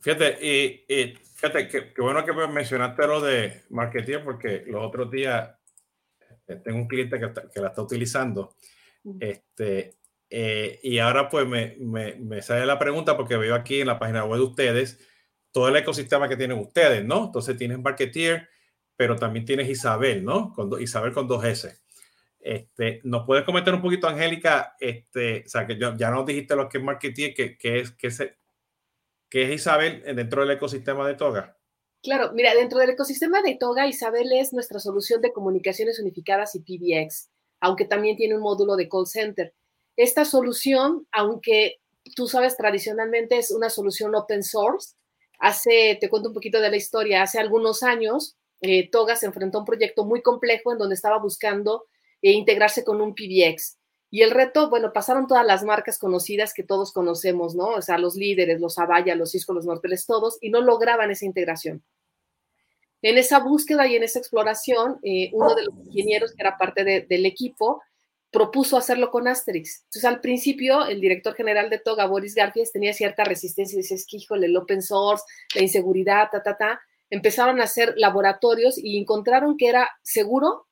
Fíjate, 0.00 0.38
y, 0.40 1.16
fíjate, 1.34 1.68
que, 1.68 1.92
bueno 1.98 2.24
que 2.24 2.32
mencionaste 2.32 3.06
lo 3.06 3.20
de 3.20 3.62
marketing 3.70 4.18
porque 4.24 4.62
los 4.66 4.84
otros 4.84 5.10
días 5.10 5.50
eh, 6.46 6.56
tengo 6.62 6.78
un 6.78 6.86
cliente 6.86 7.18
que, 7.18 7.32
que 7.52 7.60
la 7.60 7.68
está 7.68 7.82
utilizando. 7.82 8.54
Este, 9.20 9.96
eh, 10.30 10.80
y 10.82 10.98
ahora 10.98 11.28
pues 11.28 11.46
me, 11.46 11.76
me, 11.78 12.42
sale 12.42 12.66
la 12.66 12.78
pregunta 12.78 13.16
porque 13.16 13.36
veo 13.36 13.54
aquí 13.54 13.80
en 13.80 13.86
la 13.86 13.98
página 13.98 14.24
web 14.24 14.40
de 14.40 14.46
ustedes 14.46 14.98
todo 15.52 15.68
el 15.68 15.76
ecosistema 15.76 16.28
que 16.28 16.36
tienen 16.36 16.58
ustedes, 16.58 17.04
¿no? 17.04 17.26
Entonces 17.26 17.56
tienes 17.56 17.78
Marketeer, 17.78 18.48
pero 18.94 19.16
también 19.16 19.46
tienes 19.46 19.68
Isabel, 19.68 20.24
¿no? 20.24 20.52
Con 20.52 20.80
Isabel 20.82 21.12
con 21.12 21.26
dos 21.26 21.44
S. 21.44 21.78
Este, 22.40 23.00
¿Nos 23.04 23.24
puedes 23.24 23.44
comentar 23.44 23.74
un 23.74 23.80
poquito, 23.80 24.06
Angélica? 24.06 24.76
Este, 24.78 25.44
o 25.46 25.48
sea, 25.48 25.66
que 25.66 25.78
ya 25.78 26.10
nos 26.10 26.26
dijiste 26.26 26.54
lo 26.54 26.68
que 26.68 26.78
es 26.78 26.84
Marketeer, 26.84 27.34
que, 27.34 27.56
que 27.56 27.80
es, 27.80 27.92
que, 27.92 28.10
se, 28.10 28.36
que 29.30 29.44
es 29.44 29.50
Isabel 29.50 30.02
dentro 30.14 30.42
del 30.42 30.50
ecosistema 30.50 31.08
de 31.08 31.14
Toga. 31.14 31.56
Claro, 32.02 32.32
mira, 32.34 32.54
dentro 32.54 32.78
del 32.78 32.90
ecosistema 32.90 33.42
de 33.42 33.56
Toga, 33.56 33.86
Isabel 33.86 34.30
es 34.32 34.52
nuestra 34.52 34.78
solución 34.78 35.20
de 35.22 35.32
comunicaciones 35.32 35.98
unificadas 35.98 36.54
y 36.54 36.60
PBX, 36.60 37.30
aunque 37.60 37.84
también 37.84 38.16
tiene 38.16 38.36
un 38.36 38.42
módulo 38.42 38.76
de 38.76 38.88
call 38.88 39.06
center. 39.06 39.54
Esta 39.96 40.24
solución, 40.24 41.06
aunque 41.12 41.80
tú 42.14 42.28
sabes, 42.28 42.56
tradicionalmente 42.56 43.38
es 43.38 43.50
una 43.50 43.70
solución 43.70 44.14
open 44.14 44.42
source, 44.42 44.94
hace, 45.38 45.98
te 46.00 46.08
cuento 46.08 46.28
un 46.28 46.34
poquito 46.34 46.60
de 46.60 46.70
la 46.70 46.76
historia, 46.76 47.22
hace 47.22 47.38
algunos 47.38 47.82
años, 47.82 48.36
eh, 48.60 48.88
Toga 48.90 49.16
se 49.16 49.26
enfrentó 49.26 49.58
a 49.58 49.60
un 49.62 49.66
proyecto 49.66 50.04
muy 50.04 50.22
complejo 50.22 50.72
en 50.72 50.78
donde 50.78 50.94
estaba 50.94 51.18
buscando 51.18 51.86
eh, 52.22 52.32
integrarse 52.32 52.84
con 52.84 53.00
un 53.00 53.14
PBX. 53.14 53.78
Y 54.10 54.22
el 54.22 54.30
reto, 54.30 54.70
bueno, 54.70 54.92
pasaron 54.92 55.26
todas 55.26 55.44
las 55.44 55.64
marcas 55.64 55.98
conocidas 55.98 56.54
que 56.54 56.62
todos 56.62 56.92
conocemos, 56.92 57.54
¿no? 57.54 57.66
O 57.70 57.82
sea, 57.82 57.98
los 57.98 58.14
líderes, 58.14 58.60
los 58.60 58.78
Avaya, 58.78 59.14
los 59.14 59.32
Cisco, 59.32 59.52
los 59.52 59.66
Norteles, 59.66 60.06
todos, 60.06 60.38
y 60.40 60.50
no 60.50 60.60
lograban 60.60 61.10
esa 61.10 61.26
integración. 61.26 61.82
En 63.02 63.18
esa 63.18 63.40
búsqueda 63.40 63.86
y 63.86 63.96
en 63.96 64.04
esa 64.04 64.18
exploración, 64.18 64.98
eh, 65.02 65.30
uno 65.32 65.54
de 65.54 65.64
los 65.64 65.74
ingenieros 65.86 66.32
que 66.32 66.42
era 66.42 66.56
parte 66.56 67.06
del 67.08 67.26
equipo 67.26 67.82
propuso 68.36 68.76
hacerlo 68.76 69.10
con 69.10 69.28
Asterix. 69.28 69.84
Entonces, 69.84 70.04
al 70.04 70.20
principio, 70.20 70.84
el 70.84 71.00
director 71.00 71.34
general 71.34 71.70
de 71.70 71.78
Toga, 71.78 72.04
Boris 72.04 72.34
Garfias, 72.34 72.70
tenía 72.70 72.92
cierta 72.92 73.24
resistencia 73.24 73.74
y 73.74 73.80
decía, 73.80 73.96
es 73.96 74.06
que, 74.06 74.18
híjole, 74.18 74.44
el 74.44 74.56
open 74.58 74.82
source, 74.82 75.24
la 75.54 75.62
inseguridad, 75.62 76.28
ta, 76.30 76.42
ta, 76.42 76.58
ta. 76.58 76.80
empezaron 77.08 77.62
a 77.62 77.64
hacer 77.64 77.94
laboratorios 77.96 78.76
y 78.76 78.98
encontraron 78.98 79.56
que 79.56 79.68
era 79.68 79.88
seguro, 80.02 80.66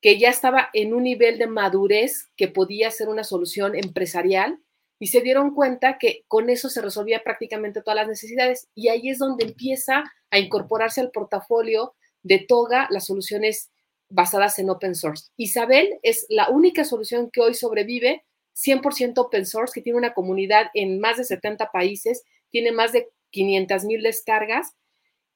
que 0.00 0.18
ya 0.18 0.30
estaba 0.30 0.68
en 0.72 0.94
un 0.94 1.04
nivel 1.04 1.38
de 1.38 1.46
madurez 1.46 2.28
que 2.36 2.48
podía 2.48 2.90
ser 2.90 3.08
una 3.08 3.22
solución 3.22 3.76
empresarial 3.76 4.58
y 4.98 5.06
se 5.06 5.20
dieron 5.20 5.54
cuenta 5.54 5.98
que 5.98 6.24
con 6.26 6.50
eso 6.50 6.68
se 6.68 6.82
resolvía 6.82 7.22
prácticamente 7.22 7.82
todas 7.82 7.98
las 7.98 8.08
necesidades 8.08 8.66
y 8.74 8.88
ahí 8.88 9.10
es 9.10 9.18
donde 9.18 9.44
empieza 9.44 10.02
a 10.30 10.38
incorporarse 10.40 11.02
al 11.02 11.12
portafolio 11.12 11.94
de 12.24 12.40
Toga 12.40 12.88
las 12.90 13.06
soluciones 13.06 13.70
basadas 14.08 14.58
en 14.58 14.70
open 14.70 14.94
source. 14.94 15.30
Isabel 15.36 15.98
es 16.02 16.26
la 16.28 16.48
única 16.50 16.84
solución 16.84 17.30
que 17.30 17.40
hoy 17.40 17.54
sobrevive 17.54 18.24
100% 18.54 19.18
open 19.18 19.46
source, 19.46 19.72
que 19.74 19.82
tiene 19.82 19.98
una 19.98 20.14
comunidad 20.14 20.66
en 20.74 21.00
más 21.00 21.18
de 21.18 21.24
70 21.24 21.70
países, 21.70 22.22
tiene 22.50 22.72
más 22.72 22.92
de 22.92 23.08
500 23.30 23.84
mil 23.84 24.02
descargas 24.02 24.74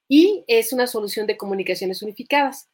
y 0.09 0.45
es 0.47 0.73
una 0.73 0.87
solución 0.87 1.27
de 1.27 1.37
comunicaciones 1.37 2.03
unificadas. 2.03 2.69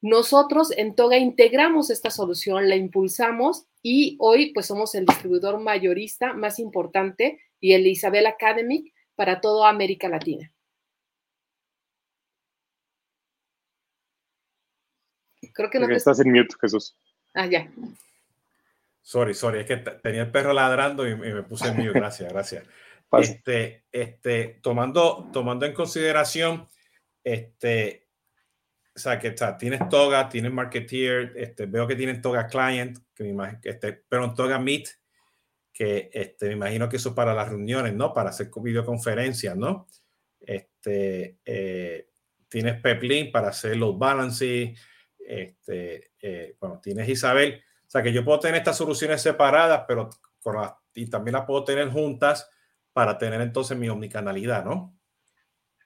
Nosotros 0.00 0.70
en 0.76 0.94
Toga 0.94 1.18
integramos 1.18 1.90
esta 1.90 2.10
solución, 2.10 2.68
la 2.68 2.76
impulsamos 2.76 3.66
y 3.82 4.16
hoy 4.20 4.52
pues 4.52 4.66
somos 4.66 4.94
el 4.94 5.06
distribuidor 5.06 5.58
mayorista 5.58 6.32
más 6.34 6.60
importante 6.60 7.40
y 7.60 7.72
el 7.72 7.86
Isabel 7.86 8.26
Academic 8.26 8.92
para 9.16 9.40
toda 9.40 9.68
América 9.68 10.08
Latina. 10.08 10.52
Creo 15.58 15.70
que 15.70 15.80
no. 15.80 15.88
Estás 15.88 16.20
en 16.20 16.30
mute, 16.30 16.54
Jesús. 16.60 16.96
Ah, 17.34 17.46
ya. 17.46 17.68
Sorry, 19.02 19.34
sorry, 19.34 19.58
es 19.58 19.66
que 19.66 19.78
tenía 19.78 20.22
el 20.22 20.30
perro 20.30 20.52
ladrando 20.52 21.04
y, 21.04 21.16
me 21.16 21.42
puse 21.42 21.66
en 21.66 21.78
mute. 21.78 21.98
Gracias, 21.98 22.32
gracias. 22.32 22.64
este, 23.20 23.82
este, 23.90 24.60
tomando, 24.62 25.28
tomando 25.32 25.66
en 25.66 25.72
consideración, 25.72 26.68
este, 27.24 28.06
o 28.94 29.00
sea, 29.00 29.18
que 29.18 29.28
está, 29.28 29.58
tienes 29.58 29.88
Toga, 29.88 30.28
tienes 30.28 30.52
Marketeer, 30.52 31.32
este, 31.34 31.66
veo 31.66 31.88
que 31.88 31.96
tienes 31.96 32.22
Toga 32.22 32.46
Client, 32.46 32.96
que 33.12 33.24
me 33.24 33.30
imagino, 33.30 33.58
este, 33.64 34.04
pero 34.08 34.26
en 34.26 34.34
Toga 34.34 34.60
Meet, 34.60 34.86
que 35.72 36.08
este, 36.12 36.46
me 36.46 36.52
imagino 36.52 36.88
que 36.88 36.98
eso 36.98 37.08
es 37.08 37.14
para 37.16 37.34
las 37.34 37.48
reuniones, 37.48 37.94
¿no? 37.94 38.12
Para 38.12 38.30
hacer 38.30 38.48
videoconferencias, 38.62 39.56
¿no? 39.56 39.88
Este, 40.38 41.38
eh, 41.44 42.10
tienes 42.48 42.80
Peplink 42.80 43.32
para 43.32 43.48
hacer 43.48 43.76
los 43.76 43.98
balances, 43.98 44.78
este, 45.28 46.12
eh, 46.22 46.56
tienes 46.82 47.08
Isabel, 47.08 47.60
o 47.86 47.90
sea 47.90 48.02
que 48.02 48.12
yo 48.12 48.24
puedo 48.24 48.40
tener 48.40 48.58
estas 48.58 48.76
soluciones 48.76 49.20
separadas, 49.22 49.84
pero 49.86 50.08
y 50.94 51.08
también 51.10 51.34
las 51.34 51.46
puedo 51.46 51.64
tener 51.64 51.90
juntas 51.90 52.48
para 52.92 53.18
tener 53.18 53.40
entonces 53.40 53.76
mi 53.76 53.88
omnicanalidad, 53.88 54.64
¿no? 54.64 54.94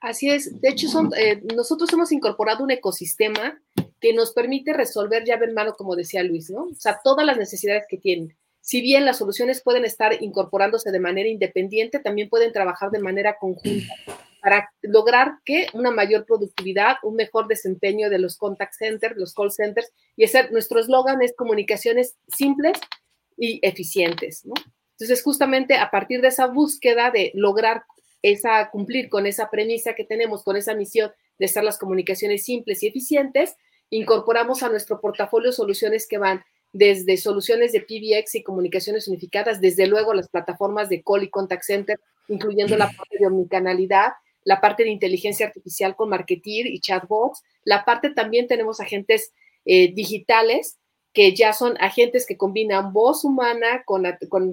Así 0.01 0.29
es. 0.29 0.59
De 0.59 0.69
hecho, 0.69 0.87
eh, 1.17 1.41
nosotros 1.55 1.91
hemos 1.93 2.11
incorporado 2.11 2.63
un 2.63 2.71
ecosistema 2.71 3.61
que 3.99 4.13
nos 4.13 4.33
permite 4.33 4.73
resolver 4.73 5.23
llave 5.23 5.45
en 5.45 5.53
mano, 5.53 5.73
como 5.73 5.95
decía 5.95 6.23
Luis, 6.23 6.49
¿no? 6.49 6.63
O 6.63 6.75
sea, 6.75 6.99
todas 7.03 7.25
las 7.25 7.37
necesidades 7.37 7.85
que 7.87 7.97
tienen. 7.97 8.35
Si 8.59 8.81
bien 8.81 9.05
las 9.05 9.17
soluciones 9.17 9.61
pueden 9.61 9.85
estar 9.85 10.21
incorporándose 10.21 10.91
de 10.91 10.99
manera 10.99 11.29
independiente, 11.29 11.99
también 11.99 12.29
pueden 12.29 12.51
trabajar 12.51 12.91
de 12.91 12.99
manera 12.99 13.37
conjunta 13.39 13.93
para 14.43 14.69
lograr 14.81 15.35
que 15.45 15.67
una 15.71 15.89
mayor 15.89 16.25
productividad, 16.25 16.97
un 17.03 17.15
mejor 17.15 17.47
desempeño 17.47 18.09
de 18.09 18.19
los 18.19 18.35
contact 18.35 18.73
centers, 18.73 19.15
los 19.15 19.33
call 19.33 19.53
centers, 19.53 19.89
y 20.17 20.25
ese, 20.25 20.51
nuestro 20.51 20.81
eslogan 20.81 21.21
es 21.21 21.33
comunicaciones 21.33 22.17
simples 22.27 22.77
y 23.37 23.65
eficientes, 23.65 24.45
¿no? 24.45 24.53
Entonces, 24.99 25.23
justamente 25.23 25.75
a 25.75 25.89
partir 25.89 26.19
de 26.19 26.27
esa 26.27 26.47
búsqueda 26.47 27.09
de 27.09 27.31
lograr 27.35 27.83
esa, 28.21 28.69
cumplir 28.69 29.07
con 29.07 29.25
esa 29.25 29.49
premisa 29.49 29.95
que 29.95 30.03
tenemos, 30.03 30.43
con 30.43 30.57
esa 30.57 30.75
misión 30.75 31.09
de 31.39 31.45
estar 31.45 31.63
las 31.63 31.77
comunicaciones 31.77 32.43
simples 32.43 32.83
y 32.83 32.87
eficientes, 32.87 33.55
incorporamos 33.91 34.61
a 34.61 34.67
nuestro 34.67 34.99
portafolio 34.99 35.53
soluciones 35.53 36.05
que 36.05 36.17
van 36.17 36.43
desde 36.73 37.15
soluciones 37.15 37.71
de 37.71 37.79
PBX 37.79 38.35
y 38.35 38.43
comunicaciones 38.43 39.07
unificadas, 39.07 39.61
desde 39.61 39.87
luego 39.87 40.13
las 40.13 40.27
plataformas 40.27 40.89
de 40.89 41.01
call 41.01 41.23
y 41.23 41.29
contact 41.29 41.63
center, 41.63 41.97
incluyendo 42.27 42.75
la 42.75 42.87
parte 42.87 43.17
de 43.17 43.27
omnicanalidad, 43.27 44.11
la 44.45 44.61
parte 44.61 44.83
de 44.83 44.89
inteligencia 44.89 45.47
artificial 45.47 45.95
con 45.95 46.09
Marketeer 46.09 46.67
y 46.67 46.79
chatbots, 46.79 47.43
la 47.63 47.85
parte 47.85 48.09
también 48.09 48.47
tenemos 48.47 48.79
agentes 48.79 49.33
eh, 49.65 49.93
digitales 49.93 50.79
que 51.13 51.35
ya 51.35 51.53
son 51.53 51.77
agentes 51.79 52.25
que 52.25 52.37
combinan 52.37 52.91
voz 52.91 53.23
humana 53.23 53.83
con, 53.85 54.03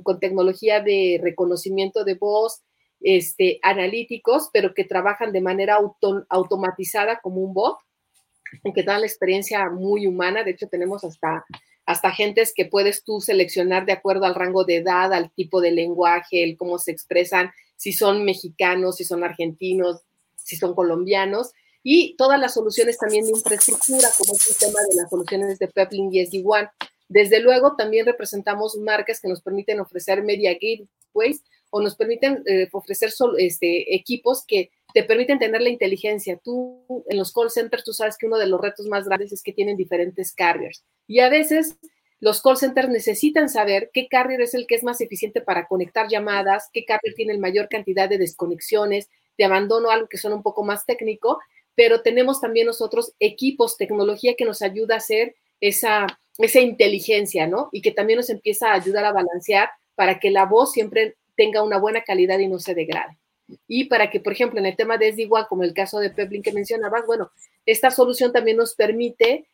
con 0.02 0.20
tecnología 0.20 0.80
de 0.80 1.18
reconocimiento 1.22 2.04
de 2.04 2.14
voz, 2.14 2.62
este, 3.00 3.58
analíticos, 3.62 4.50
pero 4.52 4.74
que 4.74 4.84
trabajan 4.84 5.32
de 5.32 5.40
manera 5.40 5.78
automatizada 6.28 7.20
como 7.20 7.40
un 7.40 7.54
bot, 7.54 7.78
que 8.74 8.82
dan 8.82 9.00
la 9.00 9.06
experiencia 9.06 9.70
muy 9.70 10.06
humana. 10.06 10.44
De 10.44 10.50
hecho, 10.50 10.68
tenemos 10.68 11.02
hasta, 11.04 11.46
hasta 11.86 12.08
agentes 12.08 12.52
que 12.54 12.66
puedes 12.66 13.02
tú 13.02 13.20
seleccionar 13.20 13.86
de 13.86 13.92
acuerdo 13.92 14.26
al 14.26 14.34
rango 14.34 14.64
de 14.64 14.76
edad, 14.76 15.12
al 15.14 15.30
tipo 15.32 15.62
de 15.62 15.70
lenguaje, 15.70 16.44
el 16.44 16.58
cómo 16.58 16.78
se 16.78 16.92
expresan, 16.92 17.50
si 17.80 17.94
son 17.94 18.26
mexicanos, 18.26 18.96
si 18.96 19.04
son 19.04 19.24
argentinos, 19.24 20.02
si 20.36 20.56
son 20.56 20.74
colombianos. 20.74 21.52
Y 21.82 22.14
todas 22.16 22.38
las 22.38 22.52
soluciones 22.52 22.98
también 22.98 23.24
de 23.24 23.30
infraestructura, 23.30 24.06
como 24.18 24.34
el 24.34 24.38
sistema 24.38 24.78
de 24.90 24.96
las 24.96 25.08
soluciones 25.08 25.58
de 25.58 25.66
Peplink 25.66 26.12
y 26.12 26.20
SD-WAN. 26.26 26.68
Desde 27.08 27.40
luego, 27.40 27.76
también 27.76 28.04
representamos 28.04 28.76
marcas 28.76 29.18
que 29.18 29.28
nos 29.28 29.40
permiten 29.40 29.80
ofrecer 29.80 30.22
media 30.22 30.52
gateways 30.52 31.42
o 31.70 31.80
nos 31.80 31.96
permiten 31.96 32.42
eh, 32.44 32.68
ofrecer 32.70 33.14
este, 33.38 33.94
equipos 33.94 34.44
que 34.46 34.70
te 34.92 35.02
permiten 35.02 35.38
tener 35.38 35.62
la 35.62 35.70
inteligencia. 35.70 36.38
Tú 36.44 36.84
en 37.08 37.16
los 37.16 37.32
call 37.32 37.50
centers, 37.50 37.82
tú 37.82 37.94
sabes 37.94 38.18
que 38.18 38.26
uno 38.26 38.36
de 38.36 38.46
los 38.46 38.60
retos 38.60 38.88
más 38.88 39.06
grandes 39.06 39.32
es 39.32 39.42
que 39.42 39.54
tienen 39.54 39.78
diferentes 39.78 40.34
carriers. 40.34 40.84
Y 41.06 41.20
a 41.20 41.30
veces 41.30 41.78
los 42.20 42.42
call 42.42 42.58
centers 42.58 42.88
necesitan 42.88 43.48
saber 43.48 43.90
qué 43.92 44.06
carrier 44.08 44.42
es 44.42 44.54
el 44.54 44.66
que 44.66 44.74
es 44.74 44.84
más 44.84 45.00
eficiente 45.00 45.40
para 45.40 45.66
conectar 45.66 46.06
llamadas, 46.08 46.68
qué 46.72 46.84
carrier 46.84 47.14
tiene 47.14 47.34
la 47.34 47.40
mayor 47.40 47.68
cantidad 47.68 48.08
de 48.08 48.18
desconexiones, 48.18 49.08
de 49.38 49.44
abandono, 49.44 49.90
algo 49.90 50.06
que 50.06 50.18
suena 50.18 50.36
un 50.36 50.42
poco 50.42 50.62
más 50.62 50.84
técnico, 50.84 51.38
pero 51.74 52.02
tenemos 52.02 52.40
también 52.40 52.66
nosotros 52.66 53.14
equipos, 53.20 53.78
tecnología 53.78 54.34
que 54.36 54.44
nos 54.44 54.60
ayuda 54.60 54.94
a 54.94 54.98
hacer 54.98 55.34
esa, 55.62 56.06
esa 56.36 56.60
inteligencia, 56.60 57.46
¿no? 57.46 57.70
Y 57.72 57.80
que 57.80 57.90
también 57.90 58.18
nos 58.18 58.28
empieza 58.28 58.70
a 58.70 58.74
ayudar 58.74 59.06
a 59.06 59.12
balancear 59.12 59.70
para 59.94 60.18
que 60.18 60.30
la 60.30 60.44
voz 60.44 60.72
siempre 60.72 61.16
tenga 61.36 61.62
una 61.62 61.78
buena 61.78 62.02
calidad 62.02 62.38
y 62.38 62.48
no 62.48 62.58
se 62.58 62.74
degrade. 62.74 63.16
Y 63.66 63.84
para 63.84 64.10
que, 64.10 64.20
por 64.20 64.34
ejemplo, 64.34 64.60
en 64.60 64.66
el 64.66 64.76
tema 64.76 64.98
de 64.98 65.08
igual 65.16 65.46
como 65.48 65.62
el 65.62 65.72
caso 65.72 65.98
de 66.00 66.10
Peplin 66.10 66.42
que 66.42 66.52
mencionabas, 66.52 67.06
bueno, 67.06 67.30
esta 67.64 67.90
solución 67.90 68.32
también 68.32 68.58
nos 68.58 68.74
permite 68.74 69.46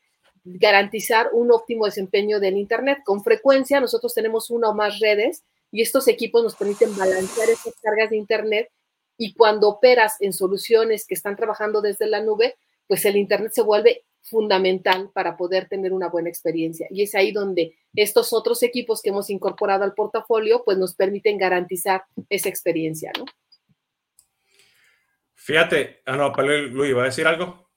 garantizar 0.46 1.30
un 1.32 1.50
óptimo 1.50 1.86
desempeño 1.86 2.38
del 2.38 2.56
Internet. 2.56 2.98
Con 3.04 3.22
frecuencia 3.22 3.80
nosotros 3.80 4.14
tenemos 4.14 4.50
una 4.50 4.70
o 4.70 4.74
más 4.74 5.00
redes 5.00 5.44
y 5.72 5.82
estos 5.82 6.06
equipos 6.08 6.42
nos 6.42 6.54
permiten 6.54 6.96
balancear 6.96 7.50
esas 7.50 7.74
cargas 7.80 8.10
de 8.10 8.16
Internet 8.16 8.70
y 9.18 9.34
cuando 9.34 9.68
operas 9.68 10.16
en 10.20 10.32
soluciones 10.32 11.06
que 11.06 11.14
están 11.14 11.36
trabajando 11.36 11.80
desde 11.80 12.06
la 12.06 12.22
nube, 12.22 12.56
pues 12.86 13.04
el 13.04 13.16
Internet 13.16 13.52
se 13.52 13.62
vuelve 13.62 14.04
fundamental 14.22 15.10
para 15.12 15.36
poder 15.36 15.68
tener 15.68 15.92
una 15.92 16.08
buena 16.08 16.28
experiencia. 16.28 16.86
Y 16.90 17.02
es 17.02 17.14
ahí 17.14 17.32
donde 17.32 17.76
estos 17.94 18.32
otros 18.32 18.62
equipos 18.62 19.02
que 19.02 19.10
hemos 19.10 19.30
incorporado 19.30 19.84
al 19.84 19.94
portafolio, 19.94 20.62
pues 20.64 20.78
nos 20.78 20.94
permiten 20.94 21.38
garantizar 21.38 22.04
esa 22.28 22.48
experiencia, 22.48 23.12
¿no? 23.18 23.24
Fíjate, 25.34 26.02
ah, 26.06 26.16
no, 26.16 26.32
Luis, 26.42 26.96
¿va 26.96 27.02
a 27.02 27.06
decir 27.06 27.26
algo? 27.26 27.70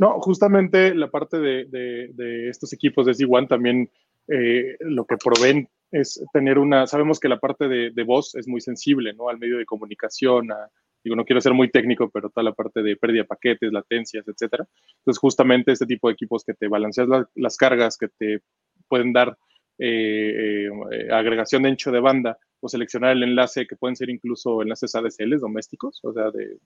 No, 0.00 0.18
justamente 0.18 0.94
la 0.94 1.10
parte 1.10 1.38
de, 1.38 2.48
estos 2.48 2.72
equipos 2.72 3.04
de 3.04 3.12
Z1 3.12 3.48
también 3.48 3.90
eh, 4.28 4.78
lo 4.80 5.04
que 5.04 5.18
proveen 5.18 5.68
es 5.90 6.24
tener 6.32 6.58
una, 6.58 6.86
sabemos 6.86 7.20
que 7.20 7.28
la 7.28 7.38
parte 7.38 7.68
de, 7.68 7.90
de, 7.90 8.02
voz 8.04 8.34
es 8.34 8.48
muy 8.48 8.62
sensible, 8.62 9.12
¿no? 9.12 9.28
Al 9.28 9.38
medio 9.38 9.58
de 9.58 9.66
comunicación, 9.66 10.52
a, 10.52 10.70
digo, 11.04 11.16
no 11.16 11.26
quiero 11.26 11.42
ser 11.42 11.52
muy 11.52 11.70
técnico, 11.70 12.08
pero 12.08 12.30
toda 12.30 12.44
la 12.44 12.54
parte 12.54 12.82
de 12.82 12.96
pérdida 12.96 13.24
de 13.24 13.28
paquetes, 13.28 13.70
latencias, 13.74 14.26
etcétera. 14.26 14.66
Entonces, 15.00 15.20
justamente 15.20 15.72
este 15.72 15.84
tipo 15.84 16.08
de 16.08 16.14
equipos 16.14 16.44
que 16.44 16.54
te 16.54 16.68
balanceas 16.68 17.06
las 17.34 17.56
cargas, 17.58 17.98
que 17.98 18.08
te 18.08 18.40
pueden 18.88 19.12
dar 19.12 19.36
eh, 19.82 20.68
eh, 20.92 21.08
agregación 21.10 21.62
de 21.62 21.70
ancho 21.70 21.90
de 21.90 22.00
banda 22.00 22.38
o 22.60 22.68
seleccionar 22.68 23.12
el 23.12 23.22
enlace, 23.22 23.66
que 23.66 23.76
pueden 23.76 23.96
ser 23.96 24.10
incluso 24.10 24.60
enlaces 24.60 24.94
ADSL 24.94 25.38
domésticos, 25.38 26.00
o 26.02 26.12
sea, 26.12 26.30
de, 26.30 26.58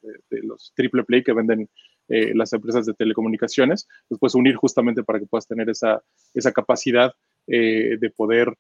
los 0.43 0.73
triple 0.75 1.05
play 1.05 1.23
que 1.23 1.33
venden 1.33 1.71
eh, 2.09 2.33
las 2.35 2.53
empresas 2.53 2.87
de 2.87 2.95
telecomunicaciones, 2.95 3.87
puedes 4.19 4.35
unir 4.35 4.57
justamente 4.57 5.05
para 5.05 5.21
que 5.21 5.27
puedas 5.27 5.47
tener 5.47 5.71
esa, 5.71 6.03
esa 6.35 6.51
capacidad 6.51 7.13
de 7.47 8.13
poder 8.17 8.55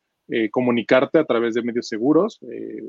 comunicarte 0.50 1.18
a 1.18 1.24
través 1.24 1.54
de 1.54 1.62
medios 1.62 1.88
seguros, 1.88 2.38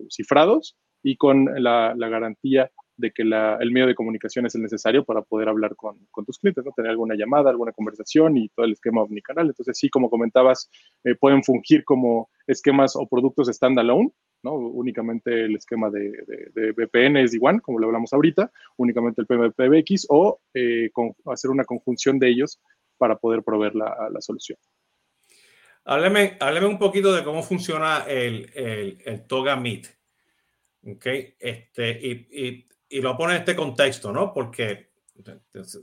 cifrados, 0.09 0.75
y 1.01 1.15
con 1.15 1.45
la, 1.63 1.95
garantía 1.97 2.69
de 2.97 3.11
que 3.11 3.23
el 3.23 3.71
medio 3.71 3.87
de 3.87 3.95
comunicación 3.95 4.45
es 4.45 4.55
el 4.55 4.61
necesario 4.61 5.03
para 5.03 5.21
poder 5.21 5.49
hablar 5.49 5.75
con, 5.75 5.97
tus 6.25 6.39
clientes, 6.39 6.63
¿no? 6.63 6.71
tener 6.75 6.91
alguna 6.91 7.15
llamada, 7.15 7.49
alguna 7.49 7.71
conversación 7.71 8.37
y 8.37 8.49
todo 8.49 8.65
el 8.65 8.73
esquema 8.73 9.01
omnicanal. 9.01 9.47
Entonces, 9.47 9.77
sí, 9.77 9.89
como 9.89 10.09
comentabas, 10.09 10.69
eh, 11.03 11.15
pueden 11.15 11.43
fungir 11.43 11.83
como 11.83 12.29
esquemas 12.47 12.95
o 12.95 13.07
productos 13.07 13.47
standalone 13.47 14.11
¿no? 14.45 14.53
Únicamente 14.53 15.45
el 15.45 15.55
esquema 15.55 15.89
de, 15.89 16.11
de, 16.53 16.71
VPN 16.71 17.17
es 17.17 17.33
igual, 17.33 17.63
como 17.63 17.79
lo 17.79 17.87
hablamos 17.87 18.13
ahorita, 18.13 18.51
únicamente 18.77 19.21
el 19.21 19.27
PBX 19.27 20.05
o 20.09 20.39
eh, 20.53 20.91
hacer 21.25 21.49
una 21.49 21.65
conjunción 21.65 22.19
de 22.19 22.29
ellos 22.29 22.61
para 22.97 23.17
poder 23.17 23.41
proveer 23.41 23.73
la, 23.73 24.21
solución. 24.21 24.59
Hábleme, 25.83 26.37
un 26.63 26.77
poquito 26.77 27.11
de 27.13 27.23
cómo 27.23 27.41
funciona 27.41 28.05
el, 28.07 29.23
Toga 29.27 29.55
Meet. 29.55 29.87
Este, 31.39 31.99
y, 32.03 32.67
y, 32.89 33.01
lo 33.01 33.17
pone 33.17 33.33
en 33.33 33.39
este 33.39 33.55
contexto, 33.55 34.11
¿no? 34.11 34.33
Porque 34.33 34.91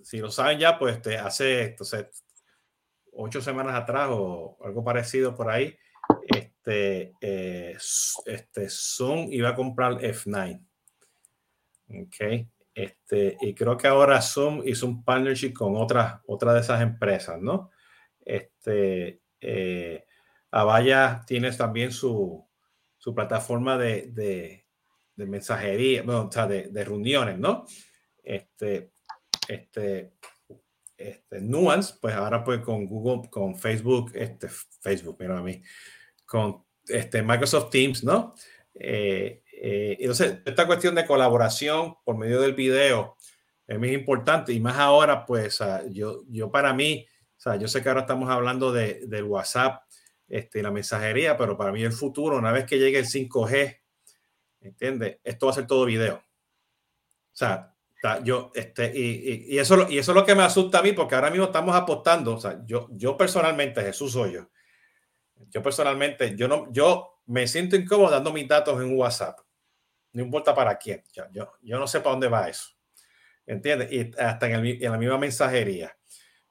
si 0.03 0.19
lo 0.19 0.31
saben 0.31 0.59
ya, 0.59 0.79
pues 0.79 0.97
este, 0.97 1.17
hace 1.17 1.65
entonces, 1.65 2.07
ocho 3.13 3.41
semanas 3.41 3.75
atrás 3.75 4.09
o 4.11 4.59
algo 4.65 4.85
parecido 4.85 5.35
por 5.35 5.51
ahí, 5.51 5.77
este, 6.27 7.15
eh, 7.21 7.77
este 8.27 8.69
Zoom 8.69 9.29
iba 9.33 9.51
a 9.51 9.55
comprar 9.55 9.99
F9. 9.99 10.61
Ok. 11.89 12.47
Este, 12.75 13.37
y 13.41 13.55
creo 13.55 13.77
que 13.77 13.87
ahora 13.87 14.23
Zoom 14.23 14.63
hizo 14.67 14.87
un 14.87 15.05
partnership 15.05 15.53
con 15.53 15.77
otra, 15.77 16.23
otra 16.27 16.55
de 16.55 16.61
esas 16.61 16.81
empresas, 16.81 17.41
¿no? 17.41 17.71
Este, 18.25 19.21
eh, 19.41 20.07
Avaya 20.51 21.23
tiene 21.27 21.53
también 21.53 21.93
su, 21.93 22.47
su 22.97 23.15
plataforma 23.15 23.77
de, 23.77 24.11
de, 24.13 24.62
de 25.15 25.27
mensajería, 25.27 26.03
o 26.07 26.31
sea, 26.31 26.47
de, 26.47 26.69
de, 26.69 26.85
reuniones, 26.85 27.39
¿no? 27.39 27.67
Este, 28.23 28.93
este, 29.49 30.13
este, 30.97 31.41
Nuance, 31.41 31.95
pues 32.01 32.15
ahora 32.15 32.43
pues 32.45 32.61
con 32.61 32.87
Google, 32.87 33.29
con 33.31 33.57
Facebook, 33.57 34.13
este, 34.15 34.49
Facebook, 34.49 35.17
mira 35.21 35.39
a 35.39 35.43
mí, 35.43 35.63
con 36.25 36.65
este, 36.87 37.23
Microsoft 37.23 37.71
Teams, 37.71 38.05
¿no? 38.05 38.35
Eh, 38.75 39.43
eh, 39.53 39.97
entonces, 40.01 40.39
esta 40.45 40.67
cuestión 40.67 40.95
de 40.95 41.07
colaboración 41.07 41.97
por 42.05 42.17
medio 42.17 42.41
del 42.41 42.55
video 42.55 43.17
es 43.67 43.79
muy 43.79 43.93
importante 43.93 44.53
y 44.53 44.61
más 44.61 44.77
ahora, 44.77 45.25
pues 45.25 45.61
yo, 45.91 46.23
yo 46.29 46.51
para 46.51 46.73
mí, 46.73 47.07
o 47.37 47.41
sea, 47.41 47.57
yo 47.57 47.69
sé 47.69 47.83
que 47.83 47.89
ahora 47.89 48.03
estamos 48.03 48.29
hablando 48.29 48.73
de, 48.73 49.07
del 49.07 49.25
WhatsApp 49.25 49.83
este, 50.29 50.63
la 50.63 50.71
mensajería, 50.71 51.37
pero 51.37 51.57
para 51.57 51.73
mí 51.73 51.83
el 51.83 51.93
futuro, 51.93 52.39
una 52.39 52.53
vez 52.53 52.65
que 52.65 52.79
llegue 52.79 52.99
el 52.99 53.07
5G, 53.07 53.82
¿entiendes? 54.63 55.19
Esto 55.23 55.47
va 55.47 55.53
a 55.53 55.55
ser 55.55 55.67
todo 55.67 55.85
video. 55.85 56.17
O 56.17 57.35
sea, 57.35 57.73
yo, 58.25 58.51
este, 58.55 58.93
y, 58.95 59.55
y, 59.55 59.59
eso, 59.59 59.89
y 59.89 59.99
eso 59.99 60.13
es 60.13 60.17
lo 60.17 60.25
que 60.25 60.35
me 60.35 60.43
asusta 60.43 60.79
a 60.79 60.83
mí, 60.83 60.93
porque 60.93 61.15
ahora 61.15 61.31
mismo 61.31 61.47
estamos 61.47 61.75
apostando, 61.75 62.35
o 62.35 62.41
sea, 62.41 62.61
yo, 62.65 62.89
yo 62.91 63.17
personalmente, 63.17 63.81
Jesús 63.81 64.13
soy 64.13 64.33
yo, 64.33 64.51
yo 65.49 65.63
personalmente, 65.63 66.35
yo, 66.37 66.49
no, 66.49 66.73
yo 66.73 67.21
me 67.27 67.47
siento 67.47 67.77
incómodo 67.77 68.11
dando 68.11 68.33
mis 68.33 68.49
datos 68.49 68.81
en 68.83 68.97
WhatsApp, 68.97 69.39
no 70.13 70.23
importa 70.23 70.55
para 70.55 70.77
quién, 70.77 71.05
yo, 71.13 71.25
yo, 71.31 71.53
yo 71.63 71.79
no 71.79 71.87
sé 71.87 72.01
para 72.01 72.11
dónde 72.11 72.29
va 72.29 72.49
eso, 72.49 72.71
¿entiendes? 73.47 73.93
Y 73.93 74.11
hasta 74.19 74.47
en, 74.47 74.55
el, 74.55 74.85
en 74.85 74.93
la 74.93 74.99
misma 74.99 75.19
mensajería, 75.19 75.97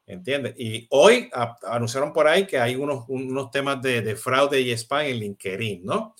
¿entiendes? 0.05 0.55
Y 0.57 0.87
hoy 0.89 1.29
a, 1.33 1.57
anunciaron 1.63 2.13
por 2.13 2.27
ahí 2.27 2.47
que 2.47 2.59
hay 2.59 2.75
unos, 2.75 3.03
unos 3.09 3.51
temas 3.51 3.81
de, 3.81 4.01
de 4.01 4.15
fraude 4.15 4.61
y 4.61 4.71
spam 4.71 5.01
en 5.01 5.17
LinkedIn, 5.17 5.83
¿no? 5.83 6.15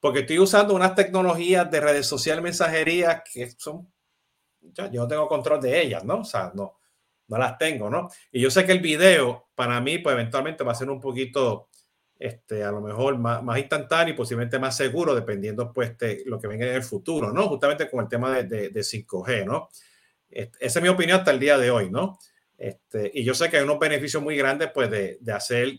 Porque 0.00 0.20
estoy 0.20 0.38
usando 0.38 0.74
unas 0.74 0.94
tecnologías 0.94 1.70
de 1.70 1.80
redes 1.80 2.06
sociales, 2.06 2.42
mensajería 2.42 3.22
que 3.24 3.50
son 3.56 3.88
yo 4.60 5.02
no 5.02 5.08
tengo 5.08 5.28
control 5.28 5.60
de 5.60 5.80
ellas, 5.80 6.04
¿no? 6.04 6.20
O 6.20 6.24
sea, 6.24 6.52
no, 6.54 6.78
no 7.28 7.38
las 7.38 7.58
tengo, 7.58 7.90
¿no? 7.90 8.08
Y 8.32 8.40
yo 8.40 8.50
sé 8.50 8.64
que 8.64 8.72
el 8.72 8.80
video 8.80 9.48
para 9.54 9.80
mí, 9.80 9.98
pues 9.98 10.14
eventualmente 10.14 10.64
va 10.64 10.72
a 10.72 10.76
ser 10.76 10.90
un 10.90 11.00
poquito, 11.00 11.68
este, 12.18 12.64
a 12.64 12.70
lo 12.70 12.80
mejor 12.80 13.18
más, 13.18 13.42
más 13.42 13.58
instantáneo 13.58 14.14
y 14.14 14.16
posiblemente 14.16 14.58
más 14.58 14.76
seguro, 14.76 15.14
dependiendo, 15.14 15.72
pues, 15.72 15.96
de 15.98 16.22
lo 16.26 16.38
que 16.40 16.48
venga 16.48 16.66
en 16.66 16.74
el 16.74 16.82
futuro, 16.82 17.32
¿no? 17.32 17.48
Justamente 17.48 17.90
con 17.90 18.00
el 18.00 18.08
tema 18.08 18.34
de, 18.36 18.44
de, 18.44 18.68
de 18.70 18.82
5G, 18.82 19.44
¿no? 19.44 19.68
Este, 20.28 20.66
esa 20.66 20.78
es 20.78 20.82
mi 20.82 20.88
opinión 20.88 21.18
hasta 21.18 21.30
el 21.30 21.40
día 21.40 21.58
de 21.58 21.70
hoy, 21.70 21.90
¿no? 21.90 22.18
Este, 22.56 23.10
y 23.14 23.24
yo 23.24 23.34
sé 23.34 23.48
que 23.48 23.58
hay 23.58 23.62
unos 23.62 23.78
beneficios 23.78 24.22
muy 24.22 24.36
grandes, 24.36 24.70
pues, 24.74 24.90
de, 24.90 25.18
de 25.20 25.32
hacer 25.32 25.78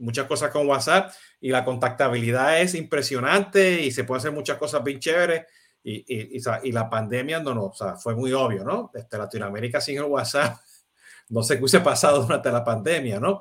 muchas 0.00 0.26
cosas 0.26 0.50
con 0.50 0.66
WhatsApp 0.66 1.12
y 1.40 1.50
la 1.50 1.64
contactabilidad 1.64 2.60
es 2.60 2.74
impresionante 2.74 3.82
y 3.82 3.90
se 3.90 4.04
puede 4.04 4.18
hacer 4.18 4.32
muchas 4.32 4.58
cosas 4.58 4.82
bien 4.82 4.98
chéveres 4.98 5.44
y, 5.82 6.04
y, 6.06 6.40
y, 6.64 6.72
la 6.72 6.90
pandemia 6.90 7.40
no, 7.40 7.54
no, 7.54 7.66
o 7.66 7.72
sea, 7.72 7.96
fue 7.96 8.14
muy 8.14 8.32
obvio, 8.32 8.64
¿no? 8.64 8.90
Desde 8.92 9.16
Latinoamérica 9.16 9.80
sin 9.80 9.96
el 9.96 10.04
WhatsApp, 10.04 10.58
no 11.30 11.42
sé 11.42 11.54
qué 11.54 11.62
hubiese 11.62 11.80
pasado 11.80 12.22
durante 12.22 12.50
la 12.50 12.64
pandemia, 12.64 13.18
¿no? 13.18 13.40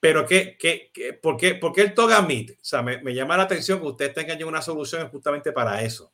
Pero 0.00 0.26
¿qué, 0.26 0.56
qué, 0.58 0.90
qué, 0.92 1.12
por, 1.12 1.36
qué, 1.36 1.54
¿por 1.54 1.72
qué 1.72 1.82
el 1.82 1.94
Toga 1.94 2.20
Meet? 2.22 2.52
O 2.52 2.64
sea, 2.64 2.82
me, 2.82 3.00
me, 3.02 3.14
llama 3.14 3.36
la 3.36 3.44
atención 3.44 3.78
que 3.78 3.86
ustedes 3.86 4.14
tengan 4.14 4.36
ya 4.36 4.46
una 4.46 4.60
solución 4.60 5.08
justamente 5.10 5.52
para 5.52 5.80
eso. 5.82 6.12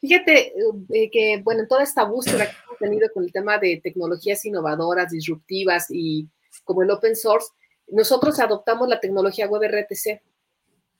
Fíjate 0.00 0.52
eh, 0.92 1.10
que, 1.10 1.40
bueno, 1.42 1.62
en 1.62 1.68
toda 1.68 1.82
esta 1.82 2.04
búsqueda 2.04 2.46
que 2.46 2.56
hemos 2.66 2.78
tenido 2.78 3.08
con 3.12 3.24
el 3.24 3.32
tema 3.32 3.58
de 3.58 3.80
tecnologías 3.82 4.44
innovadoras, 4.44 5.10
disruptivas 5.10 5.86
y 5.88 6.28
como 6.62 6.82
el 6.82 6.90
open 6.90 7.16
source, 7.16 7.48
nosotros 7.88 8.38
adoptamos 8.40 8.88
la 8.88 9.00
tecnología 9.00 9.48
WebRTC. 9.48 10.20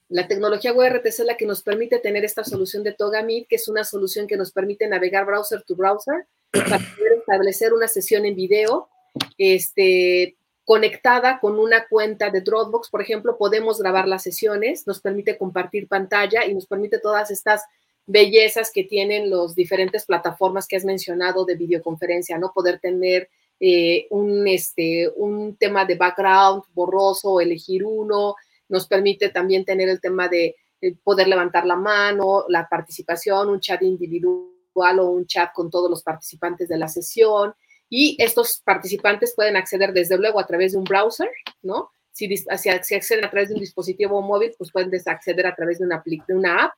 La 0.08 0.28
tecnología 0.28 0.72
WebRTC 0.72 1.06
es 1.06 1.18
la 1.20 1.36
que 1.36 1.46
nos 1.46 1.62
permite 1.62 1.98
tener 1.98 2.24
esta 2.24 2.44
solución 2.44 2.82
de 2.82 2.92
Toga 2.92 3.22
Meet, 3.22 3.48
que 3.48 3.56
es 3.56 3.68
una 3.68 3.84
solución 3.84 4.26
que 4.26 4.36
nos 4.36 4.52
permite 4.52 4.86
navegar 4.86 5.26
browser 5.26 5.62
to 5.62 5.74
browser 5.74 6.26
para 6.52 6.78
poder 6.78 7.12
establecer 7.18 7.72
una 7.72 7.88
sesión 7.88 8.24
en 8.26 8.36
video 8.36 8.88
este, 9.38 10.36
conectada 10.64 11.40
con 11.40 11.58
una 11.58 11.86
cuenta 11.88 12.30
de 12.30 12.40
Dropbox, 12.40 12.90
por 12.90 13.02
ejemplo, 13.02 13.36
podemos 13.36 13.78
grabar 13.80 14.08
las 14.08 14.22
sesiones, 14.22 14.86
nos 14.86 15.00
permite 15.00 15.36
compartir 15.36 15.88
pantalla 15.88 16.44
y 16.46 16.54
nos 16.54 16.66
permite 16.66 16.98
todas 16.98 17.30
estas 17.30 17.62
bellezas 18.06 18.70
que 18.72 18.84
tienen 18.84 19.30
las 19.30 19.54
diferentes 19.54 20.04
plataformas 20.04 20.66
que 20.66 20.76
has 20.76 20.84
mencionado 20.84 21.44
de 21.44 21.54
videoconferencia, 21.54 22.38
¿no? 22.38 22.52
Poder 22.52 22.78
tener 22.78 23.28
eh, 23.60 24.06
un, 24.10 24.46
este, 24.48 25.08
un 25.16 25.56
tema 25.56 25.84
de 25.84 25.96
background 25.96 26.64
borroso, 26.72 27.40
elegir 27.40 27.84
uno, 27.84 28.34
nos 28.68 28.86
permite 28.86 29.28
también 29.28 29.64
tener 29.64 29.88
el 29.88 30.00
tema 30.00 30.28
de 30.28 30.56
poder 31.02 31.28
levantar 31.28 31.64
la 31.66 31.76
mano, 31.76 32.44
la 32.48 32.68
participación, 32.68 33.48
un 33.48 33.60
chat 33.60 33.82
individual 33.82 34.98
o 34.98 35.10
un 35.10 35.26
chat 35.26 35.52
con 35.52 35.70
todos 35.70 35.88
los 35.88 36.02
participantes 36.02 36.68
de 36.68 36.78
la 36.78 36.88
sesión. 36.88 37.54
Y 37.88 38.16
estos 38.18 38.60
participantes 38.64 39.34
pueden 39.34 39.56
acceder 39.56 39.92
desde 39.92 40.18
luego 40.18 40.40
a 40.40 40.46
través 40.46 40.72
de 40.72 40.78
un 40.78 40.84
browser, 40.84 41.30
¿no? 41.62 41.90
Si, 42.12 42.28
si, 42.36 42.68
acceden 42.70 43.24
a 43.24 43.30
través 43.30 43.48
de 43.48 43.54
un 43.54 43.60
dispositivo 43.60 44.22
móvil, 44.22 44.52
pues 44.56 44.70
pueden 44.70 44.90
acceder 45.06 45.46
a 45.46 45.54
través 45.54 45.78
de 45.78 45.84
una, 45.84 46.02
de 46.04 46.34
una 46.34 46.64
app. 46.64 46.72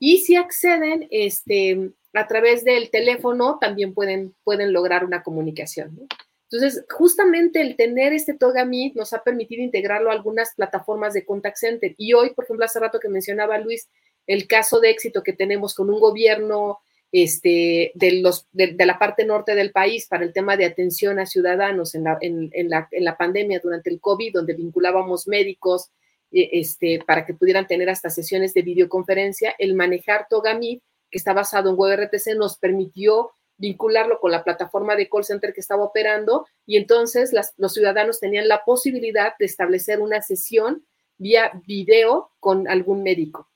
Y 0.00 0.18
si 0.18 0.36
acceden 0.36 1.06
este, 1.10 1.90
a 2.14 2.26
través 2.26 2.64
del 2.64 2.90
teléfono, 2.90 3.58
también 3.60 3.94
pueden, 3.94 4.34
pueden 4.44 4.72
lograr 4.72 5.04
una 5.04 5.22
comunicación. 5.22 6.08
Entonces, 6.50 6.84
justamente 6.90 7.60
el 7.60 7.76
tener 7.76 8.12
este 8.12 8.34
Toga 8.34 8.64
Meet 8.64 8.94
nos 8.94 9.12
ha 9.12 9.22
permitido 9.22 9.62
integrarlo 9.62 10.10
a 10.10 10.14
algunas 10.14 10.54
plataformas 10.54 11.12
de 11.12 11.26
contact 11.26 11.58
center. 11.58 11.94
Y 11.98 12.14
hoy, 12.14 12.30
por 12.30 12.44
ejemplo, 12.44 12.64
hace 12.64 12.80
rato 12.80 12.98
que 12.98 13.08
mencionaba 13.08 13.58
Luis, 13.58 13.88
el 14.26 14.46
caso 14.46 14.80
de 14.80 14.90
éxito 14.90 15.22
que 15.22 15.34
tenemos 15.34 15.74
con 15.74 15.90
un 15.90 16.00
gobierno 16.00 16.78
este, 17.12 17.92
de, 17.94 18.20
los, 18.20 18.46
de, 18.52 18.74
la 18.84 18.98
parte 18.98 19.24
norte 19.24 19.54
del 19.54 19.72
país 19.72 20.06
para 20.06 20.24
el 20.24 20.32
tema 20.32 20.56
de 20.56 20.66
atención 20.66 21.18
a 21.18 21.26
ciudadanos 21.26 21.94
en 21.94 22.04
la, 22.04 22.18
en, 22.20 22.50
la, 22.68 22.88
en 22.90 23.04
la, 23.04 23.16
pandemia 23.16 23.60
durante 23.62 23.90
el 23.90 24.00
COVID, 24.00 24.34
donde 24.34 24.54
vinculábamos 24.54 25.26
médicos 25.26 25.90
eh, 26.32 26.50
este, 26.52 27.00
para 27.06 27.24
que 27.24 27.34
pudieran 27.34 27.66
tener 27.66 27.88
hasta 27.88 28.10
sesiones 28.10 28.52
de 28.52 28.62
videoconferencia, 28.62 29.54
el 29.58 29.74
manejar 29.74 30.26
Toga 30.28 30.58
Meet, 30.58 30.82
que 31.10 31.18
está 31.18 31.32
basado 31.32 31.70
en 31.70 31.76
WebRTC, 31.78 32.36
nos 32.36 32.58
permitió 32.58 33.32
vincularlo 33.58 34.20
con 34.20 34.30
la 34.30 34.44
plataforma 34.44 34.94
de 34.96 35.08
call 35.08 35.24
center 35.24 35.52
que 35.52 35.60
estaba 35.60 35.82
operando 35.82 36.46
y 36.64 36.76
entonces 36.76 37.32
las, 37.32 37.54
los 37.56 37.74
ciudadanos 37.74 38.20
tenían 38.20 38.48
la 38.48 38.64
posibilidad 38.64 39.34
de 39.38 39.46
establecer 39.46 40.00
una 40.00 40.22
sesión 40.22 40.86
vía 41.16 41.50
video 41.66 42.30
con 42.38 42.68
algún 42.68 43.02
médico. 43.02 43.50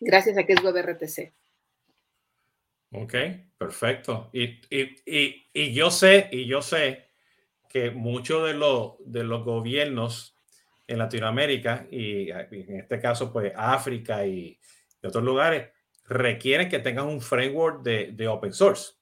Gracias 0.00 0.36
a 0.36 0.44
que 0.44 0.54
es 0.54 0.62
WebRTC. 0.62 1.32
Ok, 2.92 3.14
perfecto. 3.56 4.30
Y, 4.32 4.60
y, 4.68 4.96
y, 5.06 5.48
y, 5.52 5.72
yo 5.72 5.90
sé, 5.90 6.28
y 6.30 6.46
yo 6.46 6.60
sé 6.60 7.08
que 7.68 7.90
muchos 7.90 8.46
de, 8.46 8.54
los 8.54 8.94
de 9.00 9.24
los 9.24 9.44
gobiernos 9.44 10.36
en 10.86 10.98
Latinoamérica 10.98 11.86
y 11.90 12.30
en 12.30 12.80
este 12.80 13.00
caso 13.00 13.32
pues 13.32 13.52
África 13.56 14.26
y 14.26 14.60
otros 15.02 15.24
lugares 15.24 15.70
requieren 16.04 16.68
que 16.68 16.78
tengas 16.78 17.04
un 17.04 17.20
framework 17.20 17.82
de, 17.82 18.12
de 18.12 18.28
open 18.28 18.52
source. 18.52 18.94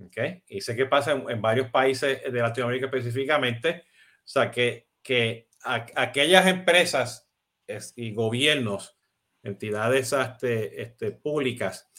¿Okay? 0.00 0.42
Y 0.46 0.60
sé 0.60 0.76
que 0.76 0.86
pasa 0.86 1.12
en, 1.12 1.42
varios 1.42 1.70
países 1.70 2.22
de 2.22 2.40
Latinoamérica 2.40 2.86
específicamente, 2.86 3.84
o 4.18 4.28
sea, 4.28 4.50
que, 4.50 4.88
que 5.02 5.48
aquellas 5.64 6.46
empresas 6.46 7.28
es, 7.66 7.92
y 7.96 8.12
gobiernos, 8.12 8.96
entidades 9.42 10.12
este, 10.12 10.82
este, 10.82 11.10
públicas 11.10 11.90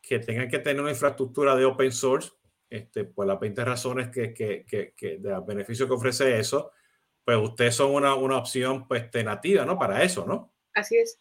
que 0.00 0.18
tengan 0.20 0.48
que 0.48 0.58
tener 0.58 0.80
una 0.80 0.90
infraestructura 0.90 1.56
de 1.56 1.64
open 1.64 1.92
source, 1.92 2.30
este, 2.70 3.04
por 3.04 3.26
las 3.26 3.40
20 3.40 3.64
razones 3.64 4.08
que, 4.08 4.32
que, 4.32 4.64
que, 4.64 4.92
que 4.94 5.18
de 5.18 5.64
que 5.66 5.82
ofrece 5.84 6.38
eso, 6.38 6.72
pues 7.24 7.38
ustedes 7.38 7.74
son 7.74 7.94
una, 7.94 8.14
una 8.14 8.38
opción 8.38 8.86
pues, 8.86 9.10
nativa, 9.24 9.64
¿no? 9.64 9.78
Para 9.78 10.02
eso, 10.02 10.26
¿no? 10.26 10.54
Así 10.74 10.96
es. 10.96 11.20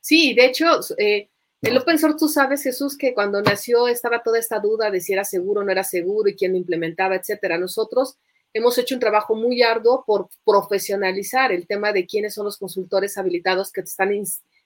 Sí, 0.00 0.34
de 0.34 0.46
hecho, 0.46 0.80
eh, 0.98 1.30
el 1.62 1.76
open 1.76 1.98
source, 1.98 2.18
tú 2.18 2.28
sabes, 2.28 2.62
Jesús, 2.62 2.96
que 2.96 3.14
cuando 3.14 3.42
nació 3.42 3.88
estaba 3.88 4.22
toda 4.22 4.38
esta 4.38 4.60
duda 4.60 4.90
de 4.90 5.00
si 5.00 5.12
era 5.12 5.24
seguro 5.24 5.62
o 5.62 5.64
no 5.64 5.72
era 5.72 5.82
seguro 5.82 6.28
y 6.28 6.36
quién 6.36 6.52
lo 6.52 6.58
implementaba, 6.58 7.16
etcétera. 7.16 7.58
Nosotros 7.58 8.16
hemos 8.52 8.78
hecho 8.78 8.94
un 8.94 9.00
trabajo 9.00 9.34
muy 9.34 9.62
arduo 9.62 10.04
por 10.06 10.28
profesionalizar 10.44 11.52
el 11.52 11.66
tema 11.66 11.92
de 11.92 12.06
quiénes 12.06 12.34
son 12.34 12.44
los 12.44 12.58
consultores 12.58 13.18
habilitados 13.18 13.72
que 13.72 13.80
están 13.80 14.12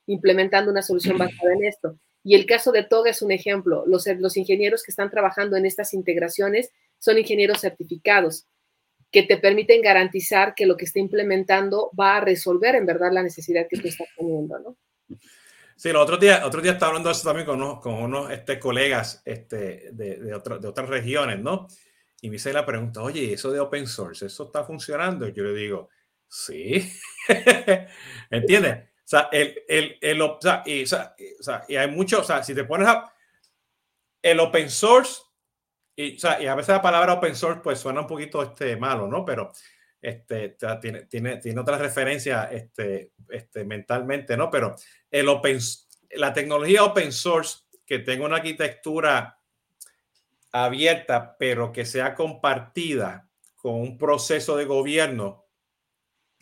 implementando 0.07 0.71
una 0.71 0.83
solución 0.83 1.17
basada 1.17 1.55
en 1.55 1.65
esto. 1.65 1.97
Y 2.25 2.35
el 2.35 2.47
caso 2.47 2.71
de 2.73 2.85
Toga 2.85 3.11
es 3.11 3.23
un 3.23 3.33
ejemplo. 3.33 3.85
Los, 3.87 4.07
los 4.19 4.37
ingenieros 4.37 4.83
que 4.83 4.93
están 4.93 5.11
trabajando 5.11 5.57
en 5.57 5.67
estas 5.67 5.95
integraciones 5.95 6.71
son 6.99 7.19
ingenieros 7.19 7.61
certificados 7.61 8.47
que 9.11 9.23
te 9.23 9.37
permiten 9.37 9.83
garantizar 9.83 10.55
que 10.55 10.67
lo 10.67 10.77
que 10.77 10.85
está 10.85 10.99
implementando 10.99 11.91
va 11.99 12.17
a 12.17 12.21
resolver 12.21 12.75
en 12.75 12.87
verdad 12.87 13.13
la 13.13 13.23
necesidad 13.23 13.67
que 13.69 13.79
tú 13.79 13.89
estás 13.89 14.09
teniendo, 14.17 14.59
¿no? 14.59 14.77
Sí, 15.83 15.89
el 15.89 15.97
otro 15.97 16.17
día, 16.17 16.47
otro 16.47 16.61
día 16.61 16.71
estaba 16.75 16.91
hablando 16.91 17.09
de 17.09 17.13
eso 17.15 17.25
también 17.25 17.45
con 17.45 17.61
unos, 17.61 17.81
con 17.81 17.95
unos 17.95 18.31
este, 18.31 18.61
colegas 18.61 19.21
este, 19.25 19.91
de, 19.91 20.17
de, 20.19 20.41
de, 20.61 20.69
otras 20.69 20.89
regiones, 20.89 21.41
¿no? 21.41 21.67
Y 22.21 22.31
me 22.31 22.37
hice 22.37 22.53
la 22.53 22.65
pregunta, 22.65 23.03
oye, 23.03 23.33
eso 23.33 23.51
de 23.51 23.59
open 23.59 23.89
source, 23.89 24.27
¿eso 24.27 24.45
está 24.45 24.63
funcionando? 24.63 25.27
Y 25.27 25.33
yo 25.33 25.43
le 25.43 25.53
digo, 25.55 25.89
sí. 26.29 26.89
¿Entiendes? 28.31 28.91
O 28.97 29.07
sea, 29.09 29.29
el, 29.33 29.61
el, 29.67 29.99
el 30.01 30.23
o 30.23 30.39
sea, 30.41 30.63
y, 30.65 30.85
o 30.85 30.87
sea, 30.87 31.17
y, 31.67 31.75
hay 31.75 31.91
mucho, 31.91 32.21
o 32.21 32.25
sea, 32.25 32.45
si 32.45 32.55
te 32.55 32.63
pones 32.63 32.87
a... 32.87 33.13
El 34.23 34.39
open 34.39 34.71
source, 34.71 35.21
y, 35.97 36.15
o 36.15 36.21
sea, 36.21 36.41
y 36.41 36.47
a 36.47 36.55
veces 36.55 36.77
la 36.77 36.81
palabra 36.81 37.15
open 37.15 37.35
source 37.35 37.61
pues 37.61 37.81
suena 37.81 38.03
un 38.03 38.07
poquito 38.07 38.41
este, 38.41 38.77
malo, 38.77 39.09
¿no? 39.09 39.25
Pero 39.25 39.51
este, 40.03 40.57
tiene, 40.81 41.03
tiene, 41.05 41.37
tiene 41.37 41.61
otra 41.61 41.79
referencia 41.79 42.45
este, 42.51 43.13
este, 43.29 43.65
mentalmente, 43.65 44.37
¿no? 44.37 44.51
Pero 44.51 44.75
el 45.09 45.29
open, 45.29 45.61
la 46.11 46.33
tecnología 46.33 46.83
open 46.83 47.13
source 47.13 47.61
que 47.87 48.01
tenga 48.01 48.27
una 48.27 48.37
arquitectura 48.37 49.39
abierta, 50.51 51.37
pero 51.39 51.71
que 51.71 51.85
sea 51.85 52.17
compartida 52.17 53.29
con 53.55 53.75
un 53.75 53.97
proceso 53.97 54.57
de 54.57 54.65
gobierno, 54.65 55.47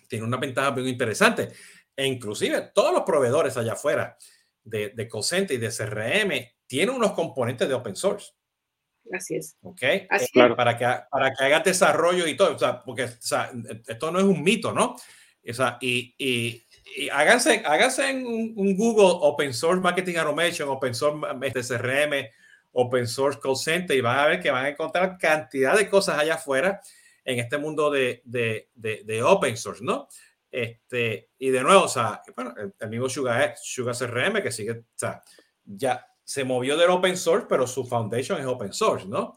tiene 0.08 0.24
una 0.24 0.38
ventaja 0.38 0.70
muy 0.70 0.88
interesante. 0.88 1.50
E 1.94 2.06
inclusive 2.06 2.72
todos 2.74 2.94
los 2.94 3.02
proveedores 3.02 3.58
allá 3.58 3.74
afuera 3.74 4.16
de, 4.64 4.88
de 4.90 5.08
Cosente 5.08 5.54
y 5.54 5.58
de 5.58 5.68
CRM 5.68 6.32
tienen 6.66 6.94
unos 6.94 7.12
componentes 7.12 7.68
de 7.68 7.74
open 7.74 7.94
source. 7.94 8.32
Así 9.12 9.36
es. 9.36 9.56
¿Ok? 9.62 9.82
Así 10.08 10.32
claro. 10.32 10.56
Para 10.56 10.76
que, 10.76 10.86
para 11.10 11.32
que 11.32 11.44
hagas 11.44 11.64
desarrollo 11.64 12.26
y 12.26 12.36
todo. 12.36 12.54
O 12.54 12.58
sea, 12.58 12.82
porque 12.82 13.04
o 13.04 13.08
sea, 13.18 13.50
esto 13.86 14.10
no 14.10 14.18
es 14.18 14.24
un 14.24 14.42
mito, 14.42 14.72
¿no? 14.72 14.96
O 15.48 15.52
sea, 15.52 15.78
y, 15.80 16.14
y, 16.18 16.62
y 16.96 17.08
háganse, 17.08 17.62
háganse 17.64 18.10
en 18.10 18.26
un, 18.26 18.52
un, 18.56 18.76
Google 18.76 19.18
Open 19.20 19.54
Source 19.54 19.80
Marketing 19.80 20.16
Automation, 20.16 20.68
Open 20.68 20.94
Source 20.94 21.26
este, 21.42 21.62
CRM, 21.62 22.28
Open 22.72 23.06
Source 23.06 23.38
Call 23.42 23.56
Center 23.56 23.96
y 23.96 24.00
van 24.00 24.18
a 24.18 24.26
ver 24.26 24.40
que 24.40 24.50
van 24.50 24.66
a 24.66 24.68
encontrar 24.68 25.16
cantidad 25.18 25.76
de 25.76 25.88
cosas 25.88 26.18
allá 26.18 26.34
afuera 26.34 26.80
en 27.24 27.38
este 27.38 27.58
mundo 27.58 27.90
de, 27.90 28.22
de, 28.24 28.68
de, 28.74 29.02
de 29.04 29.22
Open 29.22 29.56
Source, 29.56 29.82
¿no? 29.82 30.08
Este, 30.50 31.30
y 31.38 31.50
de 31.50 31.62
nuevo, 31.62 31.84
o 31.84 31.88
sea, 31.88 32.22
bueno, 32.34 32.54
el, 32.58 32.74
el 32.78 32.88
mismo 32.90 33.08
Sugar, 33.08 33.54
Sugar 33.60 33.96
CRM 33.96 34.42
que 34.42 34.52
sigue, 34.52 34.72
o 34.72 34.84
sea, 34.94 35.22
ya 35.64 36.09
se 36.30 36.44
movió 36.44 36.76
del 36.76 36.90
open 36.90 37.16
source, 37.16 37.46
pero 37.48 37.66
su 37.66 37.84
foundation 37.84 38.38
es 38.38 38.46
open 38.46 38.72
source, 38.72 39.04
¿no? 39.04 39.34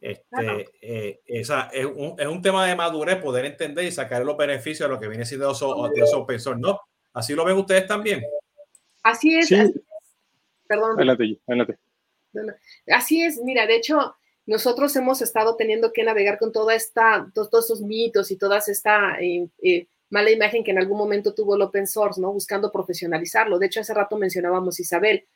Este, 0.00 0.24
claro. 0.30 0.58
eh, 0.80 1.20
esa, 1.26 1.70
es, 1.72 1.84
un, 1.84 2.14
es, 2.16 2.26
un, 2.28 2.40
tema 2.40 2.64
de 2.68 2.76
madurez 2.76 3.20
poder 3.20 3.46
entender 3.46 3.84
y 3.84 3.90
sacar 3.90 4.24
los 4.24 4.36
beneficios 4.36 4.88
de 4.88 4.94
lo 4.94 5.00
que 5.00 5.08
viene 5.08 5.24
siendo 5.24 5.50
eso, 5.50 5.90
de 5.92 6.02
eso 6.02 6.20
open 6.20 6.38
source, 6.38 6.60
¿no? 6.60 6.78
¿Así 7.12 7.34
lo 7.34 7.44
ven 7.44 7.56
ustedes 7.56 7.88
también? 7.88 8.22
Así 9.02 9.34
es. 9.34 9.48
Sí. 9.48 9.56
Así. 9.56 9.74
Perdón. 10.68 10.92
Adelante, 10.92 11.36
adelante. 11.48 11.78
Así 12.92 13.24
es, 13.24 13.42
mira, 13.42 13.66
de 13.66 13.74
hecho, 13.74 14.14
nosotros 14.46 14.94
hemos 14.94 15.22
estado 15.22 15.56
teniendo 15.56 15.92
que 15.92 16.04
navegar 16.04 16.38
con 16.38 16.52
toda 16.52 16.76
esta, 16.76 17.28
todos, 17.34 17.50
todos 17.50 17.64
estos 17.64 17.80
mitos 17.80 18.30
y 18.30 18.36
toda 18.36 18.58
esta 18.58 19.20
eh, 19.20 19.48
eh, 19.64 19.88
mala 20.10 20.30
imagen 20.30 20.62
que 20.62 20.70
en 20.70 20.78
algún 20.78 20.98
momento 20.98 21.34
tuvo 21.34 21.56
el 21.56 21.62
open 21.62 21.88
source, 21.88 22.20
¿no? 22.20 22.32
Buscando 22.32 22.70
profesionalizarlo. 22.70 23.58
De 23.58 23.66
hecho, 23.66 23.80
hace 23.80 23.94
rato 23.94 24.16
mencionábamos 24.16 24.78
Isabel 24.78 25.26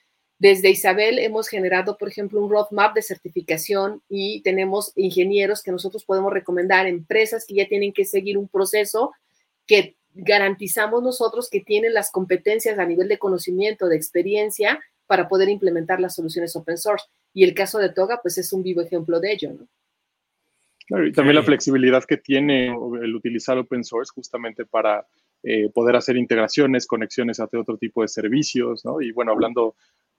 desde 0.41 0.71
Isabel 0.71 1.19
hemos 1.19 1.49
generado, 1.49 1.99
por 1.99 2.09
ejemplo, 2.09 2.43
un 2.43 2.51
roadmap 2.51 2.95
de 2.95 3.03
certificación 3.03 4.01
y 4.09 4.41
tenemos 4.41 4.91
ingenieros 4.97 5.63
que 5.63 5.71
nosotros 5.71 6.03
podemos 6.07 6.33
recomendar, 6.33 6.87
empresas 6.87 7.45
que 7.47 7.57
ya 7.57 7.69
tienen 7.69 7.93
que 7.93 8.07
seguir 8.07 8.39
un 8.39 8.49
proceso 8.49 9.13
que 9.67 9.97
garantizamos 10.15 11.03
nosotros 11.03 11.51
que 11.51 11.61
tienen 11.61 11.93
las 11.93 12.11
competencias 12.11 12.79
a 12.79 12.87
nivel 12.87 13.07
de 13.07 13.19
conocimiento, 13.19 13.87
de 13.87 13.97
experiencia 13.97 14.81
para 15.07 15.29
poder 15.29 15.51
implementar 15.51 16.01
las 16.01 16.15
soluciones 16.15 16.57
open 16.57 16.79
source. 16.79 17.05
Y 17.35 17.45
el 17.45 17.53
caso 17.53 17.79
de 17.79 17.91
Toga, 17.91 18.21
pues 18.23 18.39
es 18.39 18.51
un 18.55 18.63
vivo 18.63 18.81
ejemplo 18.81 19.21
de 19.21 19.33
ello, 19.33 19.53
¿no? 19.53 19.69
Claro, 20.87 21.07
y 21.07 21.13
también 21.13 21.37
la 21.37 21.43
flexibilidad 21.43 22.03
que 22.05 22.17
tiene 22.17 22.69
el 22.69 23.15
utilizar 23.15 23.59
open 23.59 23.85
source 23.85 24.11
justamente 24.15 24.65
para 24.65 25.07
eh, 25.43 25.69
poder 25.69 25.97
hacer 25.97 26.17
integraciones, 26.17 26.87
conexiones 26.87 27.41
a 27.41 27.45
otro 27.45 27.77
tipo 27.77 28.01
de 28.01 28.09
servicios, 28.09 28.87
¿no? 28.87 29.03
Y 29.03 29.13
bueno, 29.13 29.33
hablando 29.33 29.75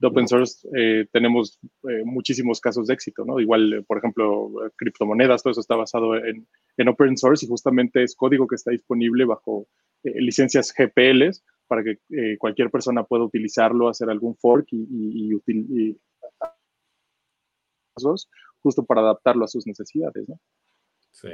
open 0.07 0.27
source 0.27 0.67
eh, 0.75 1.07
tenemos 1.11 1.59
eh, 1.89 2.03
muchísimos 2.03 2.59
casos 2.59 2.87
de 2.87 2.93
éxito, 2.93 3.23
¿no? 3.25 3.39
Igual, 3.39 3.73
eh, 3.73 3.81
por 3.83 3.97
ejemplo, 3.97 4.51
criptomonedas, 4.75 5.43
todo 5.43 5.51
eso 5.51 5.61
está 5.61 5.75
basado 5.75 6.15
en, 6.15 6.47
en, 6.77 6.87
open 6.87 7.17
source 7.17 7.45
y 7.45 7.49
justamente 7.49 8.03
es 8.03 8.15
código 8.15 8.47
que 8.47 8.55
está 8.55 8.71
disponible 8.71 9.25
bajo 9.25 9.67
eh, 10.03 10.19
licencias 10.19 10.73
GPLs 10.75 11.43
para 11.67 11.83
que 11.83 11.99
eh, 12.09 12.37
cualquier 12.37 12.71
persona 12.71 13.03
pueda 13.03 13.23
utilizarlo, 13.23 13.87
hacer 13.87 14.09
algún 14.09 14.35
fork 14.35 14.67
y, 14.71 14.87
y, 14.89 15.41
y, 15.47 15.97
justo 18.59 18.83
para 18.85 19.01
adaptarlo 19.01 19.45
a 19.45 19.47
sus 19.47 19.67
necesidades, 19.67 20.27
¿no? 20.27 20.39
Sí. 21.11 21.29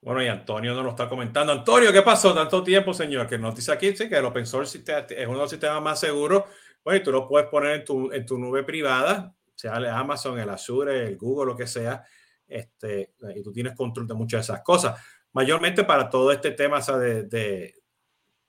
Bueno, 0.00 0.22
y 0.22 0.28
Antonio 0.28 0.74
nos 0.74 0.84
lo 0.84 0.90
está 0.90 1.08
comentando. 1.08 1.52
Antonio, 1.52 1.92
¿qué 1.92 2.02
pasó 2.02 2.34
tanto 2.34 2.62
tiempo, 2.62 2.92
señor? 2.92 3.26
Que 3.26 3.38
nos 3.38 3.56
dice 3.56 3.72
aquí 3.72 3.92
que 3.94 4.16
el 4.16 4.24
open 4.24 4.46
source 4.46 4.78
es 4.78 5.26
uno 5.26 5.36
de 5.36 5.42
los 5.42 5.50
sistemas 5.50 5.82
más 5.82 5.98
seguros 5.98 6.44
bueno, 6.86 7.00
y 7.00 7.02
tú 7.02 7.10
lo 7.10 7.26
puedes 7.26 7.48
poner 7.48 7.80
en 7.80 7.84
tu, 7.84 8.12
en 8.12 8.24
tu 8.24 8.38
nube 8.38 8.62
privada, 8.62 9.34
sea 9.56 9.78
el 9.78 9.86
Amazon, 9.86 10.38
el 10.38 10.48
Azure, 10.48 11.08
el 11.08 11.16
Google, 11.16 11.46
lo 11.46 11.56
que 11.56 11.66
sea, 11.66 12.04
este, 12.46 13.14
y 13.34 13.42
tú 13.42 13.50
tienes 13.50 13.74
control 13.74 14.06
de 14.06 14.14
muchas 14.14 14.46
de 14.46 14.52
esas 14.52 14.62
cosas. 14.62 14.96
Mayormente 15.32 15.82
para 15.82 16.08
todo 16.08 16.30
este 16.30 16.52
tema 16.52 16.78
de, 16.78 17.24
de, 17.24 17.74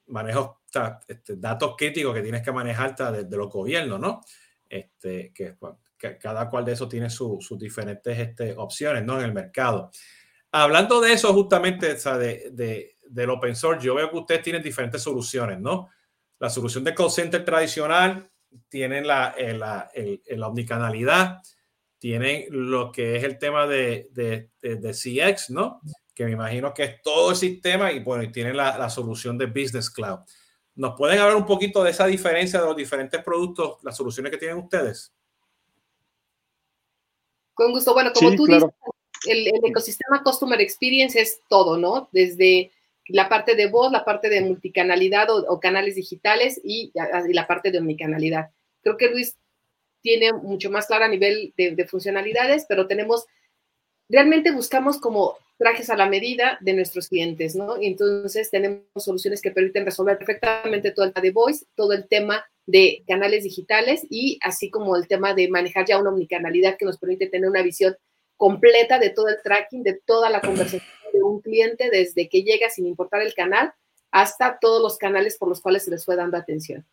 manejo, 0.06 0.40
o 0.40 0.60
sea, 0.66 1.00
este, 1.08 1.34
datos 1.34 1.74
críticos 1.76 2.14
que 2.14 2.22
tienes 2.22 2.40
que 2.42 2.52
manejar 2.52 2.94
de, 2.94 3.24
de 3.24 3.36
los 3.36 3.52
gobiernos, 3.52 3.98
¿no? 3.98 4.20
Este, 4.68 5.32
que, 5.34 5.56
que, 5.98 6.16
cada 6.18 6.48
cual 6.48 6.64
de 6.64 6.74
esos 6.74 6.88
tiene 6.88 7.10
su, 7.10 7.38
sus 7.40 7.58
diferentes 7.58 8.16
este, 8.16 8.54
opciones, 8.56 9.02
¿no? 9.02 9.18
En 9.18 9.24
el 9.24 9.34
mercado. 9.34 9.90
Hablando 10.52 11.00
de 11.00 11.12
eso, 11.12 11.34
justamente, 11.34 11.90
o 11.90 11.98
sea, 11.98 12.16
de, 12.16 12.50
de, 12.52 12.94
del 13.08 13.30
open 13.30 13.56
source, 13.56 13.84
yo 13.84 13.96
veo 13.96 14.08
que 14.08 14.16
ustedes 14.16 14.42
tienen 14.42 14.62
diferentes 14.62 15.02
soluciones, 15.02 15.58
¿no? 15.58 15.88
La 16.38 16.50
solución 16.50 16.84
de 16.84 16.94
call 16.94 17.10
center 17.10 17.44
tradicional 17.44 18.30
tienen 18.68 19.06
la, 19.06 19.34
eh, 19.36 19.54
la, 19.54 19.90
el, 19.94 20.22
la 20.26 20.48
omnicanalidad, 20.48 21.38
tienen 21.98 22.46
lo 22.50 22.92
que 22.92 23.16
es 23.16 23.24
el 23.24 23.38
tema 23.38 23.66
de, 23.66 24.08
de, 24.12 24.50
de, 24.62 24.76
de, 24.76 24.92
CX, 24.92 25.50
¿no? 25.50 25.80
Que 26.14 26.24
me 26.24 26.32
imagino 26.32 26.72
que 26.72 26.84
es 26.84 27.02
todo 27.02 27.30
el 27.30 27.36
sistema 27.36 27.92
y 27.92 28.00
bueno, 28.00 28.22
y 28.22 28.32
tienen 28.32 28.56
la, 28.56 28.78
la, 28.78 28.88
solución 28.88 29.36
de 29.36 29.46
Business 29.46 29.90
Cloud. 29.90 30.20
¿Nos 30.76 30.96
pueden 30.96 31.18
hablar 31.18 31.36
un 31.36 31.46
poquito 31.46 31.82
de 31.82 31.90
esa 31.90 32.06
diferencia 32.06 32.60
de 32.60 32.66
los 32.66 32.76
diferentes 32.76 33.22
productos, 33.22 33.78
las 33.82 33.96
soluciones 33.96 34.30
que 34.30 34.38
tienen 34.38 34.58
ustedes? 34.58 35.12
Con 37.52 37.72
gusto. 37.72 37.92
Bueno, 37.92 38.12
como 38.12 38.30
sí, 38.30 38.36
tú 38.36 38.44
claro. 38.44 38.66
dices, 38.66 38.94
el, 39.26 39.48
el, 39.48 39.70
ecosistema 39.70 40.22
Customer 40.22 40.60
Experience 40.60 41.20
es 41.20 41.40
todo, 41.48 41.76
¿no? 41.76 42.08
Desde 42.12 42.70
la 43.08 43.28
parte 43.28 43.54
de 43.54 43.66
voz, 43.66 43.90
la 43.90 44.04
parte 44.04 44.28
de 44.28 44.40
multicanalidad 44.42 45.28
o, 45.30 45.60
canales 45.60 45.94
digitales 45.94 46.60
y, 46.62 46.92
la 46.94 47.46
parte 47.46 47.70
de 47.70 47.78
omnicanalidad. 47.78 48.50
Creo 48.82 48.96
que 48.96 49.10
Luis 49.10 49.36
tiene 50.02 50.32
mucho 50.32 50.70
más 50.70 50.86
claro 50.86 51.04
a 51.04 51.08
nivel 51.08 51.52
de, 51.56 51.72
de, 51.72 51.86
funcionalidades, 51.86 52.66
pero 52.68 52.86
tenemos, 52.86 53.26
realmente 54.08 54.52
buscamos 54.52 54.98
como 54.98 55.36
trajes 55.58 55.90
a 55.90 55.96
la 55.96 56.08
medida 56.08 56.58
de 56.60 56.72
nuestros 56.72 57.08
clientes, 57.08 57.56
¿no? 57.56 57.80
Y 57.80 57.86
entonces 57.86 58.50
tenemos 58.50 58.84
soluciones 58.96 59.42
que 59.42 59.50
permiten 59.50 59.84
resolver 59.84 60.16
perfectamente 60.16 60.92
todo 60.92 61.06
el 61.06 61.12
tema 61.12 61.22
de 61.22 61.30
voice, 61.32 61.66
todo 61.74 61.92
el 61.92 62.06
tema 62.06 62.44
de 62.66 63.02
canales 63.08 63.44
digitales 63.44 64.06
y 64.08 64.38
así 64.42 64.70
como 64.70 64.94
el 64.94 65.08
tema 65.08 65.34
de 65.34 65.48
manejar 65.48 65.86
ya 65.86 65.98
una 65.98 66.10
omnicanalidad 66.10 66.76
que 66.78 66.84
nos 66.84 66.98
permite 66.98 67.26
tener 67.26 67.48
una 67.48 67.62
visión 67.62 67.96
completa 68.36 68.98
de 68.98 69.10
todo 69.10 69.28
el 69.28 69.42
tracking, 69.42 69.82
de 69.82 70.00
toda 70.04 70.30
la 70.30 70.40
conversación 70.40 70.82
un 71.22 71.40
cliente 71.40 71.90
desde 71.90 72.28
que 72.28 72.42
llega 72.42 72.70
sin 72.70 72.86
importar 72.86 73.22
el 73.22 73.34
canal 73.34 73.72
hasta 74.10 74.58
todos 74.60 74.82
los 74.82 74.96
canales 74.98 75.36
por 75.38 75.48
los 75.48 75.60
cuales 75.60 75.84
se 75.84 75.90
les 75.90 76.04
fue 76.04 76.16
dando 76.16 76.36
atención. 76.36 76.84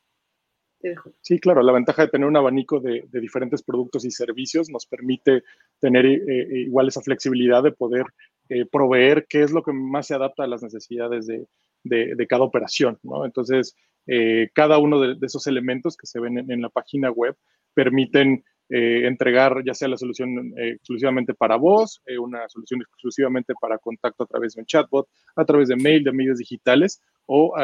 Sí, 1.22 1.40
claro, 1.40 1.64
la 1.64 1.72
ventaja 1.72 2.04
de 2.04 2.10
tener 2.10 2.28
un 2.28 2.38
abanico 2.38 2.80
de, 2.80 3.08
diferentes 3.12 3.64
productos 3.64 4.06
y 4.06 4.12
servicios 4.12 4.70
nos 4.70 4.86
permite 4.86 5.44
tener 5.80 6.06
eh, 6.06 6.22
eh, 6.28 6.48
igual 6.68 6.90
esa 6.90 7.02
flexibilidad 7.02 7.64
de 7.64 7.72
poder 7.72 8.06
eh, 8.50 8.66
proveer 8.66 9.26
qué 9.28 9.42
es 9.42 9.52
lo 9.52 9.64
que 9.64 9.74
más 9.74 10.06
se 10.06 10.14
adapta 10.14 10.44
a 10.44 10.48
las 10.48 10.62
necesidades 10.62 11.26
de, 11.26 11.48
de, 11.84 12.14
de 12.14 12.28
cada 12.28 12.44
operación, 12.44 13.00
¿no? 13.02 13.26
Entonces, 13.26 13.76
eh, 14.08 14.50
cada 14.54 14.78
uno 14.78 15.00
de, 15.00 15.18
esos 15.26 15.48
elementos 15.48 15.98
que 15.98 16.08
se 16.08 16.20
ven 16.20 16.38
en, 16.50 16.62
la 16.62 16.70
página 16.70 17.10
web 17.10 17.36
permiten 17.74 18.44
eh, 18.70 19.06
entregar 19.06 19.64
ya 19.64 19.74
sea 19.74 19.88
la 19.88 19.98
solución 19.98 20.54
eh, 20.58 20.72
exclusivamente 20.72 21.34
para 21.34 21.56
voz, 21.56 22.02
una 22.20 22.48
solución 22.50 22.82
exclusivamente 22.82 23.54
para 23.60 23.78
contacto 23.78 24.24
a 24.24 24.28
través 24.28 24.56
de 24.56 24.62
un 24.62 24.66
chatbot, 24.66 25.08
a 25.36 25.46
través 25.46 25.68
de 25.68 25.76
mail, 25.76 26.04
de 26.04 26.12
medios 26.12 26.38
digitales, 26.38 27.02
o 27.28 27.56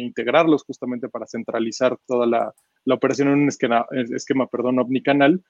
integrarlos 0.00 0.62
justamente 0.62 1.08
para 1.08 1.26
centralizar 1.26 1.96
toda 2.06 2.26
la, 2.26 2.54
operación 2.94 3.28
en 3.28 3.34
un 3.34 3.48
esquema, 3.48 3.86
esquema 4.14 4.46
perdón, 4.46 4.78
omnicanal, 4.78 5.42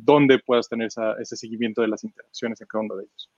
donde 0.00 0.38
puedas 0.38 0.68
tener 0.68 0.88
ese 1.18 1.36
seguimiento 1.36 1.80
de 1.80 1.88
las 1.88 2.04
interacciones 2.04 2.60
en 2.60 2.66
cada 2.66 2.84
uno 2.84 2.96
de 2.96 3.04
ellos. 3.04 3.30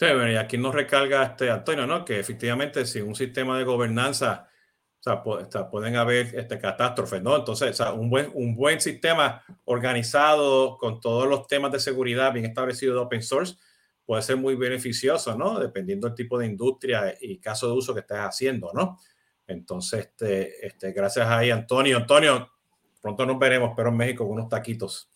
Sí, 0.00 0.06
y 0.06 0.36
aquí 0.36 0.56
nos 0.56 0.74
recarga 0.74 1.24
este 1.24 1.50
Antonio, 1.50 1.86
¿no? 1.86 2.06
Que 2.06 2.18
efectivamente, 2.18 2.86
si 2.86 3.02
un 3.02 3.14
sistema 3.14 3.58
de 3.58 3.64
gobernanza 3.64 4.48
o 5.06 5.50
sea, 5.50 5.70
pueden 5.70 5.96
haber 5.96 6.34
este, 6.34 6.58
catástrofes, 6.58 7.22
¿no? 7.22 7.36
Entonces, 7.36 7.70
o 7.70 7.74
sea, 7.74 7.92
un, 7.92 8.10
buen, 8.10 8.30
un 8.34 8.54
buen 8.54 8.80
sistema 8.80 9.42
organizado 9.64 10.76
con 10.78 11.00
todos 11.00 11.26
los 11.26 11.46
temas 11.46 11.72
de 11.72 11.80
seguridad 11.80 12.32
bien 12.32 12.44
establecido 12.44 12.94
de 12.94 13.00
open 13.00 13.22
source 13.22 13.56
puede 14.04 14.22
ser 14.22 14.36
muy 14.36 14.56
beneficioso, 14.56 15.36
¿no? 15.36 15.58
Dependiendo 15.58 16.08
del 16.08 16.16
tipo 16.16 16.38
de 16.38 16.46
industria 16.46 17.16
y 17.20 17.38
caso 17.38 17.68
de 17.68 17.74
uso 17.74 17.94
que 17.94 18.00
estés 18.00 18.18
haciendo, 18.18 18.72
¿no? 18.74 18.98
Entonces, 19.46 20.00
este, 20.00 20.66
este, 20.66 20.92
gracias 20.92 21.26
ahí, 21.28 21.50
Antonio. 21.50 21.96
Antonio, 21.96 22.50
pronto 23.00 23.24
nos 23.24 23.38
veremos, 23.38 23.72
pero 23.76 23.90
en 23.90 23.96
México 23.96 24.24
con 24.24 24.34
unos 24.34 24.48
taquitos. 24.48 25.10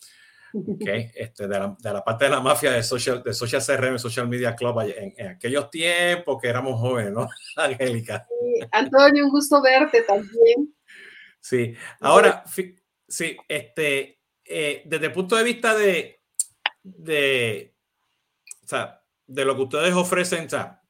Okay, 0.54 1.10
este, 1.14 1.48
de, 1.48 1.58
la, 1.58 1.76
de, 1.78 1.92
la, 1.92 2.04
parte 2.04 2.26
de 2.26 2.30
la 2.30 2.40
mafia 2.40 2.70
de 2.70 2.82
Social, 2.82 3.22
de 3.22 3.34
social 3.34 3.62
CRM, 3.64 3.98
Social 3.98 4.28
Media 4.28 4.54
Club, 4.54 4.80
en, 4.82 5.12
en 5.16 5.26
aquellos 5.28 5.68
tiempos 5.68 6.40
que 6.40 6.48
éramos 6.48 6.80
jóvenes, 6.80 7.12
¿no? 7.12 7.28
Angélica. 7.56 8.26
Antonio, 8.70 9.24
un 9.24 9.30
gusto 9.30 9.60
verte 9.60 10.02
también. 10.02 10.74
Sí, 11.40 11.74
ahora, 12.00 12.44
sí, 12.46 13.36
este, 13.48 14.20
eh, 14.44 14.82
desde 14.86 15.06
el 15.06 15.12
punto 15.12 15.36
de 15.36 15.44
vista 15.44 15.74
de, 15.74 16.22
de, 16.82 17.74
o 18.62 18.66
sea, 18.66 19.02
de 19.26 19.44
lo 19.44 19.56
que 19.56 19.62
ustedes 19.62 19.94
ofrecen, 19.94 20.46
o 20.46 20.50
sea, 20.50 20.82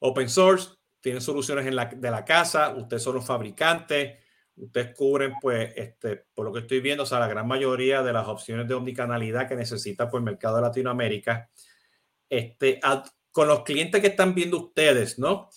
open 0.00 0.28
source, 0.28 0.70
tienen 1.00 1.20
soluciones 1.20 1.66
en 1.66 1.76
la, 1.76 1.86
de 1.86 2.10
la 2.10 2.24
casa, 2.24 2.74
ustedes 2.76 3.02
son 3.02 3.16
los 3.16 3.26
fabricantes, 3.26 4.18
ustedes 4.56 4.94
cubren, 4.94 5.34
pues, 5.40 5.72
este, 5.76 6.24
por 6.34 6.46
lo 6.46 6.52
que 6.52 6.60
estoy 6.60 6.80
viendo, 6.80 7.02
o 7.02 7.06
sea, 7.06 7.18
la 7.18 7.28
gran 7.28 7.46
mayoría 7.46 8.02
de 8.02 8.12
las 8.12 8.26
opciones 8.28 8.68
de 8.68 8.74
omnicanalidad 8.74 9.48
que 9.48 9.56
necesita 9.56 10.08
pues, 10.08 10.20
el 10.20 10.24
mercado 10.24 10.56
de 10.56 10.62
Latinoamérica, 10.62 11.50
este, 12.28 12.80
con 13.32 13.48
los 13.48 13.62
clientes 13.62 14.00
que 14.00 14.08
están 14.08 14.34
viendo 14.34 14.58
ustedes, 14.58 15.18
¿no? 15.18 15.50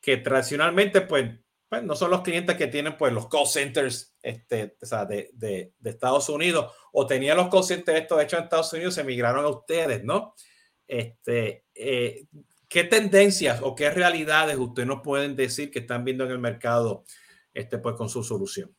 Que 0.00 0.18
tradicionalmente, 0.18 1.02
pues, 1.02 1.30
pues, 1.68 1.82
no 1.82 1.96
son 1.96 2.10
los 2.10 2.20
clientes 2.20 2.56
que 2.56 2.66
tienen, 2.66 2.96
pues, 2.96 3.12
los 3.12 3.28
call 3.28 3.46
centers 3.46 4.14
este, 4.22 4.76
o 4.80 4.86
sea, 4.86 5.04
de, 5.06 5.30
de, 5.32 5.72
Estados 5.84 6.28
Unidos, 6.28 6.72
o 6.92 7.06
tenían 7.06 7.36
los 7.36 7.48
call 7.48 7.64
centers 7.64 8.00
estos 8.00 8.22
hechos 8.22 8.38
en 8.38 8.44
Estados 8.44 8.72
Unidos, 8.72 8.94
se 8.94 9.00
emigraron 9.00 9.44
a 9.44 9.48
ustedes, 9.48 10.04
¿no? 10.04 10.34
Este, 10.86 11.64
eh, 11.74 12.26
¿Qué 12.68 12.84
tendencias 12.84 13.60
o 13.62 13.74
qué 13.74 13.90
realidades 13.90 14.56
ustedes 14.56 14.88
nos 14.88 15.02
pueden 15.02 15.36
decir 15.36 15.70
que 15.70 15.80
están 15.80 16.04
viendo 16.04 16.24
en 16.24 16.30
el 16.30 16.38
mercado? 16.38 17.04
Este, 17.54 17.78
pues, 17.78 17.96
con 17.96 18.08
su 18.08 18.22
solución? 18.22 18.74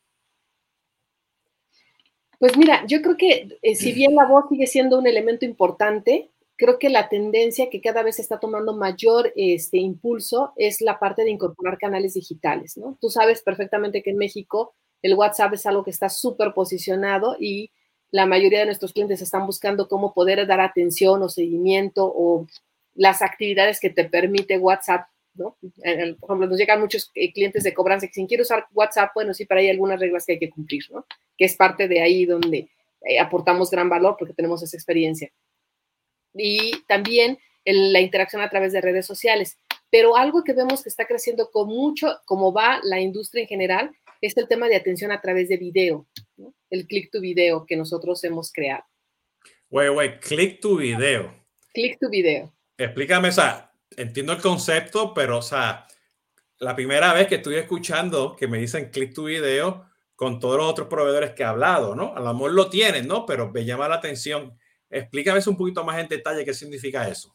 Pues 2.38 2.56
mira, 2.56 2.84
yo 2.86 3.00
creo 3.00 3.16
que 3.16 3.58
eh, 3.62 3.74
si 3.74 3.92
bien 3.92 4.14
la 4.14 4.26
voz 4.26 4.44
sigue 4.48 4.66
siendo 4.66 4.98
un 4.98 5.06
elemento 5.06 5.44
importante, 5.44 6.30
creo 6.56 6.78
que 6.78 6.88
la 6.88 7.08
tendencia 7.08 7.70
que 7.70 7.80
cada 7.80 8.02
vez 8.02 8.18
está 8.18 8.38
tomando 8.38 8.74
mayor 8.74 9.32
este, 9.36 9.78
impulso 9.78 10.52
es 10.56 10.80
la 10.80 10.98
parte 10.98 11.24
de 11.24 11.30
incorporar 11.30 11.78
canales 11.78 12.14
digitales, 12.14 12.76
¿no? 12.76 12.98
Tú 13.00 13.10
sabes 13.10 13.42
perfectamente 13.42 14.02
que 14.02 14.10
en 14.10 14.18
México 14.18 14.74
el 15.02 15.14
WhatsApp 15.14 15.54
es 15.54 15.66
algo 15.66 15.84
que 15.84 15.90
está 15.90 16.08
súper 16.08 16.54
posicionado 16.54 17.36
y 17.38 17.70
la 18.10 18.26
mayoría 18.26 18.60
de 18.60 18.66
nuestros 18.66 18.92
clientes 18.92 19.20
están 19.22 19.46
buscando 19.46 19.88
cómo 19.88 20.14
poder 20.14 20.46
dar 20.46 20.60
atención 20.60 21.22
o 21.22 21.28
seguimiento 21.28 22.04
o 22.14 22.46
las 22.94 23.22
actividades 23.22 23.80
que 23.80 23.90
te 23.90 24.04
permite 24.04 24.56
WhatsApp 24.58 25.08
¿no? 25.34 25.56
por 25.60 26.30
ejemplo, 26.30 26.46
nos 26.46 26.58
llegan 26.58 26.80
muchos 26.80 27.10
eh, 27.14 27.32
clientes 27.32 27.64
de 27.64 27.74
cobranza 27.74 28.06
que 28.06 28.12
si 28.12 28.26
quiero 28.26 28.42
usar 28.42 28.66
WhatsApp, 28.72 29.10
bueno, 29.14 29.34
sí, 29.34 29.44
pero 29.44 29.60
hay 29.60 29.70
algunas 29.70 30.00
reglas 30.00 30.26
que 30.26 30.32
hay 30.32 30.38
que 30.38 30.50
cumplir, 30.50 30.84
¿no? 30.90 31.06
Que 31.36 31.44
es 31.44 31.56
parte 31.56 31.88
de 31.88 32.00
ahí 32.00 32.24
donde 32.24 32.70
eh, 33.02 33.18
aportamos 33.18 33.70
gran 33.70 33.88
valor 33.88 34.16
porque 34.18 34.34
tenemos 34.34 34.62
esa 34.62 34.76
experiencia. 34.76 35.30
Y 36.34 36.72
también 36.86 37.38
la 37.64 38.00
interacción 38.00 38.42
a 38.42 38.50
través 38.50 38.72
de 38.72 38.80
redes 38.80 39.06
sociales. 39.06 39.58
Pero 39.90 40.16
algo 40.16 40.42
que 40.42 40.52
vemos 40.52 40.82
que 40.82 40.88
está 40.88 41.06
creciendo 41.06 41.50
con 41.50 41.68
mucho, 41.68 42.18
como 42.26 42.52
va 42.52 42.80
la 42.82 43.00
industria 43.00 43.42
en 43.42 43.48
general, 43.48 43.90
es 44.20 44.36
el 44.36 44.48
tema 44.48 44.68
de 44.68 44.76
atención 44.76 45.12
a 45.12 45.20
través 45.20 45.48
de 45.48 45.56
video, 45.56 46.06
el 46.70 46.86
click 46.86 47.10
to 47.10 47.20
video 47.20 47.64
que 47.66 47.76
nosotros 47.76 48.24
hemos 48.24 48.52
creado. 48.52 48.84
Wait, 49.70 49.90
wait, 49.90 50.20
click 50.20 50.60
to 50.60 50.76
video. 50.76 51.34
Click 51.72 51.98
to 51.98 52.08
video. 52.08 52.52
Explícame, 52.78 53.28
esa 53.28 53.73
entiendo 53.96 54.32
el 54.32 54.40
concepto, 54.40 55.14
pero, 55.14 55.38
o 55.38 55.42
sea, 55.42 55.86
la 56.58 56.74
primera 56.74 57.12
vez 57.12 57.26
que 57.26 57.36
estoy 57.36 57.56
escuchando 57.56 58.36
que 58.36 58.48
me 58.48 58.58
dicen 58.58 58.90
click 58.90 59.14
tu 59.14 59.24
video 59.24 59.86
con 60.16 60.38
todos 60.38 60.56
los 60.56 60.66
otros 60.66 60.88
proveedores 60.88 61.32
que 61.32 61.42
he 61.42 61.46
hablado, 61.46 61.94
¿no? 61.94 62.14
A 62.16 62.20
lo 62.20 62.32
mejor 62.32 62.52
lo 62.52 62.70
tienen, 62.70 63.08
¿no? 63.08 63.26
Pero 63.26 63.50
me 63.50 63.64
llama 63.64 63.88
la 63.88 63.96
atención. 63.96 64.58
Explícame 64.88 65.40
un 65.46 65.56
poquito 65.56 65.84
más 65.84 65.98
en 65.98 66.08
detalle 66.08 66.44
qué 66.44 66.54
significa 66.54 67.08
eso. 67.08 67.34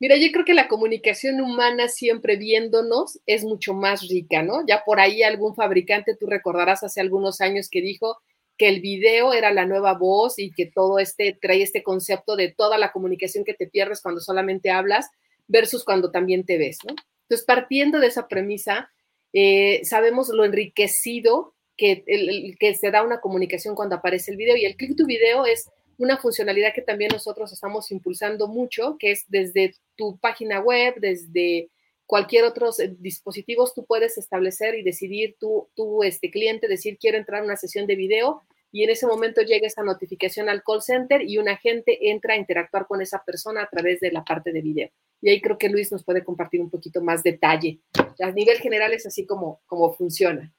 Mira, 0.00 0.16
yo 0.16 0.30
creo 0.32 0.44
que 0.44 0.54
la 0.54 0.68
comunicación 0.68 1.40
humana 1.40 1.88
siempre 1.88 2.36
viéndonos 2.36 3.18
es 3.26 3.44
mucho 3.44 3.74
más 3.74 4.08
rica, 4.08 4.42
¿no? 4.42 4.64
Ya 4.66 4.82
por 4.84 5.00
ahí 5.00 5.22
algún 5.22 5.54
fabricante, 5.54 6.16
tú 6.16 6.26
recordarás 6.26 6.84
hace 6.84 7.00
algunos 7.00 7.40
años 7.40 7.68
que 7.68 7.80
dijo 7.80 8.18
que 8.56 8.68
el 8.68 8.80
video 8.80 9.32
era 9.32 9.52
la 9.52 9.66
nueva 9.66 9.94
voz 9.94 10.38
y 10.38 10.52
que 10.52 10.66
todo 10.66 10.98
este 10.98 11.36
trae 11.40 11.62
este 11.62 11.82
concepto 11.82 12.36
de 12.36 12.52
toda 12.52 12.78
la 12.78 12.92
comunicación 12.92 13.44
que 13.44 13.54
te 13.54 13.68
pierdes 13.68 14.02
cuando 14.02 14.20
solamente 14.20 14.70
hablas 14.70 15.08
versus 15.48 15.84
cuando 15.84 16.10
también 16.10 16.44
te 16.44 16.58
ves, 16.58 16.78
¿no? 16.86 16.94
Entonces, 17.22 17.44
partiendo 17.44 17.98
de 17.98 18.06
esa 18.06 18.28
premisa, 18.28 18.90
eh, 19.32 19.80
sabemos 19.84 20.28
lo 20.28 20.44
enriquecido 20.44 21.54
que, 21.76 22.04
el, 22.06 22.56
que 22.58 22.74
se 22.74 22.90
da 22.90 23.02
una 23.02 23.20
comunicación 23.20 23.74
cuando 23.74 23.96
aparece 23.96 24.30
el 24.30 24.36
video 24.36 24.56
y 24.56 24.64
el 24.64 24.76
click 24.76 24.96
to 24.96 25.04
video 25.04 25.44
es 25.46 25.70
una 25.98 26.16
funcionalidad 26.16 26.72
que 26.74 26.82
también 26.82 27.10
nosotros 27.12 27.52
estamos 27.52 27.90
impulsando 27.90 28.48
mucho, 28.48 28.96
que 28.98 29.10
es 29.10 29.24
desde 29.28 29.74
tu 29.96 30.18
página 30.18 30.60
web, 30.60 30.94
desde 31.00 31.70
cualquier 32.06 32.44
otro 32.44 32.70
dispositivo, 32.98 33.70
tú 33.74 33.84
puedes 33.84 34.16
establecer 34.16 34.76
y 34.76 34.82
decidir, 34.82 35.36
tú, 35.38 35.68
tú, 35.74 36.02
este 36.02 36.30
cliente, 36.30 36.66
decir, 36.66 36.96
quiero 36.98 37.18
entrar 37.18 37.42
a 37.42 37.44
una 37.44 37.56
sesión 37.56 37.86
de 37.86 37.96
video 37.96 38.42
y 38.78 38.84
en 38.84 38.90
ese 38.90 39.08
momento 39.08 39.42
llega 39.42 39.66
esa 39.66 39.82
notificación 39.82 40.48
al 40.48 40.62
call 40.62 40.82
center 40.82 41.28
y 41.28 41.38
un 41.38 41.48
agente 41.48 42.10
entra 42.12 42.34
a 42.34 42.36
interactuar 42.36 42.86
con 42.86 43.02
esa 43.02 43.24
persona 43.24 43.64
a 43.64 43.68
través 43.68 43.98
de 43.98 44.12
la 44.12 44.22
parte 44.22 44.52
de 44.52 44.62
video. 44.62 44.88
Y 45.20 45.30
ahí 45.30 45.40
creo 45.40 45.58
que 45.58 45.68
Luis 45.68 45.90
nos 45.90 46.04
puede 46.04 46.22
compartir 46.22 46.60
un 46.60 46.70
poquito 46.70 47.02
más 47.02 47.24
detalle. 47.24 47.80
A 48.22 48.30
nivel 48.30 48.58
general 48.58 48.92
es 48.92 49.04
así 49.04 49.26
como, 49.26 49.62
como 49.66 49.92
funciona. 49.94 50.54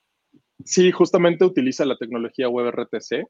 Sí, 0.66 0.92
justamente 0.92 1.46
utiliza 1.46 1.86
la 1.86 1.96
tecnología 1.98 2.50
WebRTC 2.50 3.26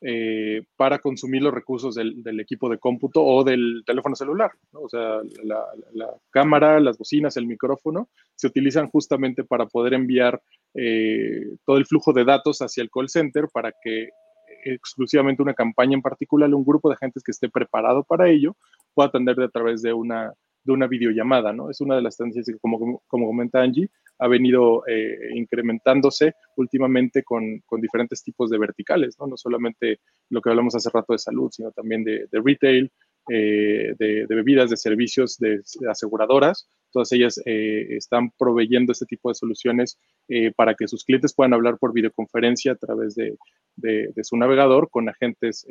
eh, 0.00 0.62
para 0.76 1.00
consumir 1.00 1.42
los 1.42 1.52
recursos 1.52 1.94
del, 1.94 2.40
equipo 2.40 2.68
de 2.68 2.78
cómputo 2.78 3.22
o 3.22 3.42
del 3.42 3.82
teléfono 3.84 4.14
celular. 4.14 4.52
O 4.72 4.88
sea, 4.88 5.20
la, 5.42 6.14
cámara, 6.30 6.78
las 6.80 6.96
bocinas, 6.96 7.36
el 7.36 7.46
micrófono 7.46 8.08
se 8.36 8.46
utilizan 8.46 8.88
justamente 8.88 9.44
para 9.44 9.66
poder 9.66 9.94
enviar 9.94 10.40
eh, 10.74 11.56
todo 11.64 11.78
el 11.78 11.86
flujo 11.86 12.12
de 12.12 12.24
datos 12.24 12.60
hacia 12.60 12.82
el 12.82 12.90
call 12.90 13.08
center 13.08 13.48
para 13.52 13.72
que 13.72 14.10
exclusivamente 14.64 15.42
una 15.42 15.54
campaña 15.54 15.94
en 15.94 16.02
particular, 16.02 16.52
un 16.54 16.64
grupo 16.64 16.88
de 16.88 16.94
agentes 16.94 17.22
que 17.22 17.32
esté 17.32 17.48
preparado 17.48 18.04
para 18.04 18.28
ello, 18.28 18.56
pueda 18.94 19.08
atender 19.08 19.40
a 19.40 19.48
través 19.48 19.82
de 19.82 19.92
una 19.92 20.32
de 20.64 20.72
una 20.72 20.86
videollamada, 20.86 21.52
¿no? 21.52 21.70
Es 21.70 21.80
una 21.80 21.96
de 21.96 22.02
las 22.02 22.16
tendencias 22.16 22.46
que, 22.46 22.58
como, 22.58 23.00
como 23.06 23.26
comenta 23.26 23.62
Angie, 23.62 23.88
ha 24.18 24.28
venido 24.28 24.86
eh, 24.86 25.30
incrementándose 25.34 26.34
últimamente 26.56 27.22
con, 27.22 27.60
con, 27.66 27.80
diferentes 27.80 28.22
tipos 28.22 28.50
de 28.50 28.58
verticales, 28.58 29.16
¿no? 29.18 29.26
No 29.26 29.36
solamente 29.36 30.00
lo 30.30 30.40
que 30.40 30.50
hablamos 30.50 30.74
hace 30.74 30.90
rato 30.92 31.12
de 31.12 31.18
salud, 31.18 31.50
sino 31.52 31.70
también 31.72 32.04
de, 32.04 32.26
de 32.30 32.42
retail, 32.44 32.92
eh, 33.30 33.94
de, 33.98 34.26
de, 34.26 34.34
bebidas, 34.34 34.70
de 34.70 34.76
servicios, 34.76 35.38
de, 35.38 35.60
aseguradoras. 35.88 36.68
Todas 36.90 37.12
ellas 37.12 37.40
eh, 37.44 37.96
están 37.96 38.30
proveyendo 38.38 38.92
este 38.92 39.06
tipo 39.06 39.28
de 39.28 39.34
soluciones 39.34 39.98
para 40.56 40.74
que 40.74 40.88
sus 40.88 41.04
clientes 41.04 41.34
puedan 41.34 41.54
hablar 41.54 41.78
por 41.78 41.92
videoconferencia 41.92 42.72
a 42.72 42.76
través 42.76 43.14
de, 43.14 43.36
su 44.22 44.36
navegador 44.36 44.90
con 44.90 45.08
agentes, 45.08 45.66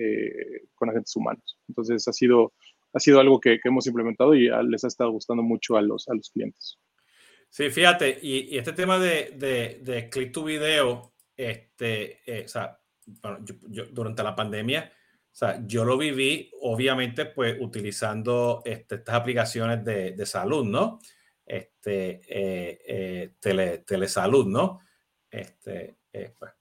con 0.75 0.89
agentes 0.89 1.15
humanos. 1.15 1.59
Entonces, 1.67 2.07
ha 2.07 2.13
sido 2.13 2.53
ha 2.93 2.99
sido 2.99 3.19
algo 3.19 3.39
que, 3.39 3.59
hemos 3.63 3.85
implementado 3.87 4.33
y 4.33 4.49
les 4.67 4.83
ha 4.83 4.87
estado 4.87 5.11
gustando 5.11 5.43
mucho 5.43 5.77
a 5.77 5.81
los, 5.81 6.07
a 6.09 6.15
los 6.15 6.31
clientes. 6.31 6.79
Sí, 7.49 7.69
fíjate, 7.69 8.19
y, 8.21 8.57
este 8.57 8.73
tema 8.73 8.99
de, 8.99 9.79
de, 9.81 10.09
click 10.09 10.31
to 10.31 10.43
video, 10.43 11.13
este, 11.35 12.21
eh, 12.25 12.45
o 12.45 12.47
sea, 12.47 12.79
yo, 13.69 13.85
durante 13.91 14.23
la 14.23 14.35
pandemia, 14.35 14.91
o 14.93 15.35
sea, 15.35 15.61
yo 15.65 15.85
lo 15.85 15.97
viví, 15.97 16.51
obviamente, 16.61 17.25
pues 17.25 17.57
utilizando 17.59 18.61
este, 18.65 18.95
estas 18.95 19.15
aplicaciones 19.15 19.83
de, 19.83 20.11
de 20.11 20.25
salud, 20.25 20.65
¿no? 20.65 20.99
este, 21.47 22.21
eh, 22.27 23.33
tele, 23.39 23.79
telesalud, 23.79 24.45
¿no? 24.47 24.81
Este, 25.31 25.97
pues, 26.11 26.51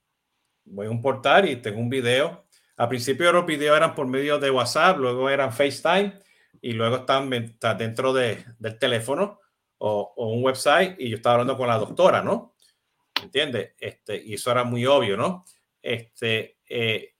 voy 0.64 0.87
a 0.87 0.91
importar 0.91 1.47
y 1.47 1.57
tengo 1.57 1.80
un 1.80 1.91
video. 1.91 2.47
Al 2.76 2.89
principio 2.89 3.32
los 3.32 3.47
videos 3.47 3.76
eran 3.76 3.95
por 3.95 4.07
medio 4.07 4.39
de 4.39 4.51
WhatsApp, 4.51 4.99
luego 4.99 5.28
eran 5.28 5.53
FaceTime 5.53 6.20
y 6.61 6.72
luego 6.72 6.97
están 6.97 7.30
dentro 7.78 8.12
de, 8.12 8.45
del 8.59 8.78
teléfono 8.78 9.41
o, 9.79 10.12
un 10.16 10.45
website 10.45 10.97
y 10.99 11.11
yo 11.11 11.16
estaba 11.16 11.35
hablando 11.35 11.57
con 11.57 11.68
la 11.68 11.79
doctora, 11.79 12.22
¿no? 12.22 12.55
¿Entiendes? 13.22 13.74
Este, 13.79 14.22
y 14.22 14.35
eso 14.35 14.51
era 14.51 14.64
muy 14.64 14.87
obvio, 14.87 15.16
¿no? 15.16 15.45
Este, 15.81 16.59
eh, 16.68 17.14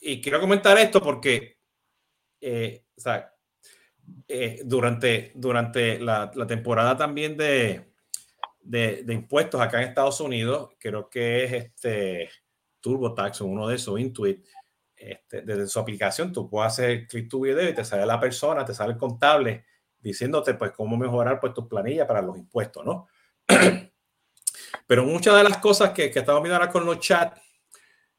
y 0.00 0.20
quiero 0.20 0.40
comentar 0.40 0.78
esto 0.78 1.02
porque, 1.02 1.58
eh, 2.40 2.84
o 2.96 3.00
sea, 3.00 3.32
eh, 4.28 4.62
durante, 4.64 5.32
durante 5.34 5.98
la, 5.98 6.30
la 6.34 6.46
temporada 6.46 6.96
también 6.96 7.36
de, 7.36 7.92
de, 8.60 9.02
de, 9.02 9.14
impuestos 9.14 9.60
acá 9.60 9.82
en 9.82 9.88
Estados 9.88 10.20
Unidos, 10.20 10.70
creo 10.78 11.08
que 11.08 11.44
es 11.44 11.52
este 11.52 12.30
TurboTax 12.80 13.40
o 13.40 13.46
uno 13.46 13.68
de 13.68 13.76
esos, 13.76 13.98
Intuit, 13.98 14.44
este, 14.94 15.42
desde 15.42 15.66
su 15.66 15.78
aplicación 15.80 16.32
tú 16.32 16.48
puedes 16.48 16.72
hacer 16.72 17.06
clic 17.06 17.28
tu 17.28 17.40
video 17.40 17.68
y 17.68 17.74
te 17.74 17.84
sale 17.84 18.06
la 18.06 18.20
persona, 18.20 18.64
te 18.64 18.74
sale 18.74 18.92
el 18.92 18.98
contable 18.98 19.64
diciéndote 20.04 20.54
pues 20.54 20.72
cómo 20.72 20.98
mejorar 20.98 21.40
pues 21.40 21.54
tus 21.54 21.66
planillas 21.66 22.06
para 22.06 22.20
los 22.20 22.36
impuestos, 22.36 22.84
¿no? 22.84 23.08
Pero 24.86 25.04
muchas 25.04 25.34
de 25.34 25.44
las 25.44 25.58
cosas 25.58 25.90
que, 25.90 26.10
que 26.10 26.18
estamos 26.18 26.42
viendo 26.42 26.56
ahora 26.56 26.70
con 26.70 26.84
los 26.84 27.00
chats 27.00 27.40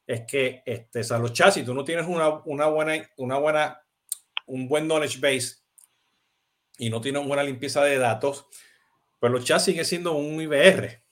es 0.08 0.22
que 0.22 0.64
este, 0.66 1.02
o 1.14 1.20
los 1.20 1.32
chats, 1.32 1.54
si 1.54 1.64
tú 1.64 1.76
no 1.76 1.84
tienes 1.84 2.08
una, 2.08 2.30
una, 2.46 2.66
buena, 2.66 3.08
una 3.18 3.38
buena, 3.38 3.82
un 4.48 4.68
buen 4.68 4.86
knowledge 4.88 5.20
base 5.20 5.58
y 6.80 6.90
no 6.90 7.02
tienes 7.02 7.20
una 7.20 7.28
buena 7.28 7.44
limpieza 7.44 7.84
de 7.84 8.00
datos, 8.00 8.48
pues 9.20 9.32
los 9.32 9.46
chats 9.46 9.66
siguen 9.66 9.86
siendo 9.86 10.14
un 10.14 10.42
IBR. 10.42 11.04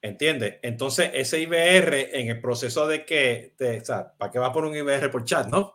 ¿Entiendes? 0.00 0.58
Entonces, 0.62 1.10
ese 1.12 1.40
IBR 1.40 2.16
en 2.18 2.28
el 2.28 2.40
proceso 2.40 2.86
de 2.86 3.04
que, 3.04 3.54
o 3.60 3.84
sea, 3.84 4.14
¿para 4.16 4.30
qué 4.30 4.38
va 4.38 4.52
por 4.52 4.64
un 4.64 4.74
IBR 4.74 5.10
por 5.10 5.24
chat, 5.24 5.48
no? 5.48 5.74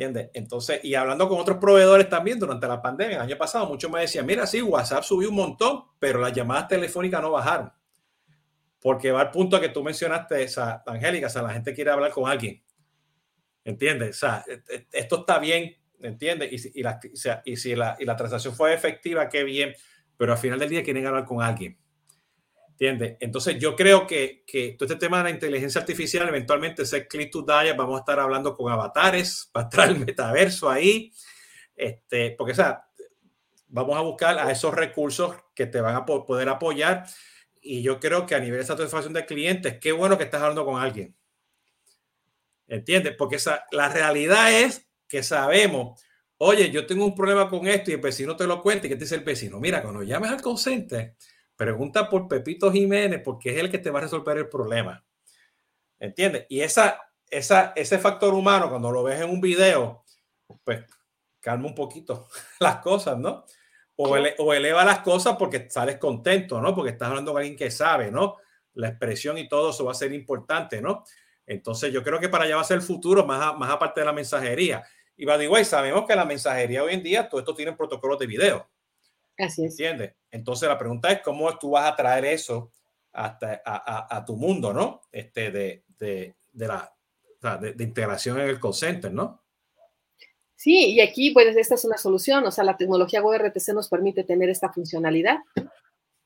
¿Entiendes? 0.00 0.30
Entonces, 0.32 0.80
y 0.82 0.94
hablando 0.94 1.28
con 1.28 1.38
otros 1.38 1.58
proveedores 1.58 2.08
también 2.08 2.38
durante 2.38 2.66
la 2.66 2.80
pandemia, 2.80 3.16
el 3.16 3.22
año 3.22 3.36
pasado, 3.36 3.66
muchos 3.66 3.90
me 3.90 4.00
decían, 4.00 4.24
mira, 4.24 4.46
sí, 4.46 4.62
WhatsApp 4.62 5.04
subió 5.04 5.28
un 5.28 5.34
montón, 5.34 5.82
pero 5.98 6.18
las 6.18 6.32
llamadas 6.32 6.68
telefónicas 6.68 7.20
no 7.20 7.32
bajaron. 7.32 7.70
Porque 8.80 9.12
va 9.12 9.20
al 9.20 9.30
punto 9.30 9.60
que 9.60 9.68
tú 9.68 9.82
mencionaste, 9.82 10.42
esa, 10.42 10.82
Angélica, 10.86 11.26
o 11.26 11.28
sea, 11.28 11.42
la 11.42 11.52
gente 11.52 11.74
quiere 11.74 11.90
hablar 11.90 12.12
con 12.12 12.30
alguien. 12.30 12.62
¿Entiendes? 13.62 14.16
O 14.16 14.20
sea, 14.20 14.42
e, 14.48 14.62
e, 14.74 14.86
esto 14.90 15.18
está 15.20 15.38
bien, 15.38 15.76
¿entiendes? 16.00 16.50
Y, 16.50 16.80
y, 16.80 16.82
la, 16.82 16.98
y 17.44 17.56
si 17.58 17.76
la, 17.76 17.94
y 18.00 18.06
la 18.06 18.16
transacción 18.16 18.54
fue 18.54 18.72
efectiva, 18.72 19.28
qué 19.28 19.44
bien, 19.44 19.74
pero 20.16 20.32
al 20.32 20.38
final 20.38 20.58
del 20.58 20.70
día 20.70 20.82
quieren 20.82 21.06
hablar 21.06 21.26
con 21.26 21.42
alguien. 21.42 21.76
¿Entiendes? 22.80 23.18
Entonces 23.20 23.58
yo 23.58 23.76
creo 23.76 24.06
que, 24.06 24.42
que, 24.46 24.70
todo 24.78 24.86
este 24.86 24.98
tema 24.98 25.18
de 25.18 25.24
la 25.24 25.30
inteligencia 25.30 25.82
artificial, 25.82 26.26
eventualmente 26.26 26.84
ese 26.84 27.06
click 27.06 27.30
to 27.30 27.42
die, 27.42 27.74
vamos 27.74 27.96
a 27.96 27.98
estar 27.98 28.18
hablando 28.18 28.56
con 28.56 28.72
avatares, 28.72 29.50
va 29.56 29.60
a 29.60 29.64
estar 29.64 29.90
el 29.90 29.98
metaverso 29.98 30.70
ahí, 30.70 31.12
este, 31.76 32.30
porque 32.38 32.54
sea, 32.54 32.88
vamos 33.68 33.98
a 33.98 34.00
buscar 34.00 34.38
a 34.38 34.50
esos 34.50 34.72
recursos 34.72 35.36
que 35.54 35.66
te 35.66 35.78
van 35.82 35.94
a 35.94 36.06
poder 36.06 36.48
apoyar 36.48 37.04
y 37.60 37.82
yo 37.82 38.00
creo 38.00 38.24
que 38.24 38.34
a 38.34 38.40
nivel 38.40 38.60
de 38.60 38.66
satisfacción 38.66 39.12
de 39.12 39.26
clientes, 39.26 39.76
qué 39.78 39.92
bueno 39.92 40.16
que 40.16 40.24
estás 40.24 40.40
hablando 40.40 40.64
con 40.64 40.80
alguien. 40.80 41.14
¿Entiendes? 42.66 43.14
Porque 43.14 43.36
esa, 43.36 43.66
la 43.72 43.90
realidad 43.90 44.54
es 44.58 44.88
que 45.06 45.22
sabemos, 45.22 46.02
oye, 46.38 46.70
yo 46.70 46.86
tengo 46.86 47.04
un 47.04 47.14
problema 47.14 47.46
con 47.50 47.66
esto 47.66 47.90
y 47.90 47.94
el 47.94 48.00
vecino 48.00 48.36
te 48.36 48.46
lo 48.46 48.62
cuenta 48.62 48.86
y 48.86 48.88
que 48.88 48.96
te 48.96 49.04
dice 49.04 49.16
el 49.16 49.24
vecino, 49.24 49.60
mira, 49.60 49.82
cuando 49.82 50.02
llames 50.02 50.30
al 50.30 50.40
consente, 50.40 51.16
Pregunta 51.60 52.08
por 52.08 52.26
Pepito 52.26 52.72
Jiménez 52.72 53.20
porque 53.22 53.50
es 53.50 53.58
el 53.58 53.70
que 53.70 53.76
te 53.76 53.90
va 53.90 53.98
a 53.98 54.02
resolver 54.04 54.34
el 54.38 54.48
problema. 54.48 55.04
¿Entiendes? 55.98 56.46
Y 56.48 56.62
esa, 56.62 56.98
esa, 57.28 57.74
ese 57.76 57.98
factor 57.98 58.32
humano, 58.32 58.70
cuando 58.70 58.90
lo 58.90 59.02
ves 59.02 59.20
en 59.20 59.28
un 59.28 59.42
video, 59.42 60.02
pues 60.64 60.86
calma 61.38 61.66
un 61.66 61.74
poquito 61.74 62.28
las 62.60 62.76
cosas, 62.76 63.18
¿no? 63.18 63.44
O, 63.96 64.08
o, 64.38 64.54
eleva 64.54 64.86
las 64.86 65.00
cosas 65.00 65.36
porque 65.36 65.68
sales 65.68 65.98
contento, 65.98 66.62
¿no? 66.62 66.74
Porque 66.74 66.92
estás 66.92 67.10
hablando 67.10 67.32
con 67.32 67.42
alguien 67.42 67.58
que 67.58 67.70
sabe, 67.70 68.10
¿no? 68.10 68.38
La 68.72 68.88
expresión 68.88 69.36
y 69.36 69.46
todo 69.46 69.68
eso 69.68 69.84
va 69.84 69.90
a 69.90 69.94
ser 69.94 70.14
importante, 70.14 70.80
¿no? 70.80 71.04
Entonces 71.44 71.92
yo 71.92 72.02
creo 72.02 72.18
que 72.18 72.30
para 72.30 72.44
allá 72.44 72.56
va 72.56 72.62
a 72.62 72.64
ser 72.64 72.78
el 72.78 72.82
futuro, 72.82 73.26
más, 73.26 73.54
más 73.58 73.70
aparte 73.70 74.00
de 74.00 74.06
la 74.06 74.14
mensajería. 74.14 74.82
Y 75.14 75.26
by 75.26 75.38
the 75.38 75.46
way, 75.46 75.66
sabemos 75.66 76.06
que 76.06 76.16
la 76.16 76.24
mensajería 76.24 76.82
hoy 76.82 76.94
en 76.94 77.02
día, 77.02 77.28
todo 77.28 77.38
esto 77.38 77.54
tiene 77.54 77.74
protocolos 77.74 78.18
de 78.18 78.26
video. 78.26 78.70
Así 79.40 79.64
es. 79.64 79.72
¿Entiendes? 79.72 80.14
Entonces 80.30 80.68
la 80.68 80.78
pregunta 80.78 81.10
es 81.10 81.20
cómo 81.22 81.56
tú 81.58 81.70
vas 81.70 81.90
a 81.90 81.96
traer 81.96 82.24
eso 82.24 82.72
hasta 83.12 83.60
a, 83.64 84.16
a, 84.16 84.24
tu 84.24 84.36
mundo, 84.36 84.72
¿no? 84.72 85.02
Este, 85.10 85.50
de, 85.50 85.84
de, 85.98 86.36
de 86.52 86.66
la 86.68 86.94
de, 87.60 87.72
de, 87.72 87.84
integración 87.84 88.38
en 88.40 88.48
el 88.48 88.60
call 88.60 88.74
center, 88.74 89.12
¿no? 89.12 89.42
Sí, 90.54 90.92
y 90.92 91.00
aquí, 91.00 91.30
pues, 91.30 91.56
esta 91.56 91.74
es 91.74 91.84
una 91.86 91.96
solución. 91.96 92.44
O 92.44 92.50
sea, 92.50 92.64
la 92.64 92.76
tecnología 92.76 93.22
WebRTC 93.22 93.68
nos 93.72 93.88
permite 93.88 94.24
tener 94.24 94.50
esta 94.50 94.70
funcionalidad. 94.70 95.38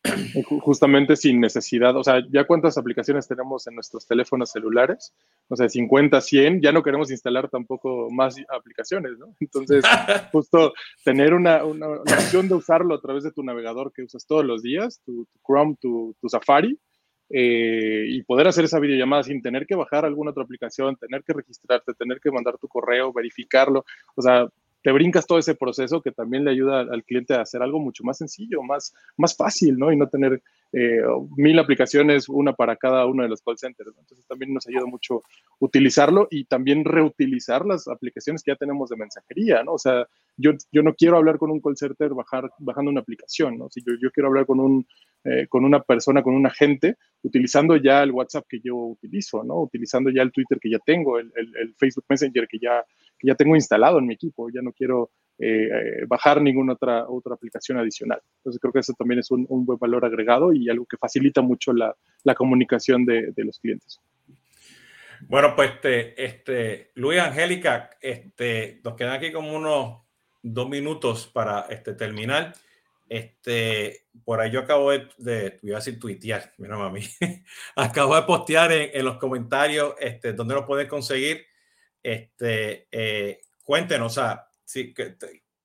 Justamente 0.61 1.17
sin 1.17 1.41
necesidad, 1.41 1.97
o 1.97 2.05
sea, 2.05 2.23
ya 2.31 2.45
cuántas 2.45 2.77
aplicaciones 2.77 3.27
tenemos 3.27 3.67
en 3.67 3.75
nuestros 3.75 4.07
teléfonos 4.07 4.51
celulares, 4.51 5.15
o 5.49 5.57
sea, 5.57 5.69
50, 5.69 6.21
100, 6.21 6.61
ya 6.61 6.73
no 6.73 6.83
queremos 6.83 7.11
instalar 7.11 7.49
tampoco 7.49 8.11
más 8.11 8.37
aplicaciones, 8.55 9.19
¿no? 9.19 9.35
Entonces, 9.41 9.83
justo 10.33 10.75
tener 11.05 11.33
una, 11.33 11.65
una, 11.65 11.89
opción 11.89 12.49
de 12.49 12.55
usarlo 12.55 12.95
a 12.95 13.01
través 13.01 13.25
de 13.25 13.33
tu 13.33 13.43
navegador 13.43 13.93
que 13.93 14.03
usas 14.03 14.27
todos 14.27 14.45
los 14.45 14.63
días, 14.63 15.01
tu, 15.05 15.27
Chrome, 15.47 15.77
tu, 15.81 16.15
tu 16.21 16.29
Safari, 16.29 16.79
eh, 17.31 18.05
y 18.09 18.23
poder 18.23 18.47
hacer 18.47 18.67
esa 18.67 18.79
videollamada 18.79 19.23
sin 19.23 19.41
tener 19.41 19.67
que 19.67 19.75
bajar 19.75 20.05
alguna 20.05 20.33
otra 20.33 20.45
aplicación, 20.45 20.97
tener 20.97 21.25
que 21.25 21.33
registrarte, 21.33 21.95
tener 21.95 22.21
que 22.21 22.31
mandar 22.31 22.59
tu 22.59 22.69
correo, 22.69 23.13
verificarlo, 23.13 23.85
o 24.15 24.23
sea, 24.23 24.47
te 24.85 24.93
brincas 24.93 25.27
todo 25.27 25.39
ese 25.39 25.55
proceso 25.55 26.03
que 26.03 26.13
también 26.13 26.45
le 26.45 26.51
ayuda 26.51 26.81
al 26.81 27.05
cliente 27.05 27.33
a 27.33 27.41
hacer 27.41 27.63
algo 27.63 27.81
mucho 27.81 28.05
más 28.05 28.19
sencillo, 28.19 28.63
más, 28.63 28.95
más 29.17 29.35
fácil, 29.35 29.79
¿no? 29.79 29.91
Y 29.91 29.97
no 29.97 30.11
tener 30.11 30.43
eh, 30.77 31.03
mil 31.37 31.59
aplicaciones, 31.59 32.29
una 32.29 32.53
para 32.53 32.77
cada 32.77 33.07
uno 33.07 33.23
de 33.23 33.29
los 33.29 33.43
call 33.43 33.59
centers. 33.59 33.93
Entonces 33.99 34.27
también 34.27 34.53
nos 34.53 34.67
ayuda 34.67 34.87
mucho 34.87 35.23
utilizarlo 35.61 36.27
y 36.31 36.45
también 36.45 36.85
reutilizar 36.85 37.65
las 37.65 37.87
aplicaciones 37.89 38.43
que 38.43 38.51
ya 38.51 38.57
tenemos 38.57 38.91
de 38.91 38.97
mensajería, 38.97 39.63
¿no? 39.63 39.75
O 39.75 39.79
sea, 39.79 40.07
yo, 40.37 40.53
yo 40.73 40.83
no 40.83 40.95
quiero 40.95 41.17
hablar 41.17 41.39
con 41.39 41.51
un 41.51 41.61
call 41.61 41.77
center 41.77 42.13
bajar, 42.15 42.51
bajando 42.59 42.91
una 42.91 43.01
aplicación, 43.01 43.57
¿no? 43.57 43.69
Si 43.71 43.83
yo, 43.87 43.95
yo 44.01 44.11
quiero 44.11 44.29
hablar 44.29 44.47
con, 44.47 44.59
un, 44.59 44.87
eh, 45.25 45.47
con 45.49 45.65
una 45.65 45.81
persona, 45.81 46.23
con 46.23 46.35
un 46.35 46.47
agente, 46.47 46.97
utilizando 47.23 47.77
ya 47.77 48.03
el 48.03 48.11
WhatsApp 48.11 48.47
que 48.49 48.61
yo 48.61 48.75
utilizo, 48.77 49.45
¿no? 49.45 49.61
Utilizando 49.61 50.11
ya 50.11 50.23
el 50.23 50.33
Twitter 50.33 50.59
que 50.61 50.71
ya 50.71 50.79
tengo, 50.81 51.19
el, 51.19 51.33
el, 51.37 51.57
el 51.57 51.75
Facebook 51.77 52.05
Messenger 52.09 52.49
que 52.49 52.59
ya 52.59 52.85
ya 53.25 53.35
tengo 53.35 53.55
instalado 53.55 53.99
en 53.99 54.07
mi 54.07 54.15
equipo, 54.15 54.51
ya 54.51 54.63
no 54.63 54.73
quiero 54.73 55.11
eh, 55.39 55.69
eh, 55.69 56.05
bajar 56.07 56.41
ninguna 56.41 56.75
otra, 56.75 57.09
otra 57.09 57.35
aplicación 57.35 57.79
adicional. 57.79 58.21
Entonces 58.39 58.61
creo 58.61 58.73
que 58.73 58.81
eso 58.81 58.95
también 58.97 59.21
es 59.21 59.31
un, 59.31 59.47
buen 59.49 59.79
valor 59.79 60.05
agregado 60.05 60.53
y 60.53 60.69
algo 60.69 60.87
que 60.87 60.97
facilita 60.97 61.43
mucho 61.43 61.73
la, 61.73 61.95
la 62.23 62.35
comunicación 62.35 63.05
de, 63.05 63.33
de, 63.33 63.45
los 63.45 63.59
clientes. 63.59 64.01
Bueno, 65.23 65.55
pues 65.57 65.73
este, 65.73 66.25
este, 66.25 66.91
Luis 66.95 67.21
Angélica, 67.21 67.91
este, 68.01 68.81
nos 68.85 68.95
quedan 68.95 69.15
aquí 69.15 69.33
como 69.33 69.55
unos 69.55 70.03
dos 70.43 70.69
minutos 70.69 71.27
para 71.27 71.63
este, 71.71 71.95
terminar. 71.95 72.53
Este, 73.09 74.07
por 74.25 74.41
ahí 74.41 74.51
yo 74.51 74.61
acabo 74.61 74.91
de, 74.91 75.09
de 75.19 75.59
voy 75.63 75.73
a 75.73 75.77
decir 75.77 75.99
tuitear, 75.99 76.53
mira 76.59 76.79
mami, 76.79 77.03
acabo 77.77 78.17
de 78.17 78.23
postear 78.23 78.73
en, 78.73 78.91
en, 78.95 79.05
los 79.05 79.19
comentarios 79.19 79.95
este, 80.01 80.33
donde 80.33 80.55
lo 80.55 80.65
pueden 80.65 80.89
conseguir 80.89 81.45
este, 82.05 82.87
eh, 82.93 83.41
cuéntenos, 83.65 84.13
o 84.13 84.15
sea, 84.15 84.47
sí, 84.65 84.93
que, 84.95 85.17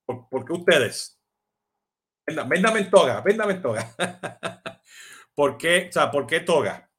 por, 0.05 0.29
¿por, 0.29 0.45
qué 0.45 0.53
ustedes? 0.53 1.19
Véndame 2.25 2.79
en 2.79 2.89
toga, 2.89 3.21
véndame 3.21 3.53
en 3.53 3.61
toga. 3.61 3.95
¿Por 5.35 5.57
qué, 5.57 5.87
o 5.89 5.91
sea, 5.91 6.11
por 6.11 6.27
qué 6.27 6.41
toga? 6.41 6.89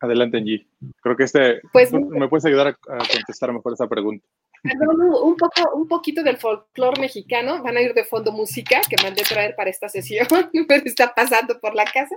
Adelante, 0.00 0.36
Angie. 0.36 0.68
Creo 1.00 1.16
que 1.16 1.24
este 1.24 1.62
pues, 1.72 1.92
me 1.92 2.28
puedes 2.28 2.44
ayudar 2.44 2.66
a, 2.66 2.70
a 2.70 2.98
contestar 2.98 3.52
mejor 3.52 3.72
esa 3.72 3.88
pregunta 3.88 4.26
un, 4.64 5.36
poco, 5.36 5.74
un 5.74 5.88
poquito 5.88 6.22
del 6.22 6.38
folclore 6.38 7.00
mexicano. 7.00 7.62
Van 7.62 7.76
a 7.76 7.82
ir 7.82 7.92
de 7.94 8.04
fondo 8.04 8.32
música 8.32 8.80
que 8.88 8.96
mandé 9.02 9.22
traer 9.22 9.54
para 9.54 9.70
esta 9.70 9.88
sesión, 9.88 10.26
pero 10.68 10.82
está 10.84 11.14
pasando 11.14 11.60
por 11.60 11.74
la 11.74 11.84
casa. 11.84 12.16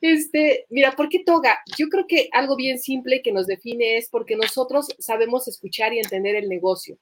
Este, 0.00 0.66
mira, 0.70 0.92
¿por 0.92 1.08
qué 1.08 1.22
toga? 1.24 1.58
Yo 1.78 1.88
creo 1.88 2.06
que 2.06 2.28
algo 2.32 2.56
bien 2.56 2.78
simple 2.78 3.22
que 3.22 3.32
nos 3.32 3.46
define 3.46 3.96
es 3.96 4.08
porque 4.08 4.36
nosotros 4.36 4.88
sabemos 4.98 5.46
escuchar 5.48 5.92
y 5.92 6.00
entender 6.00 6.34
el 6.34 6.48
negocio. 6.48 6.98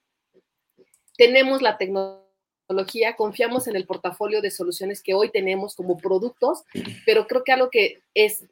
Tenemos 1.16 1.62
la 1.62 1.78
tecnología, 1.78 3.16
confiamos 3.16 3.66
en 3.68 3.76
el 3.76 3.86
portafolio 3.86 4.40
de 4.42 4.50
soluciones 4.50 5.02
que 5.02 5.14
hoy 5.14 5.30
tenemos 5.30 5.74
como 5.74 5.96
productos, 5.96 6.64
pero 7.06 7.26
creo 7.26 7.44
que 7.44 7.52
algo 7.52 7.70
que 7.70 8.02
es 8.14 8.44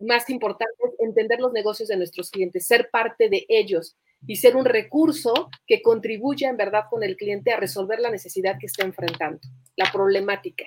más 0.00 0.28
importante 0.30 0.74
es 0.86 1.00
entender 1.00 1.40
los 1.40 1.52
negocios 1.52 1.88
de 1.88 1.96
nuestros 1.96 2.30
clientes, 2.30 2.66
ser 2.66 2.90
parte 2.90 3.28
de 3.28 3.44
ellos 3.48 3.96
y 4.26 4.36
ser 4.36 4.56
un 4.56 4.64
recurso 4.64 5.50
que 5.66 5.82
contribuya 5.82 6.48
en 6.48 6.56
verdad 6.56 6.84
con 6.90 7.02
el 7.02 7.16
cliente 7.16 7.52
a 7.52 7.60
resolver 7.60 8.00
la 8.00 8.10
necesidad 8.10 8.56
que 8.58 8.66
está 8.66 8.84
enfrentando, 8.84 9.40
la 9.76 9.90
problemática. 9.92 10.64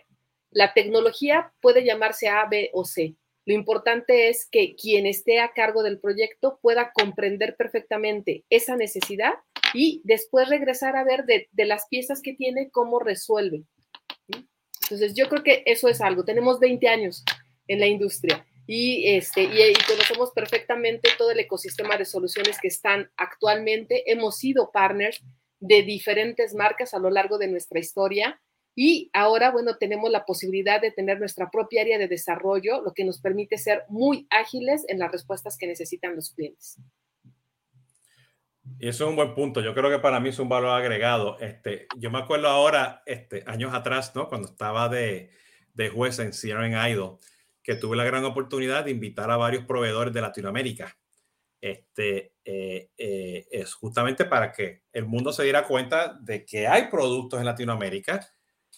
La 0.51 0.74
tecnología 0.74 1.53
puede 1.62 1.84
llamarse 1.84 2.30
A, 2.30 2.45
B 2.49 2.70
o 2.74 2.86
C. 2.86 3.16
Lo 3.45 3.53
importante 3.53 4.30
es 4.30 4.47
que 4.49 4.76
quien 4.76 5.05
esté 5.05 5.39
a 5.39 5.53
cargo 5.53 5.84
del 5.84 5.99
proyecto 5.99 6.60
pueda 6.62 6.91
comprender 6.93 7.55
perfectamente 7.55 8.43
esa 8.49 8.76
necesidad 8.76 9.34
y 9.74 10.01
después 10.03 10.49
regresar 10.49 10.95
a 10.95 11.03
ver 11.03 11.26
de, 11.26 11.47
las 11.66 11.88
piezas 11.88 12.22
que 12.22 12.34
tiene 12.34 12.70
cómo 12.72 12.99
resuelve. 12.99 13.64
Entonces, 14.82 15.14
yo 15.16 15.28
creo 15.30 15.43
que 15.43 15.64
eso 15.66 15.89
es 15.89 16.01
algo. 16.01 16.24
Tenemos 16.24 16.60
20 16.60 16.88
años 16.88 17.24
en 17.68 17.80
la 17.80 17.88
industria 17.88 18.45
y, 18.68 19.15
este, 19.15 19.43
y, 19.43 19.74
conocemos 19.88 20.32
perfectamente 20.32 21.09
todo 21.18 21.32
el 21.32 21.39
ecosistema 21.39 21.97
de 21.97 22.03
soluciones 22.03 22.59
que 22.61 22.68
están 22.68 23.09
actualmente. 23.15 24.11
Hemos 24.11 24.38
sido 24.38 24.72
partners 24.72 25.24
de 25.59 25.84
diferentes 25.84 26.53
marcas 26.53 26.93
a 26.93 26.99
lo 26.99 27.09
largo 27.09 27.38
de 27.38 27.47
nuestra 27.47 27.80
historia 27.80 28.41
y 28.76 29.09
ahora, 29.13 29.51
bueno, 29.51 29.78
tenemos 29.78 30.11
la 30.11 30.26
posibilidad 30.26 30.82
de 30.82 30.91
tener 30.91 31.18
nuestra 31.18 31.49
propia 31.49 31.82
área 31.82 31.97
de 31.97 32.09
desarrollo, 32.09 32.82
lo 32.82 32.93
que 32.93 33.05
nos 33.05 33.22
permite 33.22 33.57
ser 33.57 33.86
muy 33.88 34.28
ágiles 34.30 34.84
en 34.89 34.99
las 34.99 35.11
respuestas 35.11 35.57
que 35.57 35.65
necesitan 35.65 36.15
los 36.15 36.32
clientes. 36.32 36.78
Y 38.80 38.89
eso 38.89 39.05
es 39.05 39.09
un 39.09 39.15
buen 39.15 39.34
punto. 39.34 39.61
Yo 39.61 39.74
creo 39.74 39.89
que 39.89 39.99
para 39.99 40.20
mí 40.20 40.30
es 40.30 40.39
un 40.39 40.49
valor 40.49 40.78
agregado. 40.78 41.39
Este, 41.39 41.88
yo 41.97 42.11
me 42.11 42.20
acuerdo 42.20 42.49
ahora, 42.49 43.01
este, 43.05 43.43
años 43.47 43.74
atrás, 43.74 44.13
¿no? 44.13 44.28
Cuando 44.28 44.49
estaba 44.49 44.89
de, 44.89 45.32
de 45.74 45.89
juez 45.89 46.20
en 46.20 46.32
CRN 46.32 46.76
Idol, 46.91 47.18
que 47.68 47.76
tuve 47.76 47.97
la 47.97 48.05
gran 48.05 48.24
oportunidad 48.24 48.86
de 48.86 48.91
invitar 48.91 49.30
a 49.30 49.36
varios 49.36 49.65
proveedores 49.65 50.13
de 50.13 50.22
Latinoamérica. 50.22 50.97
Este, 51.59 52.32
eh, 52.45 52.91
eh, 52.97 53.45
es 53.51 53.74
justamente 53.74 54.24
para 54.24 54.53
que 54.53 54.84
el 54.93 55.05
mundo 55.05 55.34
se 55.34 55.43
diera 55.43 55.68
cuenta 55.68 56.18
de 56.22 56.45
que 56.45 56.65
hay 56.65 56.88
productos 56.89 57.41
en 57.41 57.45
Latinoamérica, 57.45 58.26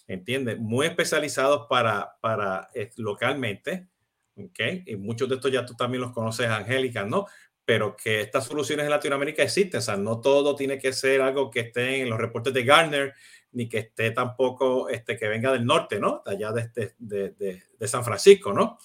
¿entiendes? 0.08 0.58
Muy 0.58 0.88
especializados 0.88 1.68
para, 1.70 2.18
para 2.20 2.68
eh, 2.74 2.90
localmente, 2.98 3.90
¿ok? 4.36 4.60
Y 4.88 4.96
muchos 4.96 5.30
de 5.30 5.36
estos 5.36 5.52
ya 5.52 5.64
tú 5.64 5.76
también 5.76 6.02
los 6.02 6.12
conoces, 6.12 6.48
Angélica, 6.48 7.06
¿no? 7.06 7.28
Pero 7.66 7.96
que 7.96 8.22
estas 8.22 8.46
soluciones 8.46 8.86
en 8.86 8.90
Latinoamérica 8.90 9.44
existen, 9.44 9.78
o 9.78 9.82
sea, 9.82 9.98
no 9.98 10.20
todo 10.20 10.56
tiene 10.56 10.80
que 10.80 10.94
ser 10.94 11.22
algo 11.22 11.52
que 11.52 11.60
esté 11.60 12.02
en 12.02 12.10
los 12.10 12.18
reportes 12.18 12.56
de 12.56 12.64
Gartner, 12.64 13.14
ni 13.52 13.68
que 13.68 13.80
esté 13.80 14.12
tampoco, 14.12 14.90
este, 14.90 15.18
que 15.18 15.28
venga 15.28 15.52
del 15.52 15.66
norte, 15.66 16.00
¿no? 16.00 16.22
De 16.26 16.34
allá 16.34 16.52
de, 16.52 16.62
este, 16.62 16.96
de, 16.98 17.32
de, 17.32 17.88
San 17.88 18.04
Francisco, 18.04 18.54
¿no? 18.54 18.78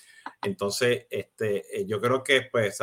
Entonces, 0.43 1.07
este, 1.11 1.81
eh, 1.81 1.87
yo 1.87 2.01
creo 2.01 2.23
que, 2.23 2.43
pues, 2.51 2.79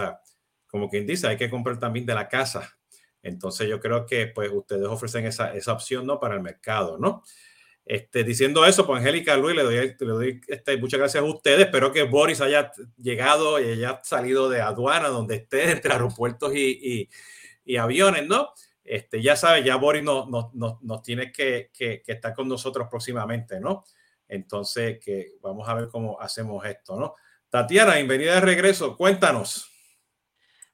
como 0.67 0.89
quien 0.89 1.05
dice, 1.05 1.27
hay 1.27 1.37
que 1.37 1.49
comprar 1.49 1.79
también 1.79 2.05
de 2.05 2.13
la 2.13 2.27
casa. 2.27 2.77
Entonces, 3.23 3.67
yo 3.67 3.79
creo 3.79 4.05
que, 4.05 4.27
pues, 4.27 4.51
ustedes 4.51 4.85
ofrecen 4.85 5.25
esa, 5.25 5.53
esa 5.53 5.73
opción, 5.73 6.05
¿no? 6.05 6.19
Para 6.19 6.35
el 6.35 6.41
mercado, 6.41 6.97
¿no? 6.97 7.23
Este, 7.83 8.23
diciendo 8.23 8.65
eso, 8.65 8.85
pues 8.85 8.99
Angélica 8.99 9.35
Luis, 9.35 9.55
le 9.55 9.63
doy, 9.63 9.95
le 9.99 10.07
doy 10.07 10.41
este, 10.47 10.77
muchas 10.77 10.99
gracias 10.99 11.23
a 11.23 11.25
ustedes. 11.25 11.61
Espero 11.61 11.91
que 11.91 12.03
Boris 12.03 12.39
haya 12.39 12.71
llegado 12.97 13.59
y 13.59 13.71
haya 13.71 13.99
salido 14.03 14.49
de 14.49 14.61
aduana, 14.61 15.09
donde 15.09 15.35
esté, 15.35 15.71
entre 15.71 15.91
aeropuertos 15.91 16.55
y, 16.55 16.79
y, 16.81 17.09
y 17.65 17.77
aviones, 17.77 18.27
¿no? 18.27 18.53
Este, 18.83 19.21
ya 19.21 19.35
sabes, 19.35 19.63
ya 19.63 19.75
Boris 19.75 20.03
nos 20.03 20.27
no, 20.27 20.79
no, 20.81 21.01
tiene 21.01 21.31
que, 21.31 21.69
que, 21.73 22.03
estar 22.05 22.33
con 22.33 22.47
nosotros 22.47 22.87
próximamente, 22.89 23.59
¿no? 23.59 23.83
Entonces, 24.27 24.99
que 25.03 25.33
vamos 25.41 25.67
a 25.69 25.73
ver 25.75 25.87
cómo 25.89 26.19
hacemos 26.19 26.65
esto, 26.65 26.99
¿no? 26.99 27.15
Tatiana, 27.49 27.95
bienvenida 27.95 28.35
de 28.35 28.41
regreso, 28.41 28.95
cuéntanos. 28.95 29.69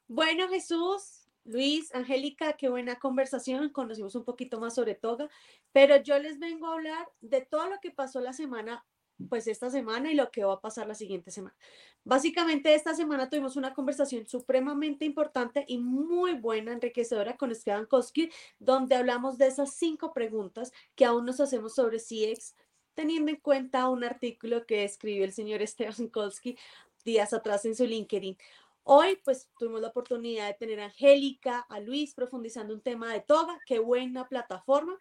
Bueno, 0.06 0.48
Jesús, 0.48 1.28
Luis, 1.44 1.94
Angélica, 1.94 2.54
qué 2.54 2.68
buena 2.68 2.98
conversación, 2.98 3.70
conocimos 3.70 4.14
un 4.14 4.24
poquito 4.24 4.60
más 4.60 4.74
sobre 4.74 4.94
Toga, 4.94 5.28
pero 5.72 5.96
yo 5.96 6.18
les 6.18 6.38
vengo 6.38 6.66
a 6.66 6.74
hablar 6.74 7.08
de 7.20 7.42
todo 7.42 7.68
lo 7.68 7.78
que 7.80 7.90
pasó 7.90 8.20
la 8.20 8.32
semana 8.32 8.86
pues 9.28 9.46
esta 9.46 9.70
semana 9.70 10.10
y 10.10 10.14
lo 10.14 10.30
que 10.30 10.44
va 10.44 10.54
a 10.54 10.60
pasar 10.60 10.86
la 10.86 10.94
siguiente 10.94 11.30
semana. 11.30 11.56
Básicamente 12.04 12.74
esta 12.74 12.94
semana 12.94 13.28
tuvimos 13.28 13.56
una 13.56 13.74
conversación 13.74 14.26
supremamente 14.26 15.04
importante 15.04 15.64
y 15.66 15.78
muy 15.78 16.34
buena, 16.34 16.72
enriquecedora 16.72 17.36
con 17.36 17.50
Esteban 17.50 17.86
Koski, 17.86 18.30
donde 18.58 18.94
hablamos 18.94 19.38
de 19.38 19.48
esas 19.48 19.74
cinco 19.74 20.12
preguntas 20.12 20.72
que 20.94 21.04
aún 21.04 21.26
nos 21.26 21.40
hacemos 21.40 21.74
sobre 21.74 21.98
CX, 21.98 22.54
teniendo 22.94 23.30
en 23.30 23.40
cuenta 23.40 23.88
un 23.88 24.04
artículo 24.04 24.66
que 24.66 24.84
escribió 24.84 25.24
el 25.24 25.32
señor 25.32 25.62
Esteban 25.62 26.08
Koski 26.08 26.56
días 27.04 27.32
atrás 27.32 27.64
en 27.64 27.74
su 27.74 27.86
LinkedIn. 27.86 28.36
Hoy, 28.84 29.20
pues, 29.24 29.50
tuvimos 29.58 29.80
la 29.82 29.88
oportunidad 29.88 30.46
de 30.46 30.54
tener 30.54 30.80
a 30.80 30.86
Angélica, 30.86 31.60
a 31.68 31.80
Luis, 31.80 32.14
profundizando 32.14 32.72
un 32.72 32.80
tema 32.80 33.12
de 33.12 33.20
Toga, 33.20 33.60
qué 33.66 33.78
buena 33.78 34.26
plataforma. 34.28 34.96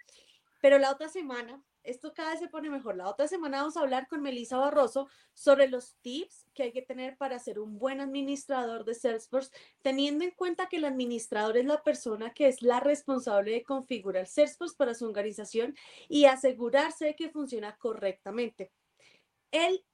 Pero 0.61 0.78
la 0.78 0.91
otra 0.91 1.07
semana 1.07 1.63
esto 1.88 2.13
cada 2.13 2.31
vez 2.31 2.39
se 2.39 2.49
pone 2.49 2.69
mejor. 2.69 2.97
La 2.97 3.07
otra 3.07 3.27
semana 3.27 3.59
vamos 3.59 3.77
a 3.77 3.79
hablar 3.79 4.07
con 4.07 4.21
Melissa 4.21 4.57
Barroso 4.57 5.07
sobre 5.33 5.69
los 5.69 5.95
tips 6.01 6.45
que 6.53 6.63
hay 6.63 6.71
que 6.71 6.81
tener 6.81 7.17
para 7.17 7.39
ser 7.39 7.59
un 7.59 7.79
buen 7.79 8.01
administrador 8.01 8.83
de 8.83 8.93
Salesforce, 8.93 9.51
teniendo 9.81 10.25
en 10.25 10.31
cuenta 10.31 10.67
que 10.67 10.77
el 10.77 10.85
administrador 10.85 11.57
es 11.57 11.65
la 11.65 11.81
persona 11.83 12.33
que 12.33 12.47
es 12.47 12.61
la 12.61 12.81
responsable 12.81 13.51
de 13.51 13.63
configurar 13.63 14.27
Salesforce 14.27 14.75
para 14.77 14.93
su 14.93 15.05
organización 15.05 15.75
y 16.09 16.25
asegurarse 16.25 17.05
de 17.05 17.15
que 17.15 17.29
funciona 17.29 17.77
correctamente. 17.77 18.71
El 19.51 19.85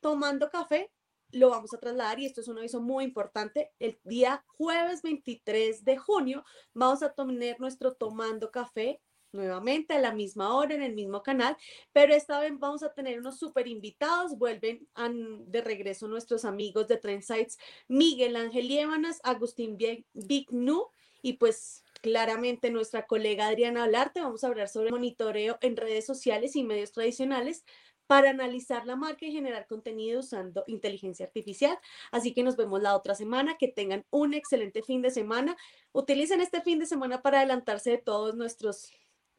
tomando 0.00 0.50
café 0.50 0.90
lo 1.32 1.50
vamos 1.50 1.72
a 1.74 1.78
trasladar 1.78 2.20
y 2.20 2.26
esto 2.26 2.40
es 2.40 2.48
un 2.48 2.58
aviso 2.58 2.80
muy 2.80 3.04
importante. 3.04 3.72
El 3.78 3.98
día 4.04 4.44
jueves 4.46 5.02
23 5.02 5.84
de 5.84 5.96
junio 5.96 6.44
vamos 6.74 7.02
a 7.02 7.12
tener 7.12 7.58
nuestro 7.60 7.94
tomando 7.94 8.50
café 8.50 9.00
nuevamente 9.32 9.94
a 9.94 10.00
la 10.00 10.12
misma 10.12 10.54
hora 10.54 10.74
en 10.74 10.82
el 10.82 10.94
mismo 10.94 11.22
canal, 11.22 11.56
pero 11.92 12.14
esta 12.14 12.40
vez 12.40 12.52
vamos 12.58 12.82
a 12.82 12.92
tener 12.92 13.18
unos 13.18 13.38
super 13.38 13.66
invitados, 13.66 14.38
vuelven 14.38 14.86
de 15.46 15.60
regreso 15.60 16.08
nuestros 16.08 16.44
amigos 16.44 16.88
de 16.88 16.98
Trendsites, 16.98 17.58
Miguel 17.88 18.36
Ángel 18.36 18.68
Lievanas, 18.68 19.20
Agustín 19.24 19.76
Bignu 20.12 20.88
y 21.22 21.34
pues 21.34 21.84
claramente 22.02 22.70
nuestra 22.70 23.06
colega 23.06 23.46
Adriana 23.46 23.84
Olarte, 23.84 24.20
vamos 24.20 24.44
a 24.44 24.48
hablar 24.48 24.68
sobre 24.68 24.90
monitoreo 24.90 25.58
en 25.60 25.76
redes 25.76 26.04
sociales 26.04 26.56
y 26.56 26.64
medios 26.64 26.92
tradicionales 26.92 27.64
para 28.06 28.28
analizar 28.28 28.84
la 28.84 28.96
marca 28.96 29.24
y 29.24 29.32
generar 29.32 29.66
contenido 29.66 30.20
usando 30.20 30.64
inteligencia 30.66 31.24
artificial. 31.24 31.78
Así 32.10 32.34
que 32.34 32.42
nos 32.42 32.56
vemos 32.56 32.82
la 32.82 32.94
otra 32.94 33.14
semana. 33.14 33.56
Que 33.56 33.68
tengan 33.68 34.04
un 34.10 34.34
excelente 34.34 34.82
fin 34.82 35.00
de 35.00 35.10
semana. 35.10 35.56
Utilicen 35.92 36.42
este 36.42 36.60
fin 36.60 36.78
de 36.78 36.84
semana 36.84 37.22
para 37.22 37.38
adelantarse 37.38 37.90
de 37.90 37.98
todos 37.98 38.34
nuestros 38.34 38.92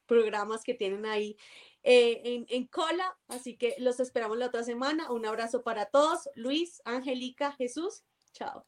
programas 0.05 0.63
que 0.63 0.73
tienen 0.73 1.05
ahí 1.05 1.37
eh, 1.83 2.45
en, 2.47 2.67
cola. 2.67 3.17
Así 3.27 3.57
que 3.57 3.75
los 3.79 3.99
esperamos 3.99 4.37
la 4.37 4.47
otra 4.47 4.63
semana. 4.63 5.11
Un 5.11 5.25
abrazo 5.25 5.63
para 5.63 5.85
todos. 5.85 6.29
Luis, 6.35 6.81
Angélica, 6.85 7.51
Jesús. 7.53 8.03
Chao. 8.31 8.65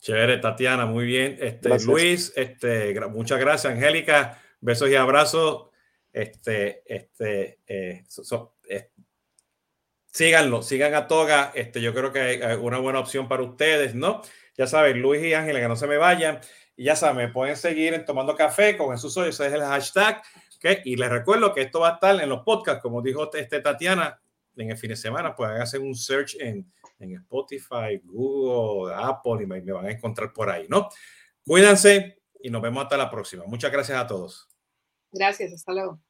Chévere, 0.00 0.38
Tatiana, 0.38 0.86
muy 0.86 1.06
bien. 1.06 1.38
Este, 1.40 1.78
Luis, 1.80 2.32
este, 2.36 2.98
muchas 3.08 3.40
gracias, 3.40 3.72
Angélica. 3.72 4.40
Besos 4.60 4.90
y 4.90 4.94
abrazos. 4.94 5.68
Este, 6.12 6.82
este, 6.86 7.60
eh, 7.66 8.04
eh, 8.68 8.90
síganlo, 10.06 10.62
sigan 10.62 10.94
a 10.94 11.06
Toga. 11.06 11.52
Este, 11.54 11.80
yo 11.80 11.94
creo 11.94 12.12
que 12.12 12.20
hay 12.20 12.56
una 12.56 12.78
buena 12.78 13.00
opción 13.00 13.28
para 13.28 13.42
ustedes, 13.42 13.94
¿no? 13.94 14.22
Ya 14.56 14.66
saben, 14.66 15.00
Luis 15.00 15.22
y 15.22 15.34
Ángela, 15.34 15.60
que 15.60 15.68
no 15.68 15.76
se 15.76 15.86
me 15.86 15.96
vayan. 15.96 16.40
Y 16.76 16.84
ya 16.84 16.96
saben, 16.96 17.16
me 17.16 17.32
pueden 17.32 17.56
seguir 17.56 17.94
en 17.94 18.04
Tomando 18.04 18.34
Café 18.34 18.76
con 18.76 18.90
Jesús 18.90 19.16
Hoy, 19.16 19.30
ese 19.30 19.46
es 19.46 19.52
el 19.52 19.60
hashtag. 19.60 20.22
Y 20.84 20.96
les 20.96 21.10
recuerdo 21.10 21.54
que 21.54 21.62
esto 21.62 21.80
va 21.80 21.90
a 21.90 21.94
estar 21.94 22.20
en 22.20 22.28
los 22.28 22.42
podcasts, 22.42 22.82
como 22.82 23.02
dijo 23.02 23.30
este 23.32 23.60
Tatiana, 23.60 24.20
en 24.56 24.70
el 24.70 24.76
fin 24.76 24.90
de 24.90 24.96
semana, 24.96 25.34
pues 25.34 25.50
hacer 25.50 25.80
un 25.80 25.94
search 25.94 26.36
en, 26.40 26.70
en 26.98 27.12
Spotify, 27.12 28.00
Google, 28.04 28.94
Apple 28.94 29.42
y 29.42 29.46
me, 29.46 29.60
me 29.60 29.72
van 29.72 29.86
a 29.86 29.90
encontrar 29.90 30.32
por 30.32 30.50
ahí, 30.50 30.66
¿no? 30.68 30.88
Cuídense 31.46 32.18
y 32.42 32.50
nos 32.50 32.60
vemos 32.60 32.82
hasta 32.82 32.96
la 32.96 33.10
próxima. 33.10 33.44
Muchas 33.46 33.70
gracias 33.70 33.98
a 33.98 34.06
todos. 34.06 34.48
Gracias, 35.12 35.52
hasta 35.52 35.72
luego. 35.72 36.00